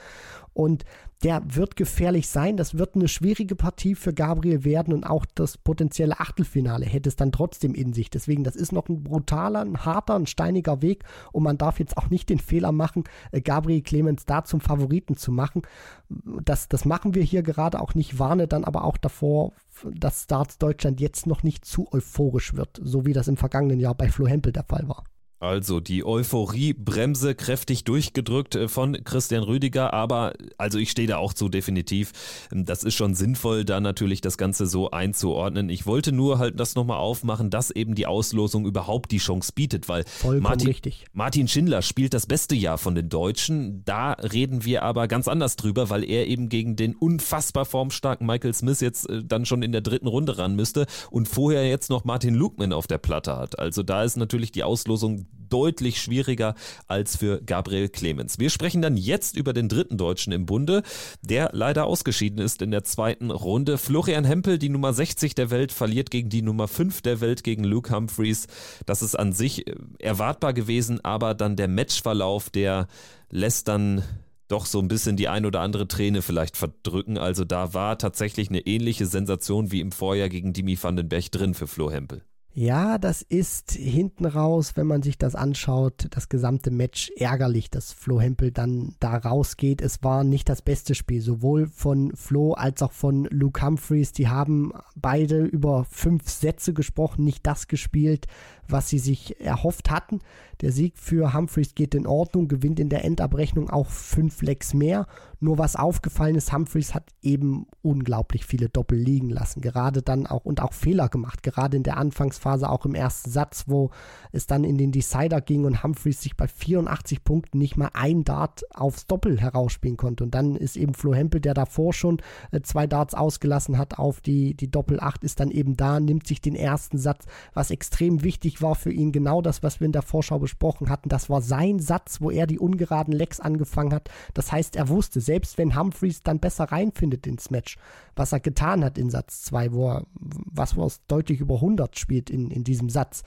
Und 0.53 0.85
der 1.23 1.43
wird 1.55 1.77
gefährlich 1.77 2.29
sein. 2.29 2.57
Das 2.57 2.79
wird 2.79 2.95
eine 2.95 3.09
schwierige 3.09 3.55
Partie 3.55 3.95
für 3.95 4.15
Gabriel 4.15 4.65
werden 4.65 4.95
und 4.95 5.05
auch 5.05 5.27
das 5.35 5.59
potenzielle 5.59 6.19
Achtelfinale 6.19 6.87
hätte 6.87 7.09
es 7.09 7.17
dann 7.17 7.33
trotzdem 7.33 7.75
in 7.75 7.93
sich. 7.93 8.11
Deswegen, 8.11 8.43
das 8.43 8.57
ist 8.57 8.73
noch 8.73 8.89
ein 8.89 9.03
brutaler, 9.03 9.61
ein 9.61 9.85
harter, 9.85 10.15
ein 10.15 10.27
steiniger 10.27 10.81
Weg 10.81 11.05
und 11.33 11.43
man 11.43 11.59
darf 11.59 11.79
jetzt 11.79 11.99
auch 11.99 12.09
nicht 12.09 12.31
den 12.31 12.39
Fehler 12.39 12.73
machen, 12.73 13.05
äh, 13.33 13.41
Gabriel 13.41 13.83
Clemens 13.83 14.25
da 14.25 14.45
zum 14.45 14.61
Favoriten 14.61 15.17
zu 15.17 15.31
machen. 15.31 15.63
Das, 16.09 16.69
das 16.69 16.85
machen 16.85 17.15
wir 17.15 17.23
hier 17.23 17.43
gerade 17.43 17.81
auch 17.81 17.95
nicht. 17.95 18.19
Warne 18.19 18.49
dann 18.49 18.65
aber 18.65 18.85
auch 18.85 18.97
davor, 18.97 19.53
dass 19.93 20.25
Starts 20.25 20.59
Deutschland 20.59 21.01
jetzt 21.01 21.27
noch 21.27 21.43
nicht 21.43 21.65
zu 21.65 21.87
euphorisch 21.93 22.55
wird, 22.55 22.81
so 22.83 23.05
wie 23.05 23.13
das 23.13 23.29
im 23.29 23.37
vergangenen 23.37 23.81
Jahr 23.81 23.95
bei 23.95 24.09
Flo 24.09 24.27
Hempel 24.27 24.53
der 24.53 24.65
Fall 24.65 24.89
war. 24.89 25.05
Also 25.41 25.81
die 25.81 26.05
Euphorie-Bremse 26.05 27.35
kräftig 27.35 27.85
durchgedrückt 27.85 28.57
äh, 28.57 28.69
von 28.69 29.03
Christian 29.05 29.43
Rüdiger, 29.43 29.95
aber 29.95 30.35
also 30.59 30.79
ich 30.79 30.91
stehe 30.91 31.09
da 31.09 31.17
auch 31.17 31.33
zu 31.33 31.49
definitiv. 31.49 32.13
Das 32.51 32.85
ist 32.85 32.95
schon 32.95 33.15
sinnvoll, 33.15 33.65
da 33.65 33.81
natürlich 33.81 34.21
das 34.21 34.37
Ganze 34.37 34.67
so 34.67 34.91
einzuordnen. 34.91 35.71
Ich 35.71 35.87
wollte 35.87 36.13
nur 36.13 36.39
halt 36.39 36.61
das 36.61 36.75
nochmal 36.75 36.99
aufmachen, 36.99 37.49
dass 37.49 37.71
eben 37.71 37.95
die 37.95 38.07
Auslosung 38.07 38.67
überhaupt 38.67 39.13
die 39.13 39.19
Chance 39.19 39.53
bietet, 39.55 39.89
weil 39.89 40.05
Vollkommen 40.05 40.43
Martin, 40.43 40.67
richtig. 40.69 41.07
Martin 41.15 41.49
Schindler 41.49 41.81
spielt 41.81 42.13
das 42.13 42.27
beste 42.27 42.55
Jahr 42.55 42.77
von 42.77 42.95
den 42.95 43.09
Deutschen. 43.09 43.83
Da 43.87 44.13
reden 44.13 44.67
wir 44.67 44.83
aber 44.83 45.09
ganz 45.09 45.27
anders 45.27 45.57
drüber, 45.57 45.89
weil 45.89 46.05
er 46.05 46.27
eben 46.27 46.51
gegen 46.51 46.77
den 46.77 46.95
unfassbar 46.95 47.65
formstarken 47.65 48.27
Michael 48.27 48.53
Smith 48.53 48.81
jetzt 48.83 49.09
äh, 49.09 49.25
dann 49.25 49.47
schon 49.47 49.63
in 49.63 49.73
der 49.73 49.81
dritten 49.81 50.07
Runde 50.07 50.37
ran 50.37 50.55
müsste 50.55 50.85
und 51.11 51.29
vorher 51.29 51.67
jetzt 51.67 51.89
noch 51.89 52.05
Martin 52.05 52.35
Lukman 52.35 52.75
auf 52.75 52.87
der 52.87 52.99
Platte 52.99 53.39
hat. 53.39 53.59
Also 53.59 53.83
da 53.83 54.05
ist 54.05 54.19
natürlich 54.19 54.53
die 54.53 54.65
Auslosung 54.65 55.30
deutlich 55.53 56.01
schwieriger 56.01 56.55
als 56.89 57.17
für 57.17 57.43
Gabriel 57.43 57.89
Clemens. 57.89 58.39
Wir 58.39 58.51
sprechen 58.51 58.83
dann 58.83 58.97
jetzt 58.97 59.37
über 59.37 59.53
den 59.53 59.69
dritten 59.69 59.99
Deutschen 59.99 60.33
im 60.33 60.47
Bunde, 60.47 60.83
der 61.23 61.51
leider 61.53 61.87
ausgeschieden 61.87 62.41
ist 62.41 62.63
in 62.63 62.71
der 62.71 62.85
zweiten 62.85 63.31
Runde. 63.31 63.79
Florian 63.79 64.25
Hempel, 64.25 64.59
die 64.59 64.69
Nummer 64.69 64.93
60 64.93 65.35
der 65.35 65.51
Welt, 65.51 65.73
verliert 65.73 66.11
gegen 66.11 66.29
die 66.29 66.43
Nummer 66.43 66.69
5 66.69 67.03
der 67.03 67.21
Welt, 67.21 67.45
gegen 67.45 67.65
Luke 67.65 67.95
Humphreys. 67.95 68.47
Das 68.87 69.03
ist 69.03 69.19
an 69.19 69.33
sich 69.33 69.67
äh, 69.67 69.75
erwartbar 69.99 70.53
gewesen, 70.53 71.05
aber 71.05 71.35
dann 71.35 71.57
der 71.57 71.69
Matchverlauf, 71.69 72.51
der 72.51 72.87
lässt 73.31 73.69
dann 73.69 74.03
doch 74.51 74.67
so 74.67 74.81
ein 74.81 74.89
bisschen 74.89 75.17
die 75.17 75.29
ein 75.29 75.47
oder 75.47 75.61
andere 75.61 75.87
Träne 75.87 76.23
vielleicht 76.23 76.57
verdrücken. 76.57 77.19
Also 77.19 77.45
da 77.45 77.73
war 77.73 77.99
tatsächlich 77.99 78.49
eine 78.49 78.61
ähnliche 78.61 79.07
Sensation 79.07 79.71
wie 79.71 79.81
im 79.81 79.93
Vorjahr 79.93 80.29
gegen 80.29 80.53
Dimi 80.53 80.77
van 80.81 80.97
den 80.97 81.09
Berg 81.09 81.31
drin 81.31 81.55
für 81.55 81.67
Flo 81.67 81.91
Hempel. 81.91 82.23
Ja, 82.53 82.99
das 82.99 83.23
ist 83.23 83.73
hinten 83.73 84.27
raus, 84.27 84.73
wenn 84.75 84.89
man 84.89 85.03
sich 85.03 85.17
das 85.17 85.37
anschaut, 85.37 86.09
das 86.11 86.29
gesamte 86.29 86.73
Match 86.73 87.13
ärgerlich, 87.17 87.71
dass 87.71 87.93
Flo 87.93 88.21
Hempel 88.21 88.51
dann 88.51 88.97
da 88.99 89.17
rausgeht. 89.17 89.81
Es 89.81 90.03
war 90.03 90.25
nicht 90.25 90.49
das 90.49 90.61
beste 90.61 90.97
Spiel, 90.97 91.21
sowohl 91.21 91.69
von 91.69 92.11
Flo 92.17 92.55
als 92.55 92.83
auch 92.83 92.91
von 92.91 93.27
Luke 93.31 93.65
Humphreys. 93.65 94.13
Die 94.13 94.29
haben 94.29 94.73
beide 94.97 95.45
über 95.45 95.85
fünf 95.85 96.29
Sätze 96.29 96.75
gesprochen, 96.75 97.25
nicht 97.25 97.47
das 97.47 97.69
gespielt, 97.69 98.27
was 98.73 98.89
sie 98.89 98.99
sich 98.99 99.41
erhofft 99.41 99.91
hatten. 99.91 100.21
Der 100.61 100.73
Sieg 100.73 100.99
für 100.99 101.33
Humphreys 101.33 101.75
geht 101.75 101.95
in 101.95 102.07
Ordnung, 102.07 102.47
gewinnt 102.47 102.81
in 102.81 102.91
der 102.91 103.05
Endabrechnung 103.05 103.71
auch 103.71 103.89
fünf 103.89 104.43
Lecks 104.43 104.75
mehr. 104.75 105.07
Nur 105.43 105.57
was 105.57 105.75
aufgefallen 105.75 106.35
ist, 106.35 106.53
Humphreys 106.53 106.93
hat 106.95 107.05
eben 107.23 107.67
unglaublich 107.81 108.45
viele 108.45 108.69
Doppel 108.69 108.99
liegen 108.99 109.31
lassen. 109.31 109.63
Gerade 109.63 110.03
dann 110.03 110.27
auch 110.27 110.45
und 110.45 110.61
auch 110.61 110.75
Fehler 110.75 111.09
gemacht. 111.09 111.43
Gerade 111.43 111.79
in 111.79 111.83
der 111.83 111.97
Anfangsphase, 111.97 112.69
auch 112.69 112.85
im 112.85 112.95
ersten 112.95 113.31
Satz, 113.31 113.65
wo 113.69 113.91
es 114.33 114.47
dann 114.47 114.65
in 114.65 114.77
den 114.77 114.93
Decider 114.93 115.41
ging 115.41 115.65
und 115.65 115.83
Humphreys 115.83 116.21
sich 116.21 116.37
bei 116.37 116.47
84 116.47 117.25
Punkten 117.25 117.57
nicht 117.57 117.79
mal 117.79 117.91
ein 117.95 118.25
Dart 118.25 118.65
aufs 118.75 119.07
Doppel 119.07 119.41
herausspielen 119.41 119.97
konnte. 119.97 120.25
Und 120.25 120.35
dann 120.35 120.57
ist 120.57 120.77
eben 120.77 120.93
Flo 120.93 121.15
Hempel, 121.15 121.41
der 121.41 121.55
davor 121.55 121.95
schon 121.95 122.21
äh, 122.51 122.61
zwei 122.61 122.87
Darts 122.87 123.15
ausgelassen 123.15 123.79
hat 123.79 123.99
auf 123.99 124.21
die, 124.21 124.53
die 124.53 124.71
Doppel 124.71 125.01
8, 125.01 125.25
ist 125.25 125.41
dann 125.41 125.51
eben 125.51 125.75
da, 125.79 126.01
nimmt 126.01 126.27
sich 126.27 126.43
den 126.43 126.55
ersten 126.55 126.99
Satz, 126.99 127.25
was 127.55 127.71
extrem 127.71 128.23
wichtig 128.23 128.60
war 128.63 128.75
für 128.75 128.93
ihn. 128.93 129.13
Genau 129.13 129.43
das, 129.43 129.63
was 129.63 129.81
wir 129.81 129.87
in 129.87 129.93
der 129.93 130.03
Vorschau 130.03 130.39
besprochen 130.39 130.89
hatten. 130.89 131.09
Das 131.09 131.31
war 131.31 131.43
sein 131.43 131.79
Satz, 131.79 132.21
wo 132.21 132.31
er 132.31 132.47
die 132.47 132.59
ungeraden 132.59 133.13
Lecks 133.13 133.41
angefangen 133.41 133.93
hat. 133.93 134.11
Das 134.35 134.53
heißt, 134.53 134.77
er 134.77 134.89
wusste, 134.89 135.21
selbst 135.21 135.59
wenn 135.59 135.77
Humphreys 135.77 136.23
dann 136.23 136.41
besser 136.41 136.65
reinfindet 136.65 137.27
ins 137.27 137.51
Match, 137.51 137.77
was 138.17 138.33
er 138.33 138.41
getan 138.41 138.85
hat 138.85 138.99
in 138.99 139.11
Satz 139.11 139.43
2, 139.43 139.73
wo 139.73 139.91
er, 139.91 140.07
was 140.15 140.77
wo 140.77 140.85
er 140.85 140.93
deutlich 141.09 141.41
über 141.41 141.57
100 141.57 141.99
spielt 141.99 142.31
in, 142.31 142.51
in 142.51 142.65
diesem 142.65 142.89
Satz, 142.89 143.23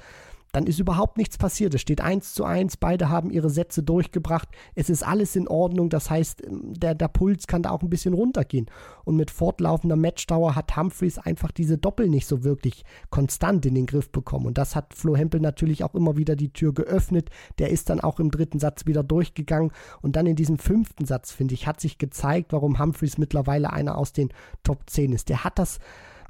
dann 0.53 0.67
ist 0.67 0.79
überhaupt 0.79 1.17
nichts 1.17 1.37
passiert. 1.37 1.73
Es 1.73 1.81
steht 1.81 1.99
1 1.99 2.35
zu 2.35 2.45
1, 2.45 2.77
beide 2.77 3.09
haben 3.09 3.31
ihre 3.31 3.49
Sätze 3.49 3.81
durchgebracht. 3.81 4.47
Es 4.75 4.87
ist 4.87 5.01
alles 5.01 5.35
in 5.35 5.47
Ordnung. 5.47 5.89
Das 5.89 6.11
heißt, 6.11 6.43
der, 6.47 6.93
der 6.93 7.07
Puls 7.07 7.47
kann 7.47 7.63
da 7.63 7.71
auch 7.71 7.81
ein 7.81 7.89
bisschen 7.89 8.13
runtergehen. 8.13 8.67
Und 9.03 9.15
mit 9.15 9.31
fortlaufender 9.31 9.95
Matchdauer 9.95 10.55
hat 10.55 10.77
Humphreys 10.77 11.17
einfach 11.17 11.51
diese 11.51 11.79
Doppel 11.79 12.07
nicht 12.07 12.27
so 12.27 12.43
wirklich 12.43 12.85
konstant 13.09 13.65
in 13.65 13.73
den 13.73 13.87
Griff 13.87 14.11
bekommen. 14.11 14.45
Und 14.45 14.59
das 14.59 14.75
hat 14.75 14.93
Flo 14.93 15.15
Hempel 15.15 15.41
natürlich 15.41 15.83
auch 15.83 15.95
immer 15.95 16.17
wieder 16.17 16.35
die 16.35 16.53
Tür 16.53 16.71
geöffnet. 16.71 17.31
Der 17.57 17.71
ist 17.71 17.89
dann 17.89 17.99
auch 17.99 18.19
im 18.19 18.29
dritten 18.29 18.59
Satz 18.59 18.85
wieder 18.85 19.03
durchgegangen. 19.03 19.71
Und 20.03 20.15
dann 20.15 20.27
in 20.27 20.35
diesem 20.35 20.59
fünften 20.59 21.05
Satz, 21.05 21.31
finde 21.31 21.55
ich, 21.55 21.65
hat 21.65 21.81
sich 21.81 21.97
gezeigt, 21.97 22.53
warum 22.53 22.77
Humphreys 22.77 23.17
mittlerweile 23.17 23.73
einer 23.73 23.97
aus 23.97 24.13
den 24.13 24.29
Top 24.63 24.87
10 24.87 25.13
ist. 25.13 25.29
Der 25.29 25.43
hat 25.43 25.57
das 25.57 25.79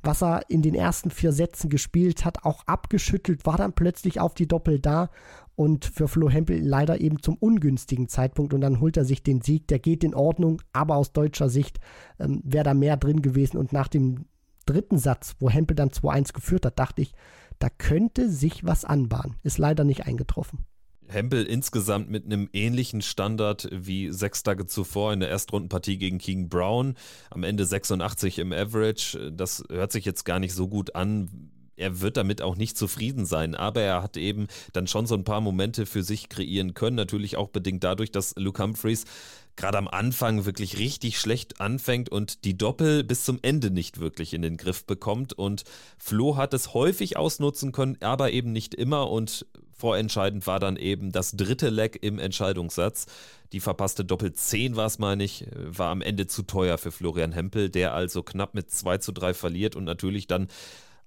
was 0.04 0.22
er 0.22 0.50
in 0.50 0.62
den 0.62 0.76
ersten 0.76 1.10
vier 1.10 1.32
Sätzen 1.32 1.70
gespielt 1.70 2.26
hat, 2.26 2.44
auch 2.44 2.64
abgeschüttelt, 2.68 3.46
war 3.46 3.58
dann 3.58 3.74
plötzlich 3.74 4.20
auf 4.20 4.34
die 4.34 4.48
Doppel 4.48 4.80
da 4.80 5.10
und 5.56 5.86
für 5.86 6.08
Flo 6.08 6.30
Hempel 6.30 6.60
leider 6.60 7.00
eben 7.00 7.22
zum 7.22 7.36
ungünstigen 7.36 8.10
Zeitpunkt 8.10 8.54
und 8.54 8.62
dann 8.62 8.80
holt 8.80 8.98
er 8.98 9.06
sich 9.06 9.24
den 9.24 9.42
Sieg, 9.42 9.68
der 9.68 9.80
geht 9.80 10.04
in 10.04 10.16
Ordnung, 10.16 10.62
aber 10.74 10.96
aus 10.98 11.14
deutscher 11.14 11.50
Sicht 11.50 11.80
ähm, 12.20 12.42
wäre 12.44 12.64
da 12.64 12.74
mehr 12.74 12.98
drin 12.98 13.22
gewesen 13.22 13.58
und 13.58 13.72
nach 13.72 13.88
dem 13.88 14.26
dritten 14.66 14.98
Satz, 14.98 15.36
wo 15.40 15.50
Hempel 15.50 15.76
dann 15.76 15.90
2-1 15.90 16.34
geführt 16.34 16.66
hat, 16.66 16.80
dachte 16.80 17.02
ich, 17.02 17.14
da 17.60 17.70
könnte 17.70 18.30
sich 18.30 18.66
was 18.66 18.86
anbahnen. 18.86 19.36
Ist 19.44 19.58
leider 19.58 19.84
nicht 19.84 20.06
eingetroffen. 20.06 20.66
Hempel 21.08 21.46
insgesamt 21.46 22.10
mit 22.10 22.26
einem 22.26 22.50
ähnlichen 22.54 23.02
Standard 23.02 23.70
wie 23.72 24.12
sechs 24.12 24.44
Tage 24.44 24.66
zuvor 24.66 25.14
in 25.14 25.20
der 25.20 25.30
Erstrundenpartie 25.30 25.98
gegen 25.98 26.18
King 26.18 26.50
Brown. 26.50 26.96
Am 27.30 27.44
Ende 27.44 27.66
86 27.66 28.40
im 28.40 28.52
Average. 28.52 29.32
Das 29.32 29.64
hört 29.70 29.92
sich 29.92 30.06
jetzt 30.06 30.24
gar 30.26 30.40
nicht 30.40 30.54
so 30.54 30.68
gut 30.68 30.96
an. 30.96 31.50
Er 31.76 32.02
wird 32.02 32.18
damit 32.18 32.42
auch 32.42 32.56
nicht 32.56 32.78
zufrieden 32.78 33.26
sein, 33.26 33.56
aber 33.56 33.82
er 33.82 34.04
hat 34.04 34.16
eben 34.16 34.48
dann 34.74 34.86
schon 34.86 35.08
so 35.08 35.16
ein 35.16 35.24
paar 35.24 35.42
Momente 35.42 35.86
für 35.88 36.04
sich 36.04 36.30
kreieren 36.30 36.76
können. 36.76 36.96
Natürlich 36.96 37.36
auch 37.36 37.50
bedingt 37.50 37.84
dadurch, 37.84 38.12
dass 38.12 38.36
Luke 38.38 38.62
Humphreys 38.62 39.06
gerade 39.56 39.78
am 39.78 39.88
Anfang 39.88 40.46
wirklich 40.46 40.78
richtig 40.78 41.20
schlecht 41.20 41.62
anfängt 41.62 42.10
und 42.10 42.44
die 42.44 42.58
Doppel 42.58 43.04
bis 43.04 43.26
zum 43.26 43.40
Ende 43.42 43.72
nicht 43.72 44.00
wirklich 44.00 44.34
in 44.34 44.42
den 44.42 44.58
Griff 44.58 44.86
bekommt. 44.86 45.34
Und 45.34 45.64
Flo 45.98 46.38
hat 46.38 46.54
es 46.54 46.74
häufig 46.74 47.18
ausnutzen 47.18 47.72
können, 47.72 47.98
aber 48.02 48.32
eben 48.32 48.52
nicht 48.52 48.74
immer. 48.74 49.10
Und 49.10 49.46
Vorentscheidend 49.76 50.46
war 50.48 50.60
dann 50.60 50.78
eben 50.78 51.12
das 51.12 51.32
dritte 51.32 51.70
Leck 51.70 52.00
im 52.02 52.20
Entscheidungssatz. 52.20 53.08
Die 53.52 53.60
verpasste 53.60 54.06
Doppel 54.06 54.34
10 54.34 54.76
war 54.76 54.86
es, 54.86 55.00
meine 55.00 55.24
ich, 55.24 55.46
war 55.56 55.90
am 55.90 56.02
Ende 56.02 56.28
zu 56.28 56.44
teuer 56.44 56.78
für 56.78 56.92
Florian 56.92 57.32
Hempel, 57.32 57.70
der 57.70 57.94
also 57.94 58.24
knapp 58.24 58.54
mit 58.54 58.72
2 58.72 58.98
zu 58.98 59.12
3 59.12 59.34
verliert 59.34 59.76
und 59.76 59.84
natürlich 59.84 60.28
dann 60.28 60.48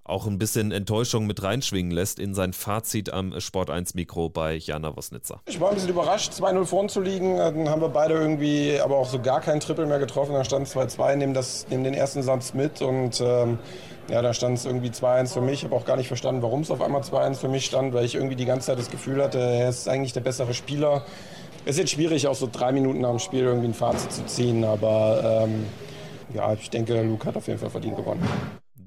auch 0.07 0.25
ein 0.25 0.37
bisschen 0.37 0.71
Enttäuschung 0.71 1.27
mit 1.27 1.43
reinschwingen 1.43 1.91
lässt 1.91 2.19
in 2.19 2.33
sein 2.33 2.53
Fazit 2.53 3.11
am 3.11 3.39
Sport 3.39 3.69
1 3.69 3.93
Mikro 3.93 4.29
bei 4.29 4.55
Jana 4.55 4.95
Wosnitzer. 4.95 5.41
Ich 5.45 5.59
war 5.59 5.69
ein 5.69 5.75
bisschen 5.75 5.89
überrascht, 5.89 6.31
2-0 6.31 6.65
vorn 6.65 6.89
zu 6.89 7.01
liegen. 7.01 7.37
Dann 7.37 7.69
haben 7.69 7.81
wir 7.81 7.89
beide 7.89 8.13
irgendwie 8.13 8.79
aber 8.79 8.97
auch 8.97 9.09
so 9.09 9.21
gar 9.21 9.41
keinen 9.41 9.59
Triple 9.59 9.85
mehr 9.85 9.99
getroffen. 9.99 10.33
Dann 10.33 10.45
stand 10.45 10.67
2-2, 10.67 11.15
nehmen, 11.15 11.37
nehmen 11.69 11.83
den 11.83 11.93
ersten 11.93 12.23
Satz 12.23 12.53
mit 12.53 12.81
und 12.81 13.21
ähm, 13.21 13.59
ja, 14.09 14.21
da 14.21 14.33
stand 14.33 14.57
es 14.57 14.65
irgendwie 14.65 14.89
2-1 14.89 15.33
für 15.33 15.41
mich. 15.41 15.55
Ich 15.55 15.63
habe 15.65 15.75
auch 15.75 15.85
gar 15.85 15.97
nicht 15.97 16.07
verstanden, 16.07 16.41
warum 16.41 16.61
es 16.61 16.71
auf 16.71 16.81
einmal 16.81 17.01
2-1 17.01 17.35
für 17.35 17.49
mich 17.49 17.65
stand, 17.65 17.93
weil 17.93 18.05
ich 18.05 18.15
irgendwie 18.15 18.35
die 18.35 18.45
ganze 18.45 18.67
Zeit 18.67 18.79
das 18.79 18.89
Gefühl 18.89 19.21
hatte, 19.21 19.39
er 19.39 19.69
ist 19.69 19.87
eigentlich 19.87 20.13
der 20.13 20.21
bessere 20.21 20.53
Spieler. 20.53 21.03
Es 21.65 21.71
ist 21.71 21.79
jetzt 21.79 21.91
schwierig, 21.91 22.27
auch 22.27 22.35
so 22.35 22.47
drei 22.49 22.71
Minuten 22.71 23.03
dem 23.03 23.19
Spiel 23.19 23.43
irgendwie 23.43 23.67
ein 23.67 23.73
Fazit 23.73 24.11
zu 24.11 24.25
ziehen, 24.25 24.63
aber 24.63 25.43
ähm, 25.43 25.65
ja, 26.33 26.53
ich 26.53 26.69
denke, 26.69 27.01
Luke 27.01 27.25
hat 27.25 27.35
auf 27.35 27.47
jeden 27.47 27.59
Fall 27.59 27.69
verdient 27.69 27.97
gewonnen. 27.97 28.25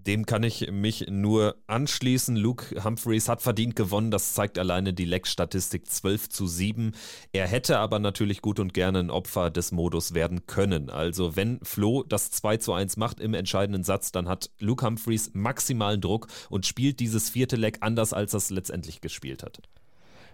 Dem 0.06 0.24
kann 0.24 0.42
ich 0.42 0.70
mich 0.70 1.06
nur 1.10 1.56
anschließen. 1.66 2.34
Luke 2.34 2.82
Humphreys 2.82 3.28
hat 3.28 3.42
verdient 3.42 3.76
gewonnen. 3.76 4.10
Das 4.10 4.32
zeigt 4.32 4.58
alleine 4.58 4.94
die 4.94 5.04
Leck-Statistik 5.04 5.86
12 5.86 6.30
zu 6.30 6.46
7. 6.46 6.92
Er 7.32 7.46
hätte 7.46 7.78
aber 7.78 7.98
natürlich 7.98 8.40
gut 8.40 8.60
und 8.60 8.72
gerne 8.72 9.00
ein 9.00 9.10
Opfer 9.10 9.50
des 9.50 9.72
Modus 9.72 10.14
werden 10.14 10.46
können. 10.46 10.88
Also 10.88 11.36
wenn 11.36 11.60
Flo 11.62 12.02
das 12.02 12.30
2 12.30 12.56
zu 12.56 12.72
1 12.72 12.96
macht 12.96 13.20
im 13.20 13.34
entscheidenden 13.34 13.84
Satz, 13.84 14.10
dann 14.10 14.26
hat 14.26 14.50
Luke 14.58 14.86
Humphreys 14.86 15.32
maximalen 15.34 16.00
Druck 16.00 16.28
und 16.48 16.64
spielt 16.64 17.00
dieses 17.00 17.28
vierte 17.28 17.56
Leck 17.56 17.78
anders, 17.80 18.14
als 18.14 18.32
er 18.32 18.38
es 18.38 18.50
letztendlich 18.50 19.02
gespielt 19.02 19.42
hat. 19.42 19.60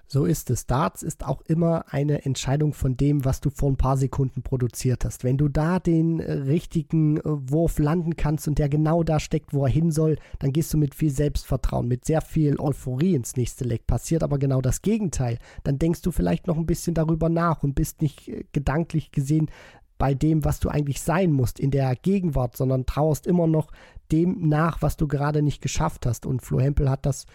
So 0.08 0.24
ist 0.24 0.50
es. 0.50 0.66
Darts 0.66 1.02
ist 1.02 1.26
auch 1.26 1.42
immer 1.42 1.86
eine 1.92 2.24
Entscheidung 2.24 2.72
von 2.72 2.96
dem, 2.96 3.24
was 3.24 3.40
du 3.40 3.50
vor 3.50 3.70
ein 3.70 3.76
paar 3.76 3.96
Sekunden 3.96 4.42
produziert 4.42 5.04
hast. 5.04 5.24
Wenn 5.24 5.36
du 5.36 5.48
da 5.48 5.80
den 5.80 6.20
äh, 6.20 6.32
richtigen 6.32 7.16
äh, 7.16 7.22
Wurf 7.24 7.80
landen 7.80 8.14
kannst 8.14 8.46
und 8.46 8.58
der 8.60 8.68
genau 8.68 9.02
da 9.02 9.18
steckt, 9.18 9.52
wo 9.52 9.64
er 9.64 9.70
hin 9.70 9.90
soll, 9.90 10.16
dann 10.38 10.52
gehst 10.52 10.72
du 10.72 10.78
mit 10.78 10.94
viel 10.94 11.10
Selbstvertrauen, 11.10 11.88
mit 11.88 12.04
sehr 12.04 12.20
viel 12.20 12.60
Euphorie 12.60 13.16
ins 13.16 13.36
nächste 13.36 13.64
Leck. 13.64 13.88
Passiert 13.88 14.22
aber 14.22 14.38
genau 14.38 14.60
das 14.60 14.80
Gegenteil. 14.80 15.38
Dann 15.64 15.80
denkst 15.80 16.02
du 16.02 16.12
vielleicht 16.12 16.46
noch 16.46 16.56
ein 16.56 16.66
bisschen 16.66 16.94
darüber 16.94 17.28
nach 17.28 17.64
und 17.64 17.74
bist 17.74 18.00
nicht 18.00 18.28
äh, 18.28 18.44
gedanklich 18.52 19.10
gesehen 19.10 19.50
bei 19.98 20.14
dem, 20.14 20.44
was 20.44 20.60
du 20.60 20.68
eigentlich 20.68 21.00
sein 21.00 21.32
musst 21.32 21.58
in 21.58 21.70
der 21.70 21.96
Gegenwart, 21.96 22.56
sondern 22.56 22.86
trauerst 22.86 23.26
immer 23.26 23.46
noch 23.46 23.72
dem 24.12 24.48
nach, 24.48 24.82
was 24.82 24.96
du 24.96 25.08
gerade 25.08 25.42
nicht 25.42 25.62
geschafft 25.62 26.06
hast. 26.06 26.26
Und 26.26 26.42
Flo 26.42 26.60
Hempel 26.60 26.88
hat 26.90 27.06
das 27.06 27.26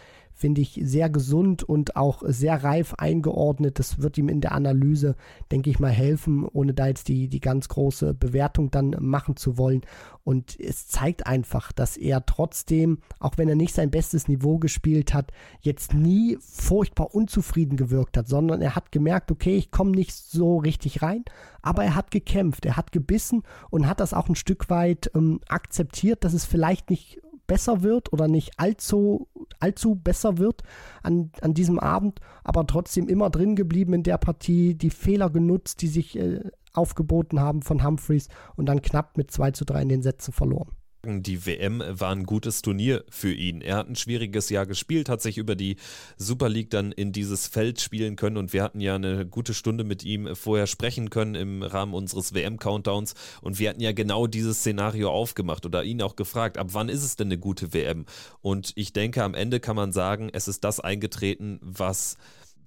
finde 0.41 0.61
ich, 0.61 0.79
sehr 0.83 1.09
gesund 1.09 1.63
und 1.63 1.95
auch 1.95 2.23
sehr 2.25 2.63
reif 2.63 2.95
eingeordnet. 2.95 3.77
Das 3.77 4.01
wird 4.01 4.17
ihm 4.17 4.27
in 4.27 4.41
der 4.41 4.53
Analyse, 4.53 5.15
denke 5.51 5.69
ich 5.69 5.79
mal, 5.79 5.91
helfen, 5.91 6.45
ohne 6.45 6.73
da 6.73 6.87
jetzt 6.87 7.07
die, 7.07 7.27
die 7.27 7.39
ganz 7.39 7.69
große 7.69 8.15
Bewertung 8.15 8.71
dann 8.71 8.95
machen 8.99 9.35
zu 9.35 9.59
wollen. 9.59 9.81
Und 10.23 10.59
es 10.59 10.87
zeigt 10.87 11.27
einfach, 11.27 11.71
dass 11.71 11.95
er 11.95 12.25
trotzdem, 12.25 12.99
auch 13.19 13.37
wenn 13.37 13.49
er 13.49 13.55
nicht 13.55 13.75
sein 13.75 13.91
bestes 13.91 14.27
Niveau 14.27 14.57
gespielt 14.57 15.13
hat, 15.13 15.31
jetzt 15.61 15.93
nie 15.93 16.37
furchtbar 16.41 17.13
unzufrieden 17.13 17.77
gewirkt 17.77 18.17
hat, 18.17 18.27
sondern 18.27 18.61
er 18.61 18.75
hat 18.75 18.91
gemerkt, 18.91 19.31
okay, 19.31 19.55
ich 19.55 19.69
komme 19.69 19.91
nicht 19.91 20.13
so 20.13 20.57
richtig 20.57 21.03
rein, 21.03 21.23
aber 21.61 21.83
er 21.83 21.95
hat 21.95 22.09
gekämpft, 22.09 22.65
er 22.65 22.77
hat 22.77 22.91
gebissen 22.91 23.43
und 23.69 23.87
hat 23.87 23.99
das 23.99 24.13
auch 24.13 24.27
ein 24.27 24.35
Stück 24.35 24.71
weit 24.71 25.11
ähm, 25.15 25.39
akzeptiert, 25.47 26.23
dass 26.23 26.33
es 26.33 26.45
vielleicht 26.45 26.89
nicht 26.89 27.21
besser 27.52 27.84
wird 27.84 28.14
oder 28.14 28.30
nicht 28.30 28.54
allzu, 28.56 29.28
allzu 29.60 29.95
besser 29.95 30.38
wird 30.38 30.64
an, 31.04 31.32
an 31.41 31.54
diesem 31.54 31.80
Abend, 31.80 32.22
aber 32.45 32.66
trotzdem 32.66 33.10
immer 33.10 33.30
drin 33.30 33.58
geblieben 33.58 33.91
in 33.91 34.04
der 34.04 34.18
Partie, 34.18 34.74
die 34.74 34.89
Fehler 34.89 35.30
genutzt, 35.30 35.82
die 35.82 35.89
sich 35.89 36.18
äh, 36.18 36.39
aufgeboten 36.72 37.41
haben 37.41 37.62
von 37.62 37.84
Humphreys 37.84 38.30
und 38.56 38.68
dann 38.68 38.82
knapp 38.82 39.18
mit 39.18 39.32
2 39.32 39.52
zu 39.52 39.66
3 39.66 39.82
in 39.82 39.89
den 39.89 40.02
Sätzen 40.02 40.32
verloren. 40.32 40.72
Die 41.04 41.47
WM 41.47 41.82
war 41.88 42.12
ein 42.12 42.26
gutes 42.26 42.62
Turnier 42.62 43.04
für 43.10 43.34
ihn. 43.34 43.62
Er 43.62 43.78
hat 43.78 43.89
ein 43.89 43.95
schwieriges 43.95 44.52
Jahr 44.52 44.68
gespielt, 44.68 45.10
hat 45.10 45.20
sich 45.20 45.39
über 45.39 45.56
die 45.56 45.78
Super 46.16 46.47
League 46.47 46.70
dann 46.70 46.91
in 46.91 47.12
dieses 47.12 47.47
Feld 47.47 47.82
spielen 47.82 48.16
können 48.16 48.38
und 48.38 48.54
wir 48.54 48.62
hatten 48.62 48.80
ja 48.80 48.93
eine 48.93 49.26
gute 49.26 49.56
Stunde 49.56 49.84
mit 49.84 50.04
ihm 50.04 50.36
vorher 50.36 50.68
sprechen 50.68 51.10
können 51.10 51.34
im 51.34 51.64
Rahmen 51.64 51.95
unseres 51.95 52.36
WM-Countdowns 52.36 53.16
und 53.41 53.58
wir 53.58 53.70
hatten 53.70 53.82
ja 53.82 53.93
genau 53.93 54.28
dieses 54.28 54.60
Szenario 54.60 55.10
aufgemacht 55.10 55.66
oder 55.66 55.84
ihn 55.84 56.04
auch 56.04 56.16
gefragt, 56.16 56.60
ab 56.60 56.68
wann 56.74 56.88
ist 56.88 57.04
es 57.04 57.16
denn 57.16 57.30
eine 57.30 57.39
gute 57.39 57.74
WM? 57.74 58.06
Und 58.41 58.72
ich 58.76 58.93
denke, 58.93 59.24
am 59.24 59.34
Ende 59.34 59.60
kann 59.60 59.76
man 59.76 59.93
sagen, 59.93 60.30
es 60.32 60.47
ist 60.47 60.64
das 60.64 60.80
eingetreten, 60.80 61.60
was 61.64 62.18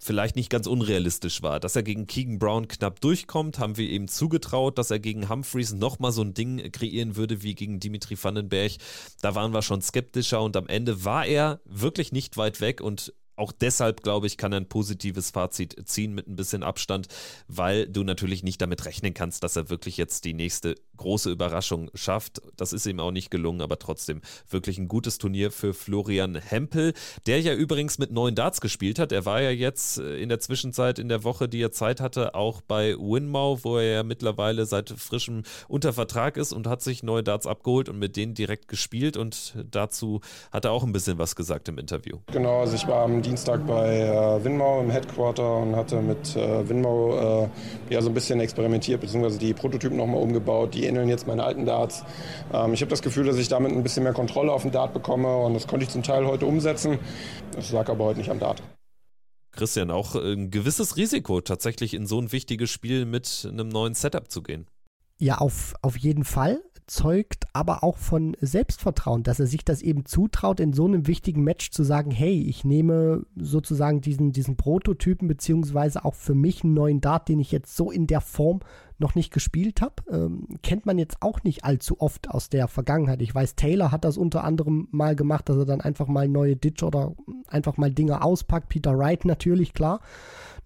vielleicht 0.05 0.37
nicht 0.37 0.51
ganz 0.51 0.67
unrealistisch 0.67 1.43
war. 1.43 1.59
Dass 1.61 1.77
er 1.77 1.83
gegen 1.83 2.07
Keegan 2.07 2.39
Brown 2.39 2.69
knapp 2.69 3.01
durchkommt, 3.01 3.59
haben 3.59 3.79
wir 3.79 3.89
ihm 3.89 4.07
zugetraut, 4.07 4.77
dass 4.77 4.91
er 4.91 4.99
gegen 4.99 5.31
Humphreys 5.31 5.73
nochmal 5.73 6.13
so 6.13 6.23
ein 6.23 6.35
Ding 6.35 6.71
kreieren 6.73 7.17
würde 7.17 7.43
wie 7.43 7.55
gegen 7.55 7.81
Dimitri 7.81 8.17
Vandenberg. 8.23 8.73
Da 9.23 9.35
waren 9.35 9.53
wir 9.53 9.63
schon 9.63 9.81
skeptischer 9.81 10.43
und 10.43 10.57
am 10.57 10.69
Ende 10.69 11.05
war 11.05 11.25
er 11.25 11.61
wirklich 11.65 12.13
nicht 12.13 12.37
weit 12.37 12.61
weg 12.61 12.83
und 12.83 13.15
auch 13.37 13.53
deshalb, 13.53 14.03
glaube 14.03 14.27
ich, 14.27 14.37
kann 14.37 14.53
er 14.53 14.61
ein 14.61 14.69
positives 14.69 15.31
Fazit 15.31 15.77
ziehen 15.87 16.15
mit 16.15 16.29
ein 16.29 16.37
bisschen 16.37 16.63
Abstand, 16.63 17.09
weil 17.49 17.87
du 17.87 18.05
natürlich 18.05 18.43
nicht 18.43 18.61
damit 18.61 18.85
rechnen 18.85 19.15
kannst, 19.15 19.43
dass 19.43 19.57
er 19.57 19.71
wirklich 19.71 19.97
jetzt 19.97 20.25
die 20.25 20.35
nächste 20.35 20.77
große 20.97 21.31
Überraschung 21.31 21.91
schafft. 21.95 22.41
Das 22.57 22.73
ist 22.73 22.87
ihm 22.87 23.01
auch 23.01 23.11
nicht 23.11 23.31
gelungen, 23.31 23.61
aber 23.61 23.79
trotzdem 23.79 24.21
wirklich 24.49 24.79
ein 24.79 24.89
gutes 24.89 25.19
Turnier 25.19 25.51
für 25.51 25.75
Florian 25.75 26.37
Hempel, 26.37 26.93
der 27.27 27.41
ja 27.41 27.55
übrigens 27.55 27.99
mit 27.99 28.13
neuen 28.13 28.35
Darts 28.35 28.61
gespielt 28.61 28.99
hat. 28.99 29.13
Er 29.13 29.27
war 29.27 29.43
ja 29.43 29.51
jetzt 29.51 29.99
äh, 29.99 30.17
in 30.19 30.29
der 30.29 30.41
Zwischenzeit 30.41 30.99
in 30.99 31.09
der 31.09 31.25
Woche, 31.25 31.49
die 31.49 31.61
er 31.61 31.73
Zeit 31.73 32.01
hatte, 32.01 32.35
auch 32.35 32.61
bei 32.61 32.95
Winmau, 32.97 33.59
wo 33.65 33.79
er 33.79 33.85
ja 33.85 34.03
mittlerweile 34.03 34.67
seit 34.67 34.91
frischem 34.91 35.43
unter 35.69 35.93
Vertrag 35.93 36.37
ist 36.37 36.53
und 36.53 36.67
hat 36.67 36.83
sich 36.83 37.03
neue 37.03 37.23
Darts 37.23 37.47
abgeholt 37.47 37.89
und 37.89 37.99
mit 37.99 38.17
denen 38.17 38.35
direkt 38.35 38.69
gespielt 38.69 39.17
und 39.17 39.55
dazu 39.71 40.21
hat 40.53 40.65
er 40.65 40.73
auch 40.73 40.85
ein 40.85 40.93
bisschen 40.93 41.19
was 41.19 41.35
gesagt 41.37 41.69
im 41.69 41.79
Interview. 41.79 42.19
Genau, 42.33 42.61
also 42.61 42.77
ich 42.77 42.87
war 42.87 43.05
am 43.05 43.24
Dienstag 43.25 43.67
bei 43.67 44.01
äh, 44.01 44.45
Winmau 44.45 44.81
im 44.81 44.91
Headquarter 44.91 45.59
und 45.59 45.75
hatte 45.75 46.01
mit 46.01 46.37
äh, 46.37 46.69
Winmau 46.69 47.45
äh, 47.45 47.49
ja 47.91 48.03
so 48.03 48.11
ein 48.11 48.15
bisschen 48.15 48.39
experimentiert, 48.41 49.01
beziehungsweise 49.01 49.39
die 49.39 49.55
Prototypen 49.55 49.97
nochmal 49.97 50.21
umgebaut, 50.21 50.75
die 50.75 50.85
ähneln 50.85 51.09
jetzt 51.09 51.27
meine 51.27 51.43
alten 51.43 51.65
Darts. 51.65 52.05
Ähm, 52.53 52.75
ich 52.75 52.81
habe 52.81 52.91
das 52.91 53.03
Gefühl, 53.03 53.25
dass 53.25 53.37
ich 53.37 53.49
damit 53.49 53.73
ein 53.73 53.83
bisschen 53.83 54.03
mehr 54.03 54.13
Kontrolle 54.13 54.53
auf 54.53 54.63
den 54.63 54.73
Dart 54.73 54.93
bekomme 54.93 55.37
und 55.39 55.55
das 55.55 55.67
konnte 55.67 55.85
ich 55.85 55.91
zum 55.91 56.03
Teil 56.03 56.27
heute 56.27 56.47
umsetzen. 56.47 56.99
Das 57.57 57.73
lag 57.73 57.89
aber 57.89 58.05
heute 58.05 58.19
nicht 58.19 58.31
am 58.31 58.39
Dart. 58.39 58.63
Christian, 59.53 59.91
auch 59.91 60.15
ein 60.17 60.51
gewisses 60.51 60.97
Risiko, 60.97 61.41
tatsächlich 61.41 61.95
in 61.95 62.07
so 62.07 62.21
ein 62.21 62.33
wichtiges 62.33 62.71
Spiel 62.71 63.07
mit 63.07 63.49
einem 63.51 63.69
neuen 63.69 63.95
Setup 63.95 64.31
zu 64.31 64.43
gehen. 64.43 64.67
Ja, 65.19 65.39
auf, 65.39 65.75
auf 65.81 65.97
jeden 65.97 66.25
Fall 66.25 66.61
zeugt 66.87 67.45
aber 67.53 67.83
auch 67.83 67.97
von 67.97 68.37
Selbstvertrauen, 68.41 69.23
dass 69.23 69.41
er 69.41 69.47
sich 69.47 69.65
das 69.65 69.83
eben 69.83 70.05
zutraut, 70.05 70.61
in 70.61 70.73
so 70.73 70.85
einem 70.85 71.07
wichtigen 71.07 71.43
Match 71.43 71.71
zu 71.71 71.83
sagen, 71.83 72.11
hey, 72.11 72.43
ich 72.43 72.65
nehme 72.65 73.25
sozusagen 73.37 74.01
diesen, 74.01 74.33
diesen 74.33 74.57
Prototypen 74.57 75.29
beziehungsweise 75.29 76.05
auch 76.05 76.15
für 76.15 76.35
mich 76.35 76.63
einen 76.63 76.75
neuen 76.75 77.01
Dart, 77.01 77.29
den 77.29 77.39
ich 77.39 77.53
jetzt 77.53 77.77
so 77.77 77.91
in 77.91 78.07
der 78.07 78.21
Form 78.21 78.61
noch 78.99 79.15
nicht 79.15 79.33
gespielt 79.33 79.81
habe. 79.81 79.95
Ähm, 80.11 80.47
kennt 80.63 80.87
man 80.87 80.99
jetzt 80.99 81.17
auch 81.21 81.43
nicht 81.43 81.65
allzu 81.65 82.01
oft 82.01 82.31
aus 82.31 82.49
der 82.49 82.69
Vergangenheit. 82.69 83.23
Ich 83.23 83.35
weiß, 83.35 83.57
Taylor 83.57 83.91
hat 83.91 84.05
das 84.05 84.17
unter 84.17 84.45
anderem 84.45 84.89
mal 84.91 85.17
gemacht, 85.17 85.49
dass 85.49 85.57
er 85.57 85.67
dann 85.67 85.81
einfach 85.81 86.07
mal 86.07 86.29
neue 86.29 86.57
Ditch 86.57 86.83
oder 86.83 87.15
einfach 87.49 87.77
mal 87.77 87.91
Dinge 87.91 88.23
auspackt. 88.23 88.69
Peter 88.69 88.97
Wright 88.97 89.25
natürlich, 89.25 89.73
klar. 89.73 90.01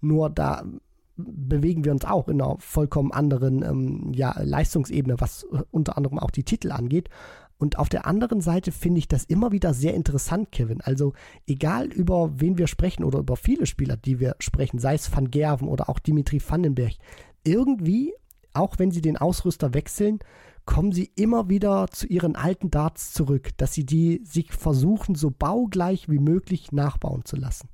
Nur 0.01 0.29
da 0.29 0.63
bewegen 1.27 1.83
wir 1.85 1.91
uns 1.91 2.05
auch 2.05 2.27
in 2.27 2.41
einer 2.41 2.57
vollkommen 2.59 3.11
anderen 3.11 3.63
ähm, 3.63 4.11
ja, 4.13 4.35
Leistungsebene, 4.41 5.15
was 5.19 5.43
äh, 5.43 5.63
unter 5.71 5.97
anderem 5.97 6.19
auch 6.19 6.31
die 6.31 6.43
Titel 6.43 6.71
angeht. 6.71 7.09
Und 7.57 7.77
auf 7.77 7.89
der 7.89 8.07
anderen 8.07 8.39
Seite 8.39 8.71
finde 8.71 8.99
ich 8.99 9.09
das 9.09 9.25
immer 9.25 9.51
wieder 9.51 9.73
sehr 9.73 9.93
interessant, 9.93 10.51
Kevin. 10.51 10.79
Also 10.79 11.13
egal 11.45 11.87
über 11.87 12.39
wen 12.39 12.57
wir 12.57 12.67
sprechen 12.67 13.03
oder 13.03 13.19
über 13.19 13.35
viele 13.35 13.65
Spieler, 13.65 13.97
die 13.97 14.19
wir 14.19 14.35
sprechen, 14.39 14.79
sei 14.79 14.95
es 14.95 15.13
Van 15.13 15.29
Gerven 15.29 15.67
oder 15.67 15.89
auch 15.89 15.99
Dimitri 15.99 16.41
Vandenberg, 16.41 16.93
irgendwie, 17.43 18.13
auch 18.53 18.79
wenn 18.79 18.91
sie 18.91 19.01
den 19.01 19.17
Ausrüster 19.17 19.73
wechseln, 19.73 20.19
kommen 20.65 20.93
sie 20.93 21.11
immer 21.15 21.49
wieder 21.49 21.87
zu 21.91 22.07
ihren 22.07 22.35
alten 22.35 22.71
Darts 22.71 23.11
zurück, 23.11 23.49
dass 23.57 23.73
sie 23.73 23.85
die 23.85 24.21
sich 24.23 24.53
versuchen, 24.53 25.15
so 25.15 25.29
baugleich 25.29 26.07
wie 26.09 26.19
möglich 26.19 26.71
nachbauen 26.71 27.25
zu 27.25 27.35
lassen. 27.35 27.67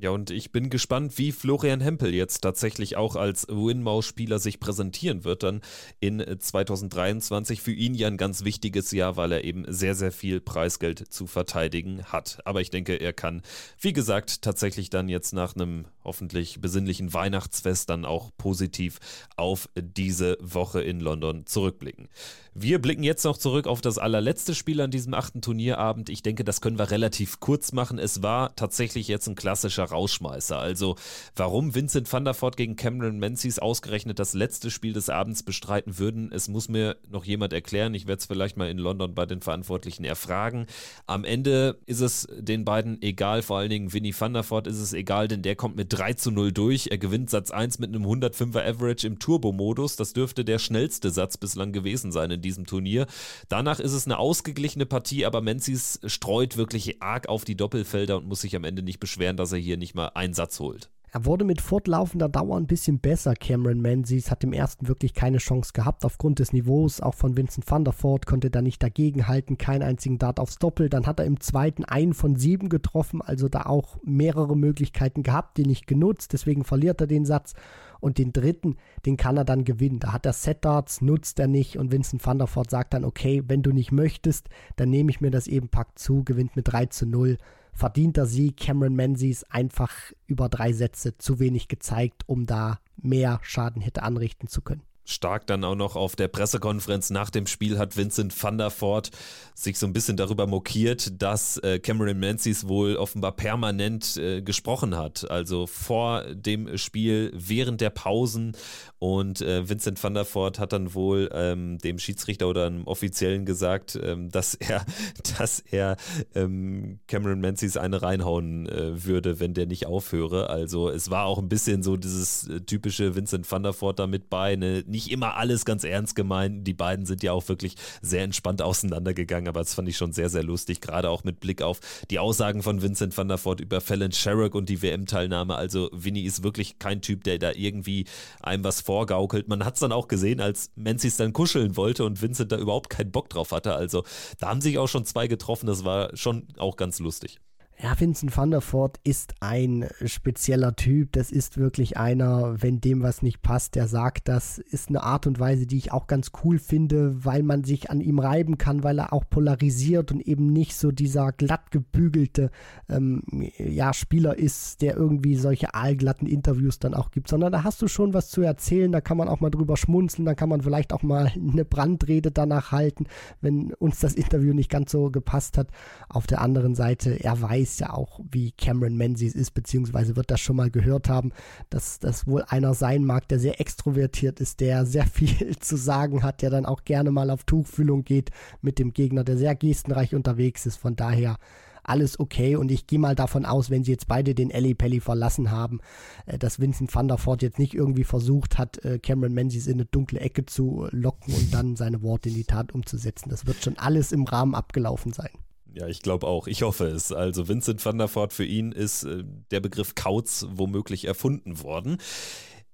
Ja, 0.00 0.08
und 0.12 0.30
ich 0.30 0.50
bin 0.50 0.70
gespannt, 0.70 1.18
wie 1.18 1.30
Florian 1.30 1.82
Hempel 1.82 2.14
jetzt 2.14 2.40
tatsächlich 2.40 2.96
auch 2.96 3.16
als 3.16 3.46
Winmau-Spieler 3.48 4.38
sich 4.38 4.58
präsentieren 4.58 5.24
wird 5.24 5.42
dann 5.42 5.60
in 6.00 6.24
2023. 6.38 7.60
Für 7.60 7.72
ihn 7.72 7.94
ja 7.94 8.06
ein 8.06 8.16
ganz 8.16 8.42
wichtiges 8.42 8.92
Jahr, 8.92 9.18
weil 9.18 9.30
er 9.32 9.44
eben 9.44 9.66
sehr, 9.68 9.94
sehr 9.94 10.10
viel 10.10 10.40
Preisgeld 10.40 11.12
zu 11.12 11.26
verteidigen 11.26 12.02
hat. 12.04 12.38
Aber 12.46 12.62
ich 12.62 12.70
denke, 12.70 12.94
er 12.94 13.12
kann, 13.12 13.42
wie 13.78 13.92
gesagt, 13.92 14.40
tatsächlich 14.40 14.88
dann 14.88 15.10
jetzt 15.10 15.34
nach 15.34 15.54
einem 15.54 15.84
hoffentlich 16.02 16.62
besinnlichen 16.62 17.12
Weihnachtsfest 17.12 17.90
dann 17.90 18.06
auch 18.06 18.30
positiv 18.38 19.00
auf 19.36 19.68
diese 19.76 20.38
Woche 20.40 20.80
in 20.80 21.00
London 21.00 21.44
zurückblicken. 21.44 22.08
Wir 22.54 22.80
blicken 22.80 23.02
jetzt 23.02 23.24
noch 23.24 23.36
zurück 23.36 23.66
auf 23.66 23.80
das 23.80 23.98
allerletzte 23.98 24.54
Spiel 24.54 24.80
an 24.80 24.90
diesem 24.90 25.14
achten 25.14 25.40
Turnierabend. 25.40 26.08
Ich 26.08 26.22
denke, 26.22 26.42
das 26.42 26.60
können 26.60 26.78
wir 26.78 26.90
relativ 26.90 27.38
kurz 27.38 27.72
machen. 27.72 27.98
Es 27.98 28.22
war 28.22 28.56
tatsächlich 28.56 29.08
jetzt 29.08 29.28
ein 29.28 29.36
klassischer 29.36 29.89
Rausschmeißer. 29.90 30.58
Also 30.58 30.96
warum 31.36 31.74
Vincent 31.74 32.12
van 32.12 32.24
der 32.24 32.34
Voort 32.34 32.56
gegen 32.56 32.76
Cameron 32.76 33.18
Menzies 33.18 33.58
ausgerechnet 33.58 34.18
das 34.18 34.34
letzte 34.34 34.70
Spiel 34.70 34.92
des 34.92 35.08
Abends 35.08 35.42
bestreiten 35.42 35.98
würden, 35.98 36.30
es 36.32 36.48
muss 36.48 36.68
mir 36.68 36.96
noch 37.08 37.24
jemand 37.24 37.52
erklären. 37.52 37.94
Ich 37.94 38.06
werde 38.06 38.20
es 38.20 38.26
vielleicht 38.26 38.56
mal 38.56 38.70
in 38.70 38.78
London 38.78 39.14
bei 39.14 39.26
den 39.26 39.40
Verantwortlichen 39.40 40.04
erfragen. 40.04 40.66
Am 41.06 41.24
Ende 41.24 41.78
ist 41.86 42.00
es 42.00 42.28
den 42.36 42.64
beiden 42.64 43.00
egal, 43.02 43.42
vor 43.42 43.58
allen 43.58 43.70
Dingen 43.70 43.92
Vinny 43.92 44.14
van 44.18 44.34
der 44.34 44.48
Voort 44.48 44.66
ist 44.66 44.78
es 44.78 44.92
egal, 44.92 45.28
denn 45.28 45.42
der 45.42 45.56
kommt 45.56 45.76
mit 45.76 45.92
3 45.92 46.14
zu 46.14 46.30
0 46.30 46.52
durch. 46.52 46.88
Er 46.90 46.98
gewinnt 46.98 47.30
Satz 47.30 47.50
1 47.50 47.78
mit 47.78 47.94
einem 47.94 48.04
105er 48.04 48.64
Average 48.64 49.06
im 49.06 49.18
Turbo-Modus. 49.18 49.96
Das 49.96 50.12
dürfte 50.12 50.44
der 50.44 50.58
schnellste 50.58 51.10
Satz 51.10 51.36
bislang 51.36 51.72
gewesen 51.72 52.12
sein 52.12 52.30
in 52.30 52.42
diesem 52.42 52.66
Turnier. 52.66 53.06
Danach 53.48 53.80
ist 53.80 53.92
es 53.92 54.06
eine 54.06 54.18
ausgeglichene 54.18 54.86
Partie, 54.86 55.26
aber 55.26 55.40
Menzies 55.40 56.00
streut 56.04 56.56
wirklich 56.56 57.02
arg 57.02 57.28
auf 57.28 57.44
die 57.44 57.56
Doppelfelder 57.56 58.18
und 58.18 58.26
muss 58.26 58.42
sich 58.42 58.56
am 58.56 58.64
Ende 58.64 58.82
nicht 58.82 59.00
beschweren, 59.00 59.36
dass 59.36 59.52
er 59.52 59.58
hier 59.58 59.76
nicht 59.80 59.96
mal 59.96 60.12
einen 60.14 60.34
Satz 60.34 60.60
holt. 60.60 60.90
Er 61.12 61.24
wurde 61.24 61.44
mit 61.44 61.60
fortlaufender 61.60 62.28
Dauer 62.28 62.56
ein 62.56 62.68
bisschen 62.68 63.00
besser. 63.00 63.34
Cameron 63.34 63.80
Menzies 63.80 64.30
hat 64.30 64.44
im 64.44 64.52
ersten 64.52 64.86
wirklich 64.86 65.12
keine 65.12 65.38
Chance 65.38 65.72
gehabt 65.72 66.04
aufgrund 66.04 66.38
des 66.38 66.52
Niveaus. 66.52 67.00
Auch 67.00 67.14
von 67.14 67.36
Vincent 67.36 67.68
van 67.68 67.84
der 67.84 67.94
Voort 68.00 68.26
konnte 68.26 68.48
da 68.48 68.62
nicht 68.62 68.80
dagegenhalten, 68.80 69.58
keinen 69.58 69.82
einzigen 69.82 70.18
Dart 70.18 70.38
aufs 70.38 70.58
Doppel. 70.58 70.88
Dann 70.88 71.06
hat 71.06 71.18
er 71.18 71.26
im 71.26 71.40
zweiten 71.40 71.84
einen 71.84 72.14
von 72.14 72.36
sieben 72.36 72.68
getroffen, 72.68 73.22
also 73.22 73.48
da 73.48 73.62
auch 73.62 73.98
mehrere 74.04 74.56
Möglichkeiten 74.56 75.24
gehabt, 75.24 75.56
die 75.56 75.66
nicht 75.66 75.88
genutzt. 75.88 76.32
Deswegen 76.32 76.62
verliert 76.62 77.00
er 77.00 77.08
den 77.08 77.24
Satz. 77.24 77.54
Und 77.98 78.16
den 78.16 78.32
dritten, 78.32 78.76
den 79.04 79.16
kann 79.16 79.36
er 79.36 79.44
dann 79.44 79.64
gewinnen. 79.64 79.98
Da 79.98 80.12
hat 80.12 80.24
er 80.26 80.32
Set 80.32 80.64
Darts, 80.64 81.00
nutzt 81.00 81.40
er 81.40 81.48
nicht. 81.48 81.76
Und 81.76 81.90
Vincent 81.90 82.24
van 82.24 82.38
der 82.38 82.46
Voort 82.46 82.70
sagt 82.70 82.94
dann, 82.94 83.04
okay, 83.04 83.42
wenn 83.48 83.62
du 83.62 83.72
nicht 83.72 83.90
möchtest, 83.90 84.48
dann 84.76 84.90
nehme 84.90 85.10
ich 85.10 85.20
mir 85.20 85.32
das 85.32 85.48
eben 85.48 85.68
Pack 85.68 85.98
zu, 85.98 86.22
gewinnt 86.22 86.54
mit 86.54 86.72
3 86.72 86.86
zu 86.86 87.04
0 87.04 87.36
verdienter 87.72 88.26
Sieg. 88.26 88.56
Cameron 88.56 88.94
Menzies 88.94 89.44
einfach 89.44 89.92
über 90.26 90.48
drei 90.48 90.72
Sätze 90.72 91.16
zu 91.18 91.38
wenig 91.38 91.68
gezeigt, 91.68 92.22
um 92.26 92.46
da 92.46 92.78
mehr 92.96 93.40
Schaden 93.42 93.82
hätte 93.82 94.02
anrichten 94.02 94.48
zu 94.48 94.62
können. 94.62 94.82
Stark 95.10 95.46
dann 95.46 95.64
auch 95.64 95.74
noch 95.74 95.96
auf 95.96 96.16
der 96.16 96.28
Pressekonferenz 96.28 97.10
nach 97.10 97.30
dem 97.30 97.46
Spiel 97.46 97.78
hat 97.78 97.96
Vincent 97.96 98.34
van 98.42 98.58
der 98.58 98.70
Voort 98.70 99.10
sich 99.54 99.78
so 99.78 99.86
ein 99.86 99.92
bisschen 99.92 100.16
darüber 100.16 100.46
mokiert, 100.46 101.20
dass 101.20 101.58
äh, 101.58 101.78
Cameron 101.78 102.18
Menzies 102.18 102.66
wohl 102.66 102.96
offenbar 102.96 103.32
permanent 103.32 104.16
äh, 104.16 104.40
gesprochen 104.40 104.96
hat. 104.96 105.30
Also 105.30 105.66
vor 105.66 106.24
dem 106.32 106.78
Spiel, 106.78 107.32
während 107.34 107.80
der 107.80 107.90
Pausen. 107.90 108.56
Und 108.98 109.40
äh, 109.40 109.68
Vincent 109.68 110.02
van 110.02 110.14
der 110.14 110.26
Voort 110.26 110.58
hat 110.58 110.72
dann 110.72 110.94
wohl 110.94 111.30
ähm, 111.32 111.78
dem 111.78 111.98
Schiedsrichter 111.98 112.48
oder 112.48 112.66
einem 112.66 112.86
Offiziellen 112.86 113.46
gesagt, 113.46 113.98
ähm, 114.02 114.30
dass 114.30 114.54
er, 114.54 114.84
dass 115.38 115.60
er 115.60 115.96
ähm, 116.34 117.00
Cameron 117.06 117.40
Menzies 117.40 117.76
eine 117.76 118.02
reinhauen 118.02 118.68
äh, 118.68 119.04
würde, 119.04 119.40
wenn 119.40 119.54
der 119.54 119.66
nicht 119.66 119.86
aufhöre. 119.86 120.50
Also 120.50 120.88
es 120.88 121.10
war 121.10 121.24
auch 121.24 121.38
ein 121.38 121.48
bisschen 121.48 121.82
so 121.82 121.96
dieses 121.96 122.48
typische 122.66 123.14
Vincent 123.14 123.50
van 123.50 123.62
der 123.62 123.78
Voort 123.78 123.98
da 123.98 124.06
mit 124.06 124.30
bei, 124.30 124.56
ne? 124.56 124.84
nicht 124.86 124.99
immer 125.08 125.36
alles 125.36 125.64
ganz 125.64 125.84
ernst 125.84 126.16
gemeint. 126.16 126.66
Die 126.66 126.74
beiden 126.74 127.06
sind 127.06 127.22
ja 127.22 127.32
auch 127.32 127.48
wirklich 127.48 127.76
sehr 128.02 128.24
entspannt 128.24 128.60
auseinandergegangen, 128.60 129.48
aber 129.48 129.60
das 129.60 129.74
fand 129.74 129.88
ich 129.88 129.96
schon 129.96 130.12
sehr, 130.12 130.28
sehr 130.28 130.42
lustig, 130.42 130.80
gerade 130.80 131.08
auch 131.08 131.22
mit 131.22 131.38
Blick 131.38 131.62
auf 131.62 131.78
die 132.10 132.18
Aussagen 132.18 132.62
von 132.62 132.82
Vincent 132.82 133.16
van 133.16 133.28
der 133.28 133.38
Voort 133.44 133.60
über 133.60 133.80
Fallon 133.80 134.12
Sherrock 134.12 134.54
und 134.54 134.68
die 134.68 134.82
WM-Teilnahme. 134.82 135.54
Also 135.54 135.88
Vinny 135.92 136.22
ist 136.22 136.42
wirklich 136.42 136.78
kein 136.78 137.02
Typ, 137.02 137.24
der 137.24 137.38
da 137.38 137.52
irgendwie 137.52 138.06
einem 138.40 138.64
was 138.64 138.80
vorgaukelt. 138.80 139.48
Man 139.48 139.64
hat 139.64 139.74
es 139.74 139.80
dann 139.80 139.92
auch 139.92 140.08
gesehen, 140.08 140.40
als 140.40 140.70
Menzies 140.74 141.16
dann 141.16 141.32
kuscheln 141.32 141.76
wollte 141.76 142.04
und 142.04 142.20
Vincent 142.20 142.50
da 142.50 142.58
überhaupt 142.58 142.90
keinen 142.90 143.12
Bock 143.12 143.28
drauf 143.28 143.52
hatte. 143.52 143.74
Also 143.74 144.04
da 144.38 144.48
haben 144.48 144.60
sich 144.60 144.78
auch 144.78 144.88
schon 144.88 145.04
zwei 145.04 145.28
getroffen, 145.28 145.66
das 145.66 145.84
war 145.84 146.16
schon 146.16 146.48
auch 146.58 146.76
ganz 146.76 146.98
lustig. 146.98 147.38
Ja, 147.82 147.98
Vincent 147.98 148.36
van 148.36 148.50
der 148.50 148.60
Voort 148.60 149.00
ist 149.04 149.32
ein 149.40 149.86
spezieller 150.04 150.76
Typ. 150.76 151.12
Das 151.12 151.30
ist 151.30 151.56
wirklich 151.56 151.96
einer, 151.96 152.60
wenn 152.60 152.82
dem 152.82 153.02
was 153.02 153.22
nicht 153.22 153.40
passt, 153.40 153.74
der 153.74 153.88
sagt, 153.88 154.28
das 154.28 154.58
ist 154.58 154.90
eine 154.90 155.02
Art 155.02 155.26
und 155.26 155.40
Weise, 155.40 155.66
die 155.66 155.78
ich 155.78 155.90
auch 155.90 156.06
ganz 156.06 156.30
cool 156.44 156.58
finde, 156.58 157.24
weil 157.24 157.42
man 157.42 157.64
sich 157.64 157.90
an 157.90 158.02
ihm 158.02 158.18
reiben 158.18 158.58
kann, 158.58 158.84
weil 158.84 158.98
er 158.98 159.14
auch 159.14 159.24
polarisiert 159.30 160.12
und 160.12 160.20
eben 160.20 160.48
nicht 160.48 160.76
so 160.76 160.92
dieser 160.92 161.32
glatt 161.32 161.70
gebügelte 161.70 162.50
ähm, 162.90 163.22
ja, 163.56 163.94
Spieler 163.94 164.36
ist, 164.36 164.82
der 164.82 164.96
irgendwie 164.96 165.36
solche 165.36 165.72
aalglatten 165.72 166.28
Interviews 166.28 166.80
dann 166.80 166.92
auch 166.92 167.10
gibt, 167.10 167.28
sondern 167.28 167.50
da 167.50 167.64
hast 167.64 167.80
du 167.80 167.88
schon 167.88 168.12
was 168.12 168.28
zu 168.28 168.42
erzählen, 168.42 168.92
da 168.92 169.00
kann 169.00 169.16
man 169.16 169.28
auch 169.28 169.40
mal 169.40 169.50
drüber 169.50 169.78
schmunzeln, 169.78 170.26
da 170.26 170.34
kann 170.34 170.50
man 170.50 170.60
vielleicht 170.60 170.92
auch 170.92 171.02
mal 171.02 171.32
eine 171.34 171.64
Brandrede 171.64 172.30
danach 172.30 172.72
halten, 172.72 173.06
wenn 173.40 173.72
uns 173.72 174.00
das 174.00 174.12
Interview 174.12 174.52
nicht 174.52 174.70
ganz 174.70 174.92
so 174.92 175.10
gepasst 175.10 175.56
hat. 175.56 175.68
Auf 176.10 176.26
der 176.26 176.42
anderen 176.42 176.74
Seite, 176.74 177.12
er 177.24 177.40
weiß, 177.40 177.69
weiß 177.70 177.78
ja 177.78 177.92
auch, 177.92 178.20
wie 178.30 178.50
Cameron 178.52 178.96
Menzies 178.96 179.34
ist, 179.34 179.52
beziehungsweise 179.52 180.16
wird 180.16 180.30
das 180.30 180.40
schon 180.40 180.56
mal 180.56 180.70
gehört 180.70 181.08
haben, 181.08 181.32
dass 181.68 182.00
das 182.00 182.26
wohl 182.26 182.42
einer 182.48 182.74
sein 182.74 183.04
mag, 183.04 183.28
der 183.28 183.38
sehr 183.38 183.60
extrovertiert 183.60 184.40
ist, 184.40 184.60
der 184.60 184.86
sehr 184.86 185.06
viel 185.06 185.56
zu 185.58 185.76
sagen 185.76 186.22
hat, 186.22 186.42
der 186.42 186.50
dann 186.50 186.66
auch 186.66 186.84
gerne 186.84 187.12
mal 187.12 187.30
auf 187.30 187.44
Tuchfühlung 187.44 188.04
geht 188.04 188.30
mit 188.60 188.78
dem 188.78 188.92
Gegner, 188.92 189.22
der 189.22 189.36
sehr 189.36 189.54
gestenreich 189.54 190.14
unterwegs 190.14 190.66
ist. 190.66 190.76
Von 190.76 190.96
daher 190.96 191.36
alles 191.84 192.18
okay 192.18 192.56
und 192.56 192.70
ich 192.70 192.86
gehe 192.86 192.98
mal 192.98 193.14
davon 193.14 193.46
aus, 193.46 193.70
wenn 193.70 193.84
sie 193.84 193.92
jetzt 193.92 194.08
beide 194.08 194.34
den 194.34 194.50
Ellie 194.50 194.74
Pelli 194.74 195.00
verlassen 195.00 195.50
haben, 195.50 195.80
äh, 196.26 196.38
dass 196.38 196.60
Vincent 196.60 196.94
van 196.94 197.08
der 197.08 197.24
Voort 197.24 197.42
jetzt 197.42 197.58
nicht 197.58 197.74
irgendwie 197.74 198.04
versucht 198.04 198.58
hat, 198.58 198.84
äh, 198.84 198.98
Cameron 198.98 199.32
Menzies 199.32 199.66
in 199.66 199.74
eine 199.74 199.86
dunkle 199.86 200.20
Ecke 200.20 200.44
zu 200.44 200.88
locken 200.90 201.34
und 201.34 201.54
dann 201.54 201.76
seine 201.76 202.02
Worte 202.02 202.28
in 202.28 202.34
die 202.34 202.44
Tat 202.44 202.72
umzusetzen. 202.72 203.30
Das 203.30 203.46
wird 203.46 203.62
schon 203.62 203.78
alles 203.78 204.12
im 204.12 204.24
Rahmen 204.24 204.54
abgelaufen 204.54 205.12
sein. 205.12 205.30
Ja, 205.72 205.86
ich 205.86 206.02
glaube 206.02 206.26
auch. 206.26 206.46
Ich 206.46 206.62
hoffe 206.62 206.86
es. 206.86 207.12
Also 207.12 207.48
Vincent 207.48 207.84
van 207.84 207.98
der 207.98 208.12
Voort 208.12 208.32
für 208.32 208.44
ihn 208.44 208.72
ist 208.72 209.04
äh, 209.04 209.24
der 209.50 209.60
Begriff 209.60 209.94
Kauz 209.94 210.46
womöglich 210.50 211.04
erfunden 211.06 211.62
worden. 211.62 211.98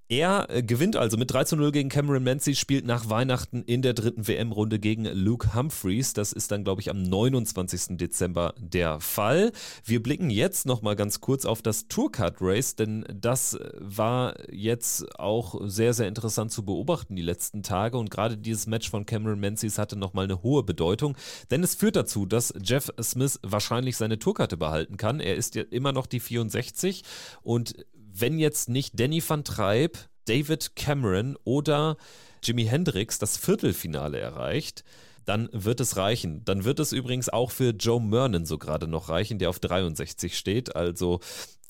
Er 0.09 0.49
äh, 0.49 0.63
gewinnt 0.63 0.95
also 0.95 1.17
mit 1.17 1.31
3 1.31 1.43
zu 1.43 1.55
0 1.57 1.71
gegen 1.73 1.89
Cameron 1.89 2.23
Mancy, 2.23 2.55
spielt 2.55 2.85
nach 2.85 3.09
Weihnachten 3.09 3.63
in 3.63 3.81
der 3.81 3.93
dritten 3.93 4.25
WM-Runde 4.27 4.79
gegen 4.79 5.03
Luke 5.03 5.53
Humphreys. 5.53 6.13
Das 6.13 6.31
ist 6.31 6.51
dann, 6.51 6.63
glaube 6.63 6.79
ich, 6.79 6.89
am 6.89 7.03
29. 7.03 7.97
Dezember 7.97 8.53
der 8.57 9.01
Fall. 9.01 9.51
Wir 9.83 10.01
blicken 10.01 10.29
jetzt 10.29 10.65
nochmal 10.65 10.95
ganz 10.95 11.19
kurz 11.19 11.43
auf 11.45 11.61
das 11.61 11.89
Tourcard 11.89 12.37
Race, 12.39 12.75
denn 12.75 13.03
das 13.13 13.55
äh, 13.55 13.69
war 13.79 14.35
jetzt 14.49 15.19
auch 15.19 15.59
sehr, 15.65 15.93
sehr 15.93 16.07
interessant 16.07 16.51
zu 16.51 16.63
beobachten 16.63 17.15
die 17.15 17.21
letzten 17.21 17.61
Tage 17.61 17.97
und 17.97 18.09
gerade 18.09 18.37
dieses 18.37 18.67
Match 18.67 18.89
von 18.89 19.05
Cameron 19.05 19.39
Menzies 19.39 19.77
hatte 19.77 19.97
nochmal 19.97 20.23
eine 20.23 20.41
hohe 20.41 20.63
Bedeutung, 20.63 21.17
denn 21.51 21.63
es 21.63 21.75
führt 21.75 21.97
dazu, 21.97 22.25
dass 22.25 22.53
Jeff 22.63 22.89
Smith 23.01 23.39
wahrscheinlich 23.43 23.97
seine 23.97 24.19
Tourkarte 24.19 24.55
behalten 24.55 24.95
kann. 24.95 25.19
Er 25.19 25.35
ist 25.35 25.55
ja 25.55 25.63
immer 25.69 25.91
noch 25.91 26.05
die 26.05 26.19
64 26.19 27.03
und 27.41 27.85
wenn 28.19 28.39
jetzt 28.39 28.69
nicht 28.69 28.99
Danny 28.99 29.21
van 29.25 29.43
Treib, 29.43 29.97
David 30.25 30.75
Cameron 30.75 31.37
oder 31.43 31.97
Jimi 32.43 32.65
Hendrix 32.65 33.19
das 33.19 33.37
Viertelfinale 33.37 34.19
erreicht, 34.19 34.83
dann 35.25 35.49
wird 35.51 35.79
es 35.81 35.97
reichen. 35.97 36.43
Dann 36.45 36.63
wird 36.63 36.79
es 36.79 36.93
übrigens 36.93 37.29
auch 37.29 37.51
für 37.51 37.71
Joe 37.71 38.01
Mernon 38.01 38.45
so 38.45 38.57
gerade 38.57 38.87
noch 38.87 39.09
reichen, 39.09 39.39
der 39.39 39.49
auf 39.49 39.59
63 39.59 40.37
steht. 40.37 40.75
Also 40.75 41.19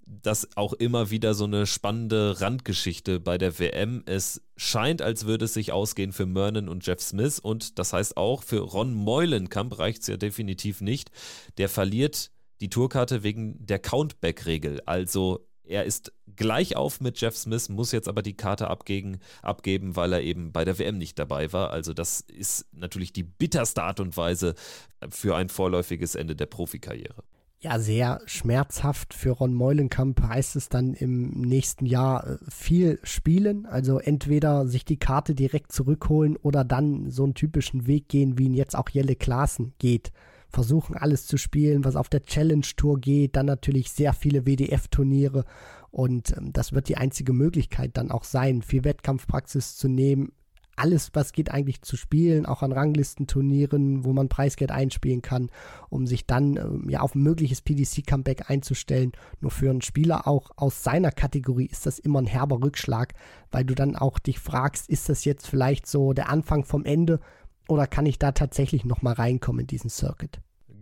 das 0.05 0.47
auch 0.55 0.73
immer 0.73 1.09
wieder 1.09 1.33
so 1.33 1.43
eine 1.43 1.65
spannende 1.65 2.39
Randgeschichte 2.39 3.19
bei 3.19 3.37
der 3.37 3.59
WM. 3.59 4.03
Es 4.05 4.41
scheint, 4.55 5.01
als 5.01 5.25
würde 5.25 5.45
es 5.45 5.53
sich 5.53 5.71
ausgehen 5.71 6.13
für 6.13 6.25
Mernon 6.25 6.69
und 6.69 6.85
Jeff 6.85 7.01
Smith 7.01 7.39
und 7.39 7.77
das 7.77 7.93
heißt 7.93 8.15
auch 8.15 8.43
für 8.43 8.59
Ron 8.59 8.93
Meulenkamp 8.93 9.77
reicht 9.77 10.01
es 10.03 10.07
ja 10.07 10.17
definitiv 10.17 10.81
nicht. 10.81 11.11
Der 11.57 11.67
verliert 11.67 12.31
die 12.61 12.69
Tourkarte 12.69 13.23
wegen 13.23 13.65
der 13.65 13.79
Countback-Regel. 13.79 14.81
Also 14.85 15.45
er 15.63 15.83
ist 15.83 16.13
gleich 16.37 16.75
auf 16.75 17.01
mit 17.01 17.19
Jeff 17.19 17.35
Smith, 17.35 17.69
muss 17.69 17.91
jetzt 17.91 18.07
aber 18.07 18.21
die 18.21 18.37
Karte 18.37 18.69
abgeben, 18.69 19.19
abgeben, 19.41 19.95
weil 19.95 20.13
er 20.13 20.21
eben 20.21 20.51
bei 20.51 20.63
der 20.63 20.79
WM 20.79 20.97
nicht 20.97 21.19
dabei 21.19 21.51
war. 21.51 21.71
Also 21.71 21.93
das 21.93 22.21
ist 22.21 22.65
natürlich 22.71 23.13
die 23.13 23.23
bitterste 23.23 23.83
Art 23.83 23.99
und 23.99 24.15
Weise 24.15 24.55
für 25.09 25.35
ein 25.35 25.49
vorläufiges 25.49 26.15
Ende 26.15 26.35
der 26.35 26.45
Profikarriere. 26.45 27.23
Ja, 27.59 27.79
sehr 27.79 28.21
schmerzhaft 28.27 29.15
für 29.15 29.31
Ron 29.31 29.55
Meulenkamp 29.55 30.21
heißt 30.21 30.55
es 30.55 30.69
dann 30.69 30.93
im 30.93 31.41
nächsten 31.41 31.87
Jahr 31.87 32.27
äh, 32.27 32.37
viel 32.47 32.99
spielen. 33.01 33.65
Also 33.65 33.97
entweder 33.97 34.67
sich 34.67 34.85
die 34.85 34.99
Karte 34.99 35.33
direkt 35.33 35.71
zurückholen 35.71 36.35
oder 36.35 36.63
dann 36.63 37.09
so 37.09 37.23
einen 37.23 37.33
typischen 37.33 37.87
Weg 37.87 38.09
gehen, 38.09 38.37
wie 38.37 38.45
ihn 38.45 38.53
jetzt 38.53 38.75
auch 38.75 38.89
Jelle 38.89 39.15
Klaassen 39.15 39.73
geht 39.79 40.11
versuchen 40.49 40.95
alles 40.95 41.27
zu 41.27 41.37
spielen, 41.37 41.83
was 41.83 41.95
auf 41.95 42.09
der 42.09 42.23
Challenge 42.23 42.65
Tour 42.75 42.99
geht, 42.99 43.35
dann 43.35 43.45
natürlich 43.45 43.91
sehr 43.91 44.13
viele 44.13 44.45
WDF-Turniere 44.45 45.43
und 45.91 46.35
ähm, 46.37 46.53
das 46.53 46.73
wird 46.73 46.89
die 46.89 46.97
einzige 46.97 47.33
Möglichkeit 47.33 47.97
dann 47.97 48.11
auch 48.11 48.23
sein, 48.23 48.61
viel 48.61 48.83
Wettkampfpraxis 48.83 49.77
zu 49.77 49.87
nehmen, 49.87 50.31
alles, 50.77 51.09
was 51.13 51.33
geht 51.33 51.51
eigentlich 51.51 51.81
zu 51.81 51.97
spielen, 51.97 52.45
auch 52.45 52.61
an 52.61 52.71
Ranglistenturnieren, 52.71 54.05
wo 54.05 54.13
man 54.13 54.29
Preisgeld 54.29 54.71
einspielen 54.71 55.21
kann, 55.21 55.49
um 55.89 56.05
sich 56.05 56.25
dann 56.25 56.55
ähm, 56.55 56.87
ja 56.87 57.01
auf 57.01 57.15
ein 57.15 57.23
mögliches 57.23 57.61
PDC-Comeback 57.61 58.49
einzustellen. 58.49 59.11
Nur 59.41 59.51
für 59.51 59.69
einen 59.69 59.81
Spieler 59.81 60.27
auch 60.27 60.51
aus 60.55 60.83
seiner 60.83 61.11
Kategorie 61.11 61.65
ist 61.65 61.85
das 61.85 61.99
immer 61.99 62.21
ein 62.21 62.27
herber 62.27 62.61
Rückschlag, 62.61 63.13
weil 63.51 63.65
du 63.65 63.73
dann 63.73 63.95
auch 63.95 64.19
dich 64.19 64.39
fragst, 64.39 64.89
ist 64.89 65.09
das 65.09 65.25
jetzt 65.25 65.47
vielleicht 65.47 65.87
so 65.87 66.13
der 66.13 66.29
Anfang 66.29 66.63
vom 66.63 66.85
Ende 66.85 67.19
oder 67.67 67.87
kann 67.87 68.05
ich 68.05 68.19
da 68.19 68.31
tatsächlich 68.31 68.85
nochmal 68.85 69.13
reinkommen 69.13 69.61
in 69.61 69.67
diesen 69.67 69.89
Circuit? 69.89 70.39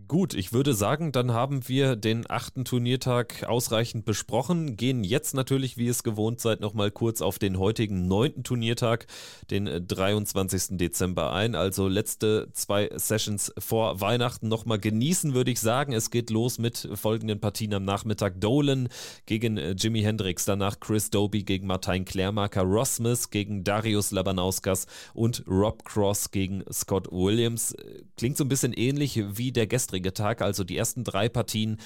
Gut, 0.08 0.34
ich 0.34 0.52
würde 0.52 0.72
sagen, 0.72 1.10
dann 1.10 1.32
haben 1.32 1.66
wir 1.68 1.96
den 1.96 2.30
achten 2.30 2.64
Turniertag 2.64 3.42
ausreichend 3.42 4.04
besprochen, 4.04 4.76
gehen 4.76 5.02
jetzt 5.02 5.34
natürlich, 5.34 5.78
wie 5.78 5.88
es 5.88 6.04
gewohnt 6.04 6.40
seid, 6.40 6.60
nochmal 6.60 6.92
kurz 6.92 7.20
auf 7.22 7.40
den 7.40 7.58
heutigen 7.58 8.06
neunten 8.06 8.44
Turniertag, 8.44 9.08
den 9.50 9.64
23. 9.88 10.76
Dezember 10.78 11.32
ein. 11.32 11.56
Also 11.56 11.88
letzte 11.88 12.48
zwei 12.52 12.88
Sessions 12.94 13.52
vor 13.58 14.00
Weihnachten 14.00 14.46
nochmal 14.46 14.78
genießen, 14.78 15.34
würde 15.34 15.50
ich 15.50 15.58
sagen. 15.58 15.92
Es 15.92 16.10
geht 16.10 16.30
los 16.30 16.58
mit 16.58 16.88
folgenden 16.94 17.40
Partien 17.40 17.74
am 17.74 17.84
Nachmittag. 17.84 18.40
Dolan 18.40 18.88
gegen 19.24 19.56
äh, 19.56 19.72
Jimi 19.72 20.02
Hendrix, 20.02 20.44
danach 20.44 20.78
Chris 20.78 21.10
Doby 21.10 21.42
gegen 21.42 21.66
Martin 21.66 22.04
Klärmarker, 22.04 22.62
Ross 22.62 22.96
Smith 22.96 23.30
gegen 23.30 23.64
Darius 23.64 24.12
Labanauskas 24.12 24.86
und 25.14 25.42
Rob 25.48 25.84
Cross 25.84 26.30
gegen 26.30 26.62
Scott 26.72 27.10
Williams. 27.10 27.74
Klingt 28.16 28.36
so 28.36 28.44
ein 28.44 28.48
bisschen 28.48 28.72
ähnlich 28.72 29.20
wie 29.36 29.50
der 29.50 29.66
gestrige 29.66 29.95
gestrige 30.00 30.12
Tag. 30.14 30.42
Also 30.42 30.64
die 30.64 30.76
ersten 30.76 31.04
drei 31.04 31.28
Partien 31.28 31.78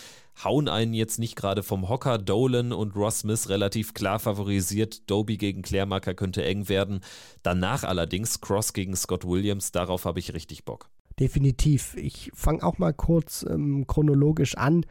hauen 0.43 0.69
einen 0.69 0.95
jetzt 0.95 1.19
nicht 1.19 1.37
gerade 1.37 1.63
vom 1.63 1.89
Hocker. 1.89 2.19
Dolan 2.19 2.73
und 2.73 2.97
Ross 2.97 3.21
Smith 3.21 3.49
relativ 3.49 3.95
klar 3.95 4.19
favorisiert. 4.19 5.09
Doby 5.11 5.37
gegen 5.37 5.63
Klärmarker 5.63 6.15
könnte 6.15 6.45
eng 6.45 6.69
werden. 6.69 7.01
Danach 7.43 7.85
allerdings 7.85 8.41
Cross 8.41 8.73
gegen 8.73 8.97
Scott 8.97 9.27
Williams. 9.27 9.73
Darauf 9.73 10.05
habe 10.05 10.19
ich 10.19 10.35
richtig 10.35 10.65
Bock. 10.65 10.89
Definitiv. 11.19 11.97
Ich 11.97 12.31
fange 12.35 12.63
auch 12.63 12.79
mal 12.79 12.95
kurz 12.95 13.45
ähm, 13.49 13.87
chronologisch 13.87 14.57
an 14.57 14.87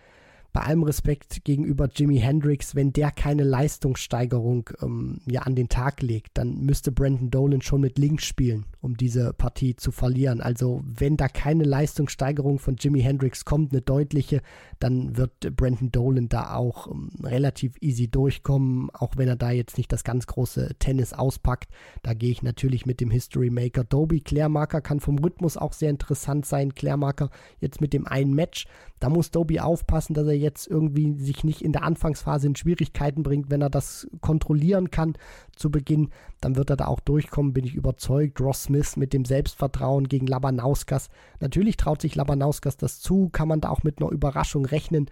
bei 0.52 0.62
allem 0.62 0.84
Respekt 0.84 1.44
gegenüber 1.44 1.90
Jimi 1.94 2.18
Hendrix, 2.20 2.76
wenn 2.76 2.92
der 2.92 3.12
keine 3.12 3.44
Leistungssteigerung 3.44 4.70
ähm, 4.82 5.20
ja 5.26 5.42
an 5.42 5.56
den 5.56 5.70
Tag 5.70 6.02
legt, 6.02 6.38
dann 6.38 6.62
müsste 6.62 6.92
Brandon 6.92 7.30
Dolan 7.30 7.62
schon 7.62 7.82
mit 7.82 8.00
links 8.00 8.26
spielen, 8.26 8.66
um 8.82 8.98
diese 8.98 9.34
Partie 9.34 9.76
zu 9.76 9.92
verlieren. 9.92 10.42
Also 10.42 10.82
wenn 10.84 11.18
da 11.18 11.28
keine 11.28 11.64
Leistungssteigerung 11.64 12.58
von 12.58 12.78
Jimi 12.78 13.02
Hendrix 13.02 13.46
kommt, 13.46 13.72
eine 13.72 13.82
deutliche, 13.82 14.42
dann 14.80 15.18
wird 15.18 15.56
Brandon 15.56 15.92
Dolan 15.92 16.30
da 16.30 16.56
auch 16.56 16.90
ähm, 16.90 17.12
relativ 17.24 17.76
easy 17.82 18.08
durchkommen, 18.08 18.90
auch 18.92 19.18
wenn 19.18 19.28
er 19.28 19.36
da 19.36 19.52
jetzt 19.52 19.78
nicht 19.78 19.92
das 19.92 20.04
ganz 20.04 20.26
große 20.26 20.76
Tennis 20.80 21.14
auspackt. 21.14 21.70
Da 22.02 22.14
gehe 22.14 22.32
ich 22.32 22.42
natürlich 22.42 22.86
mit 22.86 23.02
dem 23.02 23.12
History 23.12 23.52
Maker 23.52 23.84
Doby. 23.84 24.22
Klärmarker 24.22 24.82
kann 24.82 25.00
vom 25.00 25.20
Rhythmus 25.20 25.58
auch 25.58 25.74
sehr 25.74 25.92
interessant 25.92 26.46
sein. 26.46 26.74
Klärmarker 26.74 27.30
jetzt 27.60 27.82
mit 27.82 27.94
dem 27.94 28.08
einen 28.08 28.34
Match. 28.34 28.66
Da 29.00 29.10
muss 29.10 29.32
Doby 29.32 29.60
aufpassen, 29.60 30.14
dass 30.14 30.28
er 30.28 30.39
jetzt 30.40 30.68
irgendwie 30.68 31.14
sich 31.18 31.44
nicht 31.44 31.62
in 31.62 31.72
der 31.72 31.84
Anfangsphase 31.84 32.48
in 32.48 32.56
Schwierigkeiten 32.56 33.24
bringt. 33.24 33.50
Wenn 33.50 33.62
er 33.62 33.70
das 33.70 34.08
kontrollieren 34.22 34.92
kann 34.92 35.14
zu 35.56 35.70
Beginn, 35.70 36.10
dann 36.42 36.56
wird 36.56 36.70
er 36.70 36.78
da 36.78 36.88
auch 36.88 37.00
durchkommen, 37.00 37.54
bin 37.54 37.66
ich 37.66 37.76
überzeugt. 37.76 38.40
Ross 38.42 38.64
Smith 38.64 38.98
mit 38.98 39.14
dem 39.14 39.26
Selbstvertrauen 39.26 40.08
gegen 40.08 40.28
Labanauskas. 40.28 41.10
Natürlich 41.40 41.78
traut 41.78 42.02
sich 42.02 42.16
Labanauskas 42.16 42.78
das 42.78 43.00
zu, 43.00 43.30
kann 43.30 43.48
man 43.48 43.62
da 43.62 43.70
auch 43.70 43.84
mit 43.84 44.00
einer 44.02 44.12
Überraschung 44.12 44.66
rechnen. 44.66 45.10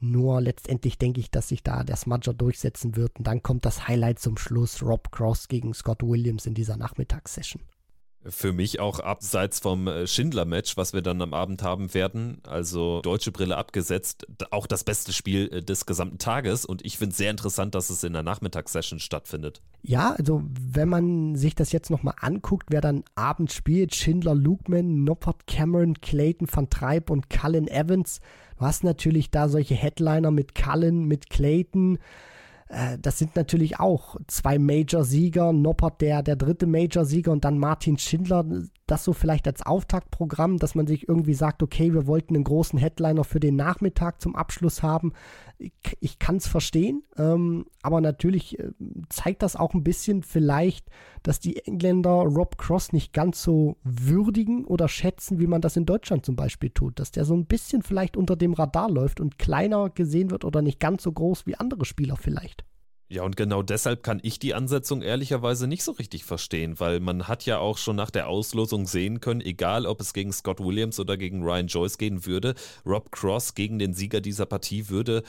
Nur 0.00 0.40
letztendlich 0.40 0.98
denke 0.98 1.20
ich, 1.20 1.30
dass 1.30 1.48
sich 1.48 1.62
da 1.62 1.84
der 1.84 1.96
Smudger 1.96 2.34
durchsetzen 2.34 2.96
wird. 2.96 3.18
Und 3.18 3.26
dann 3.26 3.42
kommt 3.42 3.64
das 3.64 3.88
Highlight 3.88 4.18
zum 4.18 4.36
Schluss: 4.36 4.82
Rob 4.82 5.10
Cross 5.12 5.48
gegen 5.48 5.72
Scott 5.72 6.02
Williams 6.02 6.46
in 6.46 6.54
dieser 6.54 6.76
Nachmittagssession 6.76 7.62
für 8.28 8.52
mich 8.52 8.80
auch 8.80 9.00
abseits 9.00 9.60
vom 9.60 9.86
äh, 9.86 10.06
Schindler-Match, 10.06 10.76
was 10.76 10.92
wir 10.92 11.02
dann 11.02 11.20
am 11.20 11.34
Abend 11.34 11.62
haben 11.62 11.94
werden, 11.94 12.38
also 12.46 13.00
deutsche 13.02 13.32
Brille 13.32 13.56
abgesetzt, 13.56 14.26
auch 14.50 14.66
das 14.66 14.84
beste 14.84 15.12
Spiel 15.12 15.50
äh, 15.52 15.62
des 15.62 15.86
gesamten 15.86 16.18
Tages. 16.18 16.64
Und 16.64 16.84
ich 16.84 16.98
finde 16.98 17.12
es 17.12 17.18
sehr 17.18 17.30
interessant, 17.30 17.74
dass 17.74 17.90
es 17.90 18.04
in 18.04 18.12
der 18.12 18.22
Nachmittagssession 18.22 18.98
stattfindet. 18.98 19.62
Ja, 19.82 20.12
also 20.12 20.42
wenn 20.44 20.88
man 20.88 21.36
sich 21.36 21.54
das 21.54 21.72
jetzt 21.72 21.90
nochmal 21.90 22.14
anguckt, 22.20 22.66
wer 22.70 22.80
dann 22.80 23.04
abends 23.14 23.54
spielt, 23.54 23.94
Schindler, 23.94 24.34
Lukeman, 24.34 25.04
Noppert, 25.04 25.46
Cameron, 25.46 26.00
Clayton, 26.00 26.48
Van 26.50 26.70
Treib 26.70 27.10
und 27.10 27.28
Cullen 27.28 27.68
Evans. 27.68 28.20
Du 28.58 28.64
hast 28.64 28.84
natürlich 28.84 29.30
da 29.30 29.48
solche 29.48 29.74
Headliner 29.74 30.30
mit 30.30 30.54
Cullen, 30.54 31.04
mit 31.04 31.28
Clayton. 31.28 31.98
Äh, 32.74 32.98
das 33.00 33.18
sind 33.18 33.36
natürlich 33.36 33.78
auch 33.78 34.16
zwei 34.26 34.58
Major-Sieger, 34.58 35.52
Noppert 35.52 36.00
der, 36.00 36.22
der 36.22 36.36
dritte 36.36 36.66
Major-Sieger 36.66 37.32
und 37.32 37.44
dann 37.44 37.58
Martin 37.58 37.98
Schindler. 37.98 38.44
Das 38.86 39.04
so 39.04 39.12
vielleicht 39.14 39.46
als 39.46 39.64
Auftaktprogramm, 39.64 40.58
dass 40.58 40.74
man 40.74 40.86
sich 40.86 41.08
irgendwie 41.08 41.34
sagt, 41.34 41.62
okay, 41.62 41.94
wir 41.94 42.06
wollten 42.06 42.34
einen 42.34 42.44
großen 42.44 42.78
Headliner 42.78 43.24
für 43.24 43.40
den 43.40 43.56
Nachmittag 43.56 44.20
zum 44.20 44.36
Abschluss 44.36 44.82
haben. 44.82 45.12
Ich, 45.64 45.96
ich 46.00 46.18
kann 46.18 46.36
es 46.36 46.46
verstehen, 46.46 47.02
ähm, 47.16 47.66
aber 47.82 48.00
natürlich 48.00 48.58
äh, 48.58 48.70
zeigt 49.08 49.42
das 49.42 49.56
auch 49.56 49.74
ein 49.74 49.84
bisschen 49.84 50.22
vielleicht, 50.22 50.86
dass 51.22 51.40
die 51.40 51.64
Engländer 51.64 52.10
Rob 52.10 52.58
Cross 52.58 52.92
nicht 52.92 53.12
ganz 53.12 53.42
so 53.42 53.76
würdigen 53.82 54.64
oder 54.64 54.88
schätzen, 54.88 55.40
wie 55.40 55.46
man 55.46 55.60
das 55.60 55.76
in 55.76 55.86
Deutschland 55.86 56.26
zum 56.26 56.36
Beispiel 56.36 56.70
tut. 56.70 56.98
Dass 56.98 57.10
der 57.10 57.24
so 57.24 57.34
ein 57.34 57.46
bisschen 57.46 57.82
vielleicht 57.82 58.16
unter 58.16 58.36
dem 58.36 58.52
Radar 58.52 58.90
läuft 58.90 59.20
und 59.20 59.38
kleiner 59.38 59.90
gesehen 59.90 60.30
wird 60.30 60.44
oder 60.44 60.62
nicht 60.62 60.80
ganz 60.80 61.02
so 61.02 61.12
groß 61.12 61.46
wie 61.46 61.56
andere 61.56 61.84
Spieler 61.84 62.16
vielleicht. 62.16 62.64
Ja, 63.14 63.22
und 63.22 63.36
genau 63.36 63.62
deshalb 63.62 64.02
kann 64.02 64.18
ich 64.24 64.40
die 64.40 64.54
Ansetzung 64.54 65.00
ehrlicherweise 65.00 65.68
nicht 65.68 65.84
so 65.84 65.92
richtig 65.92 66.24
verstehen, 66.24 66.80
weil 66.80 66.98
man 66.98 67.28
hat 67.28 67.46
ja 67.46 67.58
auch 67.58 67.78
schon 67.78 67.94
nach 67.94 68.10
der 68.10 68.26
Auslosung 68.26 68.88
sehen 68.88 69.20
können, 69.20 69.40
egal 69.40 69.86
ob 69.86 70.00
es 70.00 70.14
gegen 70.14 70.32
Scott 70.32 70.58
Williams 70.58 70.98
oder 70.98 71.16
gegen 71.16 71.44
Ryan 71.44 71.68
Joyce 71.68 71.96
gehen 71.96 72.26
würde, 72.26 72.56
Rob 72.84 73.12
Cross 73.12 73.54
gegen 73.54 73.78
den 73.78 73.94
Sieger 73.94 74.20
dieser 74.20 74.46
Partie 74.46 74.88
würde 74.88 75.22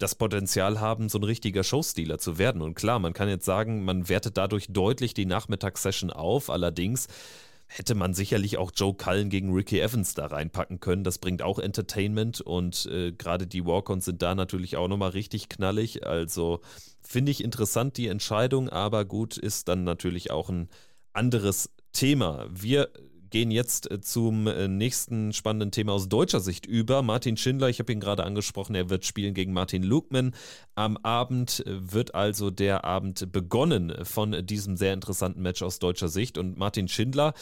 das 0.00 0.16
Potenzial 0.16 0.80
haben, 0.80 1.08
so 1.08 1.20
ein 1.20 1.22
richtiger 1.22 1.62
Showstealer 1.62 2.18
zu 2.18 2.38
werden. 2.38 2.60
Und 2.60 2.74
klar, 2.74 2.98
man 2.98 3.12
kann 3.12 3.28
jetzt 3.28 3.44
sagen, 3.44 3.84
man 3.84 4.08
wertet 4.08 4.36
dadurch 4.36 4.66
deutlich 4.70 5.14
die 5.14 5.26
Nachmittagssession 5.26 6.10
auf, 6.10 6.50
allerdings 6.50 7.06
hätte 7.68 7.94
man 7.94 8.14
sicherlich 8.14 8.56
auch 8.56 8.72
Joe 8.74 8.94
Cullen 8.94 9.28
gegen 9.28 9.52
Ricky 9.52 9.78
Evans 9.78 10.14
da 10.14 10.26
reinpacken 10.26 10.80
können. 10.80 11.04
Das 11.04 11.18
bringt 11.18 11.42
auch 11.42 11.58
Entertainment 11.58 12.40
und 12.40 12.86
äh, 12.86 13.12
gerade 13.12 13.46
die 13.46 13.64
Walk-Ons 13.64 14.06
sind 14.06 14.22
da 14.22 14.34
natürlich 14.34 14.76
auch 14.76 14.88
nochmal 14.88 15.10
richtig 15.10 15.48
knallig. 15.48 16.06
Also 16.06 16.62
finde 17.08 17.32
ich 17.32 17.42
interessant 17.42 17.96
die 17.96 18.08
Entscheidung, 18.08 18.68
aber 18.68 19.06
gut, 19.06 19.38
ist 19.38 19.68
dann 19.68 19.82
natürlich 19.82 20.30
auch 20.30 20.50
ein 20.50 20.68
anderes 21.14 21.70
Thema. 21.92 22.46
Wir 22.50 22.90
gehen 23.30 23.50
jetzt 23.50 23.90
äh, 23.90 24.00
zum 24.00 24.46
äh, 24.46 24.68
nächsten 24.68 25.32
spannenden 25.32 25.70
Thema 25.70 25.92
aus 25.92 26.08
deutscher 26.08 26.40
Sicht 26.40 26.66
über. 26.66 27.02
Martin 27.02 27.36
Schindler, 27.36 27.68
ich 27.68 27.78
habe 27.78 27.92
ihn 27.92 28.00
gerade 28.00 28.24
angesprochen, 28.24 28.74
er 28.74 28.90
wird 28.90 29.04
spielen 29.04 29.34
gegen 29.34 29.52
Martin 29.52 29.82
Lukman. 29.82 30.34
Am 30.74 30.96
Abend 30.98 31.64
äh, 31.66 31.92
wird 31.92 32.14
also 32.14 32.50
der 32.50 32.84
Abend 32.84 33.32
begonnen 33.32 33.92
von 34.04 34.46
diesem 34.46 34.76
sehr 34.76 34.94
interessanten 34.94 35.42
Match 35.42 35.62
aus 35.62 35.78
deutscher 35.78 36.08
Sicht. 36.08 36.38
Und 36.38 36.58
Martin 36.58 36.88
Schindler 36.88 37.34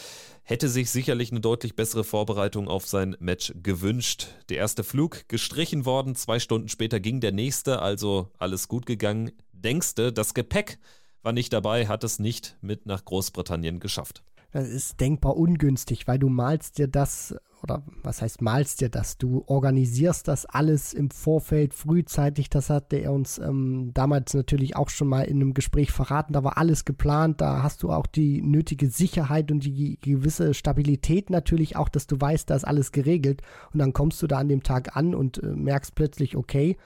hätte 0.43 0.69
sich 0.69 0.91
sicherlich 0.91 1.31
eine 1.31 1.41
deutlich 1.41 1.77
bessere 1.77 2.05
Vorbereitung 2.05 2.69
auf 2.69 2.87
sein 2.87 3.17
Match 3.19 3.53
gewünscht. 3.62 4.29
Der 4.49 4.59
erste 4.59 4.85
Flug 4.85 5.29
gestrichen 5.29 5.85
worden, 5.85 6.14
zwei 6.14 6.39
Stunden 6.39 6.69
später 6.69 7.01
ging 7.01 7.21
der 7.21 7.33
nächste, 7.33 7.81
also 7.81 8.31
alles 8.39 8.69
gut 8.69 8.87
gegangen. 8.87 9.33
Denkste, 9.62 10.12
das 10.12 10.34
Gepäck 10.34 10.78
war 11.22 11.32
nicht 11.32 11.52
dabei, 11.52 11.88
hat 11.88 12.04
es 12.04 12.18
nicht 12.18 12.57
mit 12.61 12.86
nach 12.86 13.04
Großbritannien 13.04 13.80
geschafft. 13.80 14.22
Das 14.52 14.68
ist 14.68 15.00
denkbar 15.00 15.36
ungünstig, 15.36 16.07
weil 16.07 16.18
du 16.18 16.28
malst 16.28 16.78
dir 16.78 16.88
das, 16.88 17.36
oder 17.62 17.82
was 18.02 18.22
heißt 18.22 18.40
malst 18.40 18.80
dir 18.80 18.88
das? 18.88 19.18
Du 19.18 19.44
organisierst 19.46 20.28
das 20.28 20.46
alles 20.46 20.94
im 20.94 21.11
Vorfeld 21.11 21.74
frühzeitig. 21.74 22.48
Das 22.48 22.70
hatte 22.70 22.96
er 22.96 23.12
uns 23.12 23.38
ähm, 23.38 23.90
damals 23.92 24.32
natürlich 24.34 24.76
auch 24.76 24.88
schon 24.88 25.09
mal 25.09 25.22
in 25.22 25.42
einem 25.42 25.52
Gespräch 25.52 25.90
verraten. 25.90 26.32
Da 26.32 26.42
war 26.44 26.57
alles 26.57 26.84
geplant. 26.84 27.40
Da 27.40 27.62
hast 27.62 27.82
du 27.82 27.90
auch 27.90 28.07
die 28.07 28.40
nötige 28.40 28.88
Sicherheit 28.88 29.50
und 29.50 29.64
die 29.64 29.98
gewisse 30.00 30.54
Stabilität 30.54 31.28
natürlich 31.28 31.76
auch, 31.76 31.90
dass 31.90 32.07
du 32.07 32.18
weißt, 32.18 32.48
da 32.48 32.54
ist 32.54 32.64
alles 32.64 32.92
geregelt. 32.92 33.42
Und 33.72 33.80
dann 33.80 33.92
kommst 33.92 34.22
du 34.22 34.26
da 34.26 34.38
an 34.38 34.48
dem 34.48 34.62
Tag 34.62 34.96
an 34.96 35.14
und 35.14 35.42
äh, 35.42 35.48
merkst 35.48 35.94
plötzlich, 35.94 36.36
okay, 36.36 36.78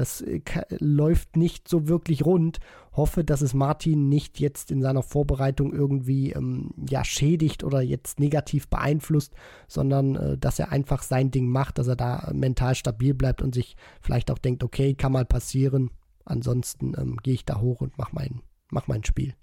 das 0.00 0.22
äh, 0.22 0.40
läuft 0.78 1.36
nicht 1.36 1.68
so 1.68 1.86
wirklich 1.86 2.24
rund. 2.24 2.58
Hoffe, 2.92 3.22
dass 3.22 3.42
es 3.42 3.52
Martin 3.52 4.08
nicht 4.08 4.40
jetzt 4.40 4.70
in 4.70 4.80
seiner 4.80 5.02
Vorbereitung 5.02 5.74
irgendwie 5.74 6.32
ähm, 6.32 6.70
ja, 6.88 7.04
schädigt 7.04 7.62
oder 7.62 7.82
jetzt 7.82 8.18
negativ 8.18 8.68
beeinflusst, 8.68 9.34
sondern 9.68 10.16
äh, 10.16 10.38
dass 10.38 10.58
er 10.58 10.72
einfach 10.72 11.02
sein 11.02 11.30
Ding 11.30 11.48
macht, 11.48 11.76
dass 11.76 11.86
er 11.86 11.96
da 11.96 12.30
mental 12.32 12.74
stabil 12.74 13.12
bleibt 13.12 13.42
und 13.42 13.54
sich 13.54 13.76
vielleicht 14.00 14.30
auch 14.30 14.38
denkt, 14.38 14.64
okay, 14.64 14.94
kann 14.94 15.12
mal 15.12 15.26
passieren. 15.26 15.90
Ansonsten 16.24 16.94
ähm, 16.96 17.18
gehe 17.22 17.34
ich 17.34 17.44
da 17.44 17.60
hoch 17.60 17.82
und 17.82 17.98
mache 17.98 18.14
mein, 18.14 18.40
mach 18.70 18.88
mein 18.88 19.04
Spiel. 19.04 19.34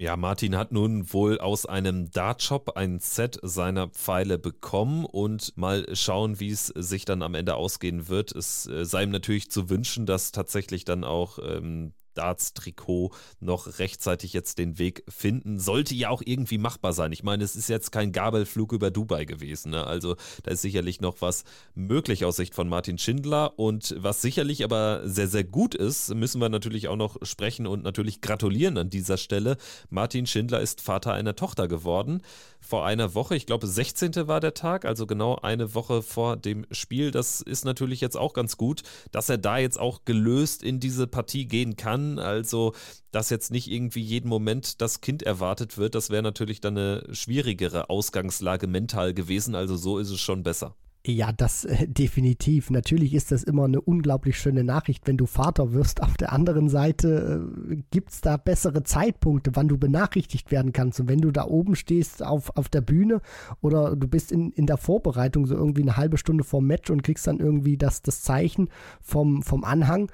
Ja, 0.00 0.16
Martin 0.16 0.56
hat 0.56 0.70
nun 0.70 1.12
wohl 1.12 1.40
aus 1.40 1.66
einem 1.66 2.12
Dartshop 2.12 2.76
ein 2.76 3.00
Set 3.00 3.40
seiner 3.42 3.88
Pfeile 3.88 4.38
bekommen 4.38 5.04
und 5.04 5.56
mal 5.56 5.92
schauen, 5.96 6.38
wie 6.38 6.50
es 6.50 6.68
sich 6.68 7.04
dann 7.04 7.20
am 7.20 7.34
Ende 7.34 7.56
ausgehen 7.56 8.06
wird. 8.06 8.30
Es 8.30 8.68
äh, 8.68 8.84
sei 8.84 9.02
ihm 9.02 9.10
natürlich 9.10 9.50
zu 9.50 9.68
wünschen, 9.68 10.06
dass 10.06 10.30
tatsächlich 10.30 10.84
dann 10.84 11.02
auch 11.02 11.40
ähm, 11.42 11.94
Darts-Trikot 12.18 13.12
noch 13.40 13.78
rechtzeitig 13.78 14.32
jetzt 14.32 14.58
den 14.58 14.78
Weg 14.78 15.04
finden. 15.08 15.58
Sollte 15.60 15.94
ja 15.94 16.10
auch 16.10 16.22
irgendwie 16.24 16.58
machbar 16.58 16.92
sein. 16.92 17.12
Ich 17.12 17.22
meine, 17.22 17.44
es 17.44 17.54
ist 17.54 17.68
jetzt 17.68 17.92
kein 17.92 18.10
Gabelflug 18.12 18.72
über 18.72 18.90
Dubai 18.90 19.24
gewesen. 19.24 19.70
Ne? 19.70 19.86
Also 19.86 20.16
da 20.42 20.50
ist 20.50 20.62
sicherlich 20.62 21.00
noch 21.00 21.20
was 21.20 21.44
möglich 21.74 22.24
aus 22.24 22.36
Sicht 22.36 22.54
von 22.54 22.68
Martin 22.68 22.98
Schindler. 22.98 23.58
Und 23.58 23.94
was 23.98 24.20
sicherlich 24.20 24.64
aber 24.64 25.02
sehr, 25.04 25.28
sehr 25.28 25.44
gut 25.44 25.74
ist, 25.74 26.14
müssen 26.14 26.40
wir 26.40 26.48
natürlich 26.48 26.88
auch 26.88 26.96
noch 26.96 27.16
sprechen 27.22 27.66
und 27.66 27.84
natürlich 27.84 28.20
gratulieren 28.20 28.76
an 28.78 28.90
dieser 28.90 29.16
Stelle. 29.16 29.56
Martin 29.90 30.26
Schindler 30.26 30.60
ist 30.60 30.80
Vater 30.80 31.12
einer 31.12 31.36
Tochter 31.36 31.68
geworden. 31.68 32.22
Vor 32.60 32.84
einer 32.84 33.14
Woche, 33.14 33.36
ich 33.36 33.46
glaube 33.46 33.66
16. 33.66 34.26
war 34.26 34.40
der 34.40 34.54
Tag, 34.54 34.84
also 34.84 35.06
genau 35.06 35.36
eine 35.36 35.74
Woche 35.74 36.02
vor 36.02 36.36
dem 36.36 36.66
Spiel. 36.72 37.12
Das 37.12 37.40
ist 37.40 37.64
natürlich 37.64 38.00
jetzt 38.00 38.16
auch 38.16 38.32
ganz 38.32 38.56
gut, 38.56 38.82
dass 39.12 39.28
er 39.28 39.38
da 39.38 39.58
jetzt 39.58 39.78
auch 39.78 40.04
gelöst 40.04 40.62
in 40.62 40.80
diese 40.80 41.06
Partie 41.06 41.46
gehen 41.46 41.76
kann. 41.76 42.07
Also, 42.16 42.74
dass 43.10 43.28
jetzt 43.28 43.50
nicht 43.50 43.68
irgendwie 43.70 44.02
jeden 44.02 44.28
Moment 44.28 44.80
das 44.80 45.00
Kind 45.00 45.24
erwartet 45.24 45.78
wird, 45.78 45.96
das 45.96 46.10
wäre 46.10 46.22
natürlich 46.22 46.60
dann 46.60 46.78
eine 46.78 47.06
schwierigere 47.12 47.90
Ausgangslage 47.90 48.68
mental 48.68 49.14
gewesen. 49.14 49.56
Also 49.56 49.76
so 49.76 49.98
ist 49.98 50.10
es 50.10 50.20
schon 50.20 50.44
besser. 50.44 50.76
Ja, 51.06 51.32
das 51.32 51.64
äh, 51.64 51.88
definitiv. 51.88 52.70
Natürlich 52.70 53.14
ist 53.14 53.32
das 53.32 53.42
immer 53.42 53.64
eine 53.64 53.80
unglaublich 53.80 54.36
schöne 54.38 54.64
Nachricht, 54.64 55.06
wenn 55.06 55.16
du 55.16 55.26
Vater 55.26 55.72
wirst. 55.72 56.02
Auf 56.02 56.16
der 56.18 56.32
anderen 56.32 56.68
Seite 56.68 57.48
äh, 57.70 57.76
gibt 57.90 58.10
es 58.10 58.20
da 58.20 58.36
bessere 58.36 58.82
Zeitpunkte, 58.82 59.52
wann 59.54 59.68
du 59.68 59.78
benachrichtigt 59.78 60.50
werden 60.50 60.72
kannst. 60.72 61.00
Und 61.00 61.08
wenn 61.08 61.20
du 61.20 61.30
da 61.30 61.46
oben 61.46 61.76
stehst 61.76 62.22
auf, 62.22 62.54
auf 62.56 62.68
der 62.68 62.80
Bühne 62.82 63.22
oder 63.62 63.96
du 63.96 64.08
bist 64.08 64.32
in, 64.32 64.50
in 64.50 64.66
der 64.66 64.76
Vorbereitung, 64.76 65.46
so 65.46 65.54
irgendwie 65.54 65.82
eine 65.82 65.96
halbe 65.96 66.18
Stunde 66.18 66.44
vor 66.44 66.60
Match 66.60 66.90
und 66.90 67.02
kriegst 67.02 67.26
dann 67.26 67.38
irgendwie 67.38 67.78
das, 67.78 68.02
das 68.02 68.22
Zeichen 68.22 68.68
vom, 69.00 69.42
vom 69.42 69.64
Anhang, 69.64 70.10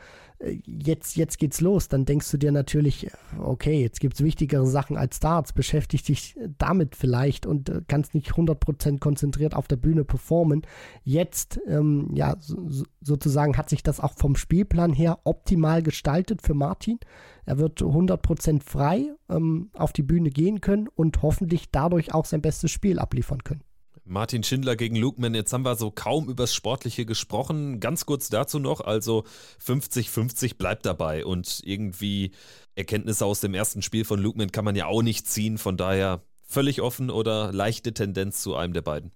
jetzt, 0.65 1.17
jetzt 1.17 1.39
geht's 1.39 1.61
los, 1.61 1.89
dann 1.89 2.05
denkst 2.05 2.31
du 2.31 2.37
dir 2.37 2.53
natürlich, 2.53 3.11
okay, 3.39 3.81
jetzt 3.81 4.01
gibt 4.01 4.15
es 4.15 4.25
wichtigere 4.25 4.67
Sachen 4.67 4.97
als 4.97 5.21
Darts, 5.21 5.53
beschäftig 5.53 6.03
dich 6.03 6.37
damit 6.59 6.97
vielleicht 6.97 7.47
und 7.47 7.69
äh, 7.69 7.83
kannst 7.87 8.15
nicht 8.15 8.33
100% 8.33 8.99
konzentriert 8.99 9.55
auf 9.55 9.69
der 9.69 9.77
Bühne 9.77 10.05
performen. 10.05 10.63
Jetzt, 11.03 11.61
ähm, 11.67 12.11
ja, 12.15 12.37
so, 12.41 12.85
sozusagen 13.01 13.57
hat 13.57 13.69
sich 13.69 13.83
das 13.83 14.01
auch 14.01 14.15
vom 14.15 14.37
Spielplan 14.37 14.93
her 14.93 15.21
optimal 15.25 15.83
gestaltet 15.83 16.43
für 16.43 16.55
Martin. 16.55 16.99
Er 17.47 17.59
wird 17.59 17.81
100% 17.81 18.63
frei 18.63 19.11
ähm, 19.29 19.71
auf 19.75 19.93
die 19.93 20.03
Bühne 20.03 20.31
gehen 20.31 20.61
können 20.61 20.89
und 20.89 21.23
hoffentlich 21.23 21.71
dadurch 21.71 22.13
auch 22.13 22.25
sein 22.25 22.43
bestes 22.43 22.71
Spiel 22.71 22.99
abliefern 22.99 23.45
können. 23.45 23.63
Martin 24.05 24.43
Schindler 24.43 24.77
gegen 24.77 24.97
Lukeman. 24.97 25.35
Jetzt 25.35 25.53
haben 25.53 25.65
wir 25.65 25.77
so 25.77 25.91
kaum 25.91 26.29
übers 26.29 26.55
Sportliche 26.55 27.07
gesprochen. 27.07 27.81
Ganz 27.81 28.07
kurz 28.07 28.29
dazu 28.29 28.59
noch, 28.59 28.81
also 28.81 29.25
50-50 29.65 30.57
bleibt 30.57 30.85
dabei 30.85 31.25
und 31.25 31.61
irgendwie 31.65 32.33
Erkenntnisse 32.75 33.25
aus 33.25 33.41
dem 33.41 33.55
ersten 33.55 33.83
Spiel 33.83 34.05
von 34.05 34.21
Lukeman 34.21 34.53
kann 34.53 34.65
man 34.65 34.77
ja 34.77 34.87
auch 34.87 35.03
nicht 35.03 35.27
ziehen. 35.27 35.59
Von 35.59 35.77
daher 35.77 36.23
völlig 36.43 36.83
offen 36.83 37.11
oder 37.11 37.53
leichte 37.53 37.95
Tendenz 37.95 38.43
zu 38.43 38.55
einem 38.55 38.75
der 38.75 38.83
beiden 38.83 39.11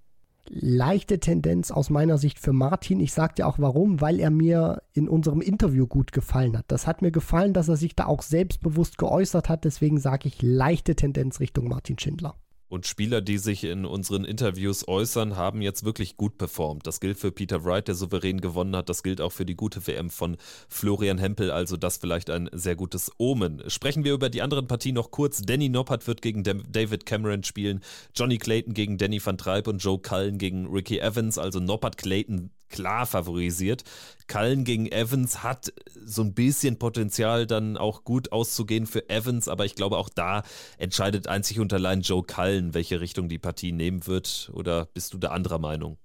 leichte 0.50 1.18
Tendenz 1.20 1.70
aus 1.70 1.90
meiner 1.90 2.18
Sicht 2.18 2.38
für 2.38 2.52
Martin. 2.52 3.00
Ich 3.00 3.12
sage 3.12 3.34
dir 3.34 3.46
auch 3.46 3.58
warum, 3.58 4.00
weil 4.00 4.18
er 4.18 4.30
mir 4.30 4.82
in 4.92 5.08
unserem 5.08 5.40
Interview 5.40 5.86
gut 5.86 6.12
gefallen 6.12 6.56
hat. 6.56 6.64
Das 6.68 6.86
hat 6.86 7.02
mir 7.02 7.10
gefallen, 7.10 7.52
dass 7.52 7.68
er 7.68 7.76
sich 7.76 7.94
da 7.94 8.06
auch 8.06 8.22
selbstbewusst 8.22 8.98
geäußert 8.98 9.48
hat. 9.48 9.64
Deswegen 9.64 9.98
sage 9.98 10.28
ich 10.28 10.40
leichte 10.42 10.96
Tendenz 10.96 11.40
Richtung 11.40 11.68
Martin 11.68 11.98
Schindler. 11.98 12.34
Und 12.68 12.86
Spieler, 12.86 13.20
die 13.20 13.38
sich 13.38 13.64
in 13.64 13.86
unseren 13.86 14.24
Interviews 14.24 14.86
äußern, 14.86 15.36
haben 15.36 15.62
jetzt 15.62 15.84
wirklich 15.84 16.16
gut 16.16 16.36
performt. 16.36 16.86
Das 16.86 17.00
gilt 17.00 17.18
für 17.18 17.32
Peter 17.32 17.64
Wright, 17.64 17.88
der 17.88 17.94
souverän 17.94 18.40
gewonnen 18.40 18.76
hat. 18.76 18.88
Das 18.88 19.02
gilt 19.02 19.20
auch 19.20 19.32
für 19.32 19.46
die 19.46 19.56
gute 19.56 19.86
WM 19.86 20.10
von 20.10 20.36
Florian 20.68 21.18
Hempel. 21.18 21.50
Also 21.50 21.76
das 21.76 21.96
vielleicht 21.96 22.28
ein 22.28 22.50
sehr 22.52 22.76
gutes 22.76 23.10
Omen. 23.16 23.62
Sprechen 23.68 24.04
wir 24.04 24.12
über 24.12 24.28
die 24.28 24.42
anderen 24.42 24.66
Partien 24.66 24.96
noch 24.96 25.10
kurz. 25.10 25.40
Danny 25.40 25.68
Noppert 25.68 26.06
wird 26.06 26.20
gegen 26.20 26.42
David 26.42 27.06
Cameron 27.06 27.42
spielen. 27.42 27.80
Johnny 28.14 28.36
Clayton 28.36 28.74
gegen 28.74 28.98
Danny 28.98 29.24
van 29.24 29.38
Treib 29.38 29.66
und 29.66 29.78
Joe 29.78 29.98
Cullen 29.98 30.36
gegen 30.36 30.66
Ricky 30.66 30.98
Evans. 30.98 31.38
Also 31.38 31.60
Noppert 31.60 31.96
Clayton 31.96 32.50
klar 32.68 33.06
favorisiert. 33.06 33.84
Cullen 34.26 34.64
gegen 34.64 34.86
Evans 34.86 35.42
hat 35.42 35.72
so 36.04 36.22
ein 36.22 36.34
bisschen 36.34 36.78
Potenzial, 36.78 37.46
dann 37.46 37.76
auch 37.76 38.04
gut 38.04 38.32
auszugehen 38.32 38.86
für 38.86 39.08
Evans, 39.08 39.48
aber 39.48 39.64
ich 39.64 39.74
glaube, 39.74 39.96
auch 39.96 40.08
da 40.08 40.42
entscheidet 40.76 41.26
einzig 41.26 41.60
und 41.60 41.72
allein 41.72 42.02
Joe 42.02 42.22
Cullen, 42.22 42.74
welche 42.74 43.00
Richtung 43.00 43.28
die 43.28 43.38
Partie 43.38 43.72
nehmen 43.72 44.06
wird. 44.06 44.50
Oder 44.52 44.86
bist 44.86 45.14
du 45.14 45.18
da 45.18 45.28
anderer 45.28 45.58
Meinung? 45.58 45.98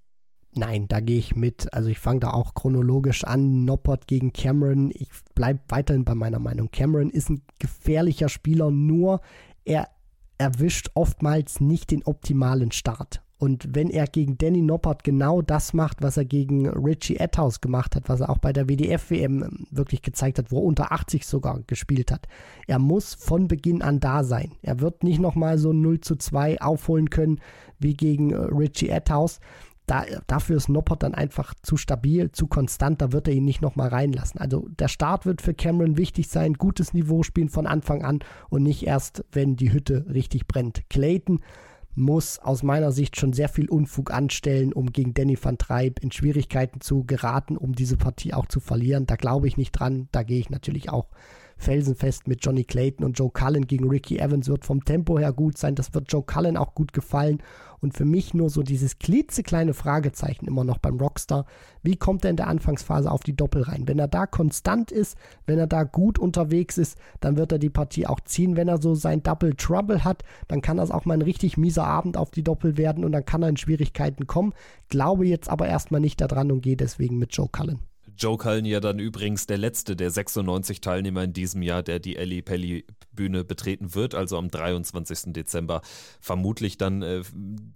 Nein, 0.56 0.88
da 0.88 1.00
gehe 1.00 1.18
ich 1.18 1.36
mit. 1.36 1.74
Also 1.74 1.90
ich 1.90 2.00
fange 2.00 2.22
da 2.22 2.32
auch 2.32 2.54
chronologisch 2.54 3.24
an. 3.24 3.66
Noppert 3.66 4.08
gegen 4.08 4.34
Cameron. 4.34 4.92
Ich 4.94 5.10
bleibe 5.34 5.62
weiterhin 5.70 6.06
bei 6.06 6.14
meiner 6.14 6.40
Meinung. 6.40 6.70
Cameron 6.70 7.10
ist 7.10 7.30
ein 7.30 7.42
gefährlicher 7.60 8.30
Spieler, 8.30 8.70
nur 8.70 9.22
er 9.66 9.90
erwischt 10.38 10.90
oftmals 10.94 11.60
nicht 11.60 11.92
den 11.92 12.04
optimalen 12.04 12.72
Start. 12.72 13.24
Und 13.44 13.76
wenn 13.76 13.90
er 13.90 14.08
gegen 14.08 14.38
Danny 14.38 14.62
Noppert 14.62 15.04
genau 15.04 15.42
das 15.42 15.74
macht, 15.74 16.02
was 16.02 16.16
er 16.16 16.24
gegen 16.24 16.66
Richie 16.70 17.18
Etthaus 17.18 17.60
gemacht 17.60 17.94
hat, 17.94 18.08
was 18.08 18.22
er 18.22 18.30
auch 18.30 18.38
bei 18.38 18.54
der 18.54 18.70
WDF-WM 18.70 19.44
ähm, 19.44 19.68
wirklich 19.70 20.02
gezeigt 20.02 20.38
hat, 20.38 20.50
wo 20.50 20.60
er 20.60 20.64
unter 20.64 20.94
80 20.94 21.28
sogar 21.28 21.60
gespielt 21.68 22.10
hat, 22.10 22.30
er 22.68 22.80
muss 22.80 23.16
von 23.16 23.50
Beginn 23.50 23.82
an 23.82 24.00
da 24.00 24.24
sein. 24.24 24.54
Er 24.62 24.80
wird 24.80 25.04
nicht 25.04 25.20
nochmal 25.20 25.58
so 25.58 25.74
0 25.74 26.00
zu 26.00 26.16
2 26.16 26.62
aufholen 26.62 27.10
können 27.10 27.42
wie 27.80 27.96
gegen 27.96 28.32
äh, 28.32 28.38
Richie 28.38 28.88
Etthaus. 28.88 29.42
Da, 29.88 30.06
dafür 30.26 30.56
ist 30.56 30.70
Noppert 30.70 31.04
dann 31.04 31.14
einfach 31.14 31.54
zu 31.64 31.76
stabil, 31.76 32.32
zu 32.32 32.48
konstant, 32.48 33.02
da 33.02 33.12
wird 33.12 33.28
er 33.28 33.34
ihn 33.34 33.44
nicht 33.44 33.62
nochmal 33.62 33.90
reinlassen. 33.90 34.40
Also 34.40 34.70
der 34.80 34.88
Start 34.88 35.26
wird 35.26 35.42
für 35.42 35.54
Cameron 35.54 35.98
wichtig 35.98 36.30
sein, 36.30 36.54
gutes 36.54 36.94
Niveau 36.94 37.24
spielen 37.24 37.50
von 37.50 37.68
Anfang 37.68 38.06
an 38.06 38.20
und 38.50 38.64
nicht 38.64 38.88
erst, 38.88 39.26
wenn 39.34 39.58
die 39.58 39.74
Hütte 39.74 40.06
richtig 40.08 40.48
brennt. 40.48 40.90
Clayton 40.90 41.42
muss 41.96 42.40
aus 42.40 42.64
meiner 42.64 42.92
Sicht 42.92 43.18
schon 43.18 43.34
sehr 43.34 43.50
viel 43.50 43.70
Unfug 43.70 44.12
anstellen, 44.12 44.74
um 44.74 44.92
gegen 44.92 45.14
Danny 45.14 45.38
van 45.42 45.58
Treib 45.58 46.00
in 46.00 46.12
Schwierigkeiten 46.12 46.82
zu 46.82 47.04
geraten, 47.04 47.58
um 47.58 47.74
diese 47.74 47.98
Partie 47.98 48.34
auch 48.34 48.48
zu 48.48 48.60
verlieren. 48.60 49.06
Da 49.06 49.16
glaube 49.16 49.48
ich 49.48 49.58
nicht 49.58 49.72
dran. 49.72 50.08
Da 50.12 50.24
gehe 50.24 50.40
ich 50.40 50.50
natürlich 50.50 50.90
auch 50.90 51.10
felsenfest 51.64 52.28
mit 52.28 52.46
Johnny 52.46 52.64
Clayton 52.64 53.06
und 53.06 53.18
Joe 53.18 53.32
Cullen 53.32 53.66
gegen 53.66 53.90
Ricky 53.90 54.20
Evans 54.20 54.48
wird 54.48 54.66
vom 54.66 54.84
Tempo 54.84 55.18
her 55.18 55.34
gut 55.34 55.58
sein. 55.58 55.76
Das 55.76 55.94
wird 55.94 56.12
Joe 56.12 56.24
Cullen 56.24 56.58
auch 56.58 56.76
gut 56.76 56.94
gefallen. 56.94 57.42
Und 57.80 57.98
für 57.98 58.06
mich 58.06 58.34
nur 58.34 58.50
so 58.50 58.64
dieses 58.64 59.00
klitzekleine 59.00 59.74
Fragezeichen 59.74 60.46
immer 60.46 60.64
noch 60.64 60.78
beim 60.78 61.00
Rockstar. 61.00 61.46
Wie 61.82 61.98
kommt 61.98 62.24
er 62.24 62.30
in 62.30 62.38
der 62.38 62.48
Anfangsphase 62.48 63.12
auf 63.12 63.24
die 63.24 63.36
Doppel 63.36 63.64
rein? 63.64 63.88
Wenn 63.88 64.00
er 64.00 64.08
da 64.08 64.26
konstant 64.26 64.90
ist, 64.90 65.18
wenn 65.46 65.60
er 65.60 65.68
da 65.68 65.84
gut 65.84 66.18
unterwegs 66.18 66.78
ist, 66.78 66.98
dann 67.20 67.36
wird 67.36 67.52
er 67.52 67.60
die 67.60 67.70
Partie 67.70 68.08
auch 68.08 68.22
ziehen. 68.22 68.56
Wenn 68.56 68.70
er 68.70 68.82
so 68.82 68.96
sein 68.96 69.22
Double 69.24 69.54
Trouble 69.56 70.04
hat, 70.06 70.24
dann 70.48 70.62
kann 70.62 70.78
das 70.78 70.92
auch 70.92 71.04
mal 71.04 71.16
ein 71.16 71.22
richtig 71.22 71.58
mieser 71.58 71.86
Abend 71.86 72.16
auf 72.16 72.32
die 72.32 72.44
Doppel 72.44 72.78
werden 72.78 73.04
und 73.04 73.12
dann 73.12 73.26
kann 73.26 73.44
er 73.44 73.50
in 73.50 73.58
Schwierigkeiten 73.58 74.28
kommen. 74.28 74.54
Glaube 74.88 75.26
jetzt 75.26 75.50
aber 75.50 75.68
erstmal 75.68 76.00
nicht 76.00 76.22
daran 76.22 76.52
und 76.52 76.62
gehe 76.62 76.78
deswegen 76.78 77.18
mit 77.18 77.36
Joe 77.36 77.50
Cullen. 77.52 77.80
Joe 78.18 78.38
Cullen 78.38 78.66
ja 78.66 78.80
dann 78.80 79.00
übrigens 79.00 79.48
der 79.48 79.58
letzte 79.58 79.96
der 79.96 80.12
96 80.12 80.82
Teilnehmer 80.82 81.24
in 81.24 81.34
diesem 81.34 81.62
Jahr, 81.62 81.84
der 81.84 82.00
die 82.00 82.16
Ellie 82.16 82.42
Pelli 82.42 82.86
Bühne 83.16 83.44
betreten 83.44 83.94
wird, 83.96 84.16
also 84.16 84.38
am 84.38 84.50
23. 84.50 85.34
Dezember. 85.34 85.82
Vermutlich 86.20 86.78
dann 86.78 87.02
äh, 87.02 87.22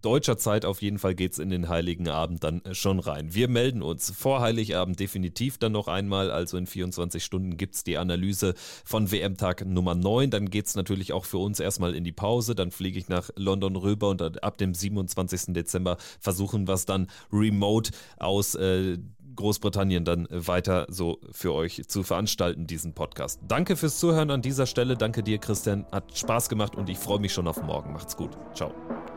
deutscher 0.02 0.38
Zeit 0.38 0.66
auf 0.66 0.82
jeden 0.82 1.00
Fall 1.00 1.16
geht 1.16 1.34
es 1.34 1.40
in 1.40 1.50
den 1.50 1.70
Heiligen 1.70 2.08
Abend 2.10 2.44
dann 2.44 2.62
äh, 2.66 2.74
schon 2.74 3.00
rein. 3.00 3.34
Wir 3.34 3.48
melden 3.48 3.82
uns 3.82 4.12
vor 4.12 4.42
Heiligabend 4.42 5.00
definitiv 5.00 5.58
dann 5.58 5.72
noch 5.72 5.88
einmal, 5.88 6.32
also 6.32 6.58
in 6.58 6.68
24 6.68 7.24
Stunden 7.24 7.58
gibt 7.58 7.76
es 7.76 7.84
die 7.84 7.98
Analyse 7.98 8.54
von 8.84 9.12
WM-Tag 9.12 9.66
Nummer 9.66 9.96
9. 9.96 10.30
Dann 10.30 10.50
geht 10.50 10.66
es 10.66 10.76
natürlich 10.76 11.14
auch 11.14 11.26
für 11.26 11.38
uns 11.38 11.60
erstmal 11.60 11.96
in 11.96 12.04
die 12.04 12.12
Pause, 12.12 12.56
dann 12.56 12.72
fliege 12.72 13.00
ich 13.00 13.10
nach 13.10 13.30
London 13.36 13.76
rüber 13.76 14.10
und 14.10 14.44
ab 14.44 14.58
dem 14.58 14.74
27. 14.74 15.54
Dezember 15.54 15.98
versuchen 16.20 16.68
wir 16.68 16.74
es 16.74 16.86
dann 16.86 17.08
remote 17.32 17.92
aus 18.18 18.56
äh, 18.56 18.98
Großbritannien 19.38 20.04
dann 20.04 20.28
weiter 20.30 20.86
so 20.90 21.20
für 21.32 21.54
euch 21.54 21.84
zu 21.88 22.04
veranstalten, 22.04 22.68
diesen 22.68 22.94
Podcast. 22.94 23.40
Danke 23.48 23.78
fürs 23.78 24.00
Zuhören 24.00 24.30
an 24.32 24.42
dieser 24.42 24.66
Stelle. 24.66 24.98
Danke 24.98 25.24
dir, 25.24 25.38
Christian. 25.38 25.86
Hat 25.92 26.18
Spaß 26.18 26.50
gemacht 26.50 26.76
und 26.76 26.90
ich 26.90 26.98
freue 26.98 27.20
mich 27.20 27.32
schon 27.34 27.48
auf 27.48 27.62
morgen. 27.64 27.94
Macht's 27.94 28.18
gut. 28.18 28.32
Ciao. 28.54 28.74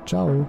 Ciao. 0.06 0.46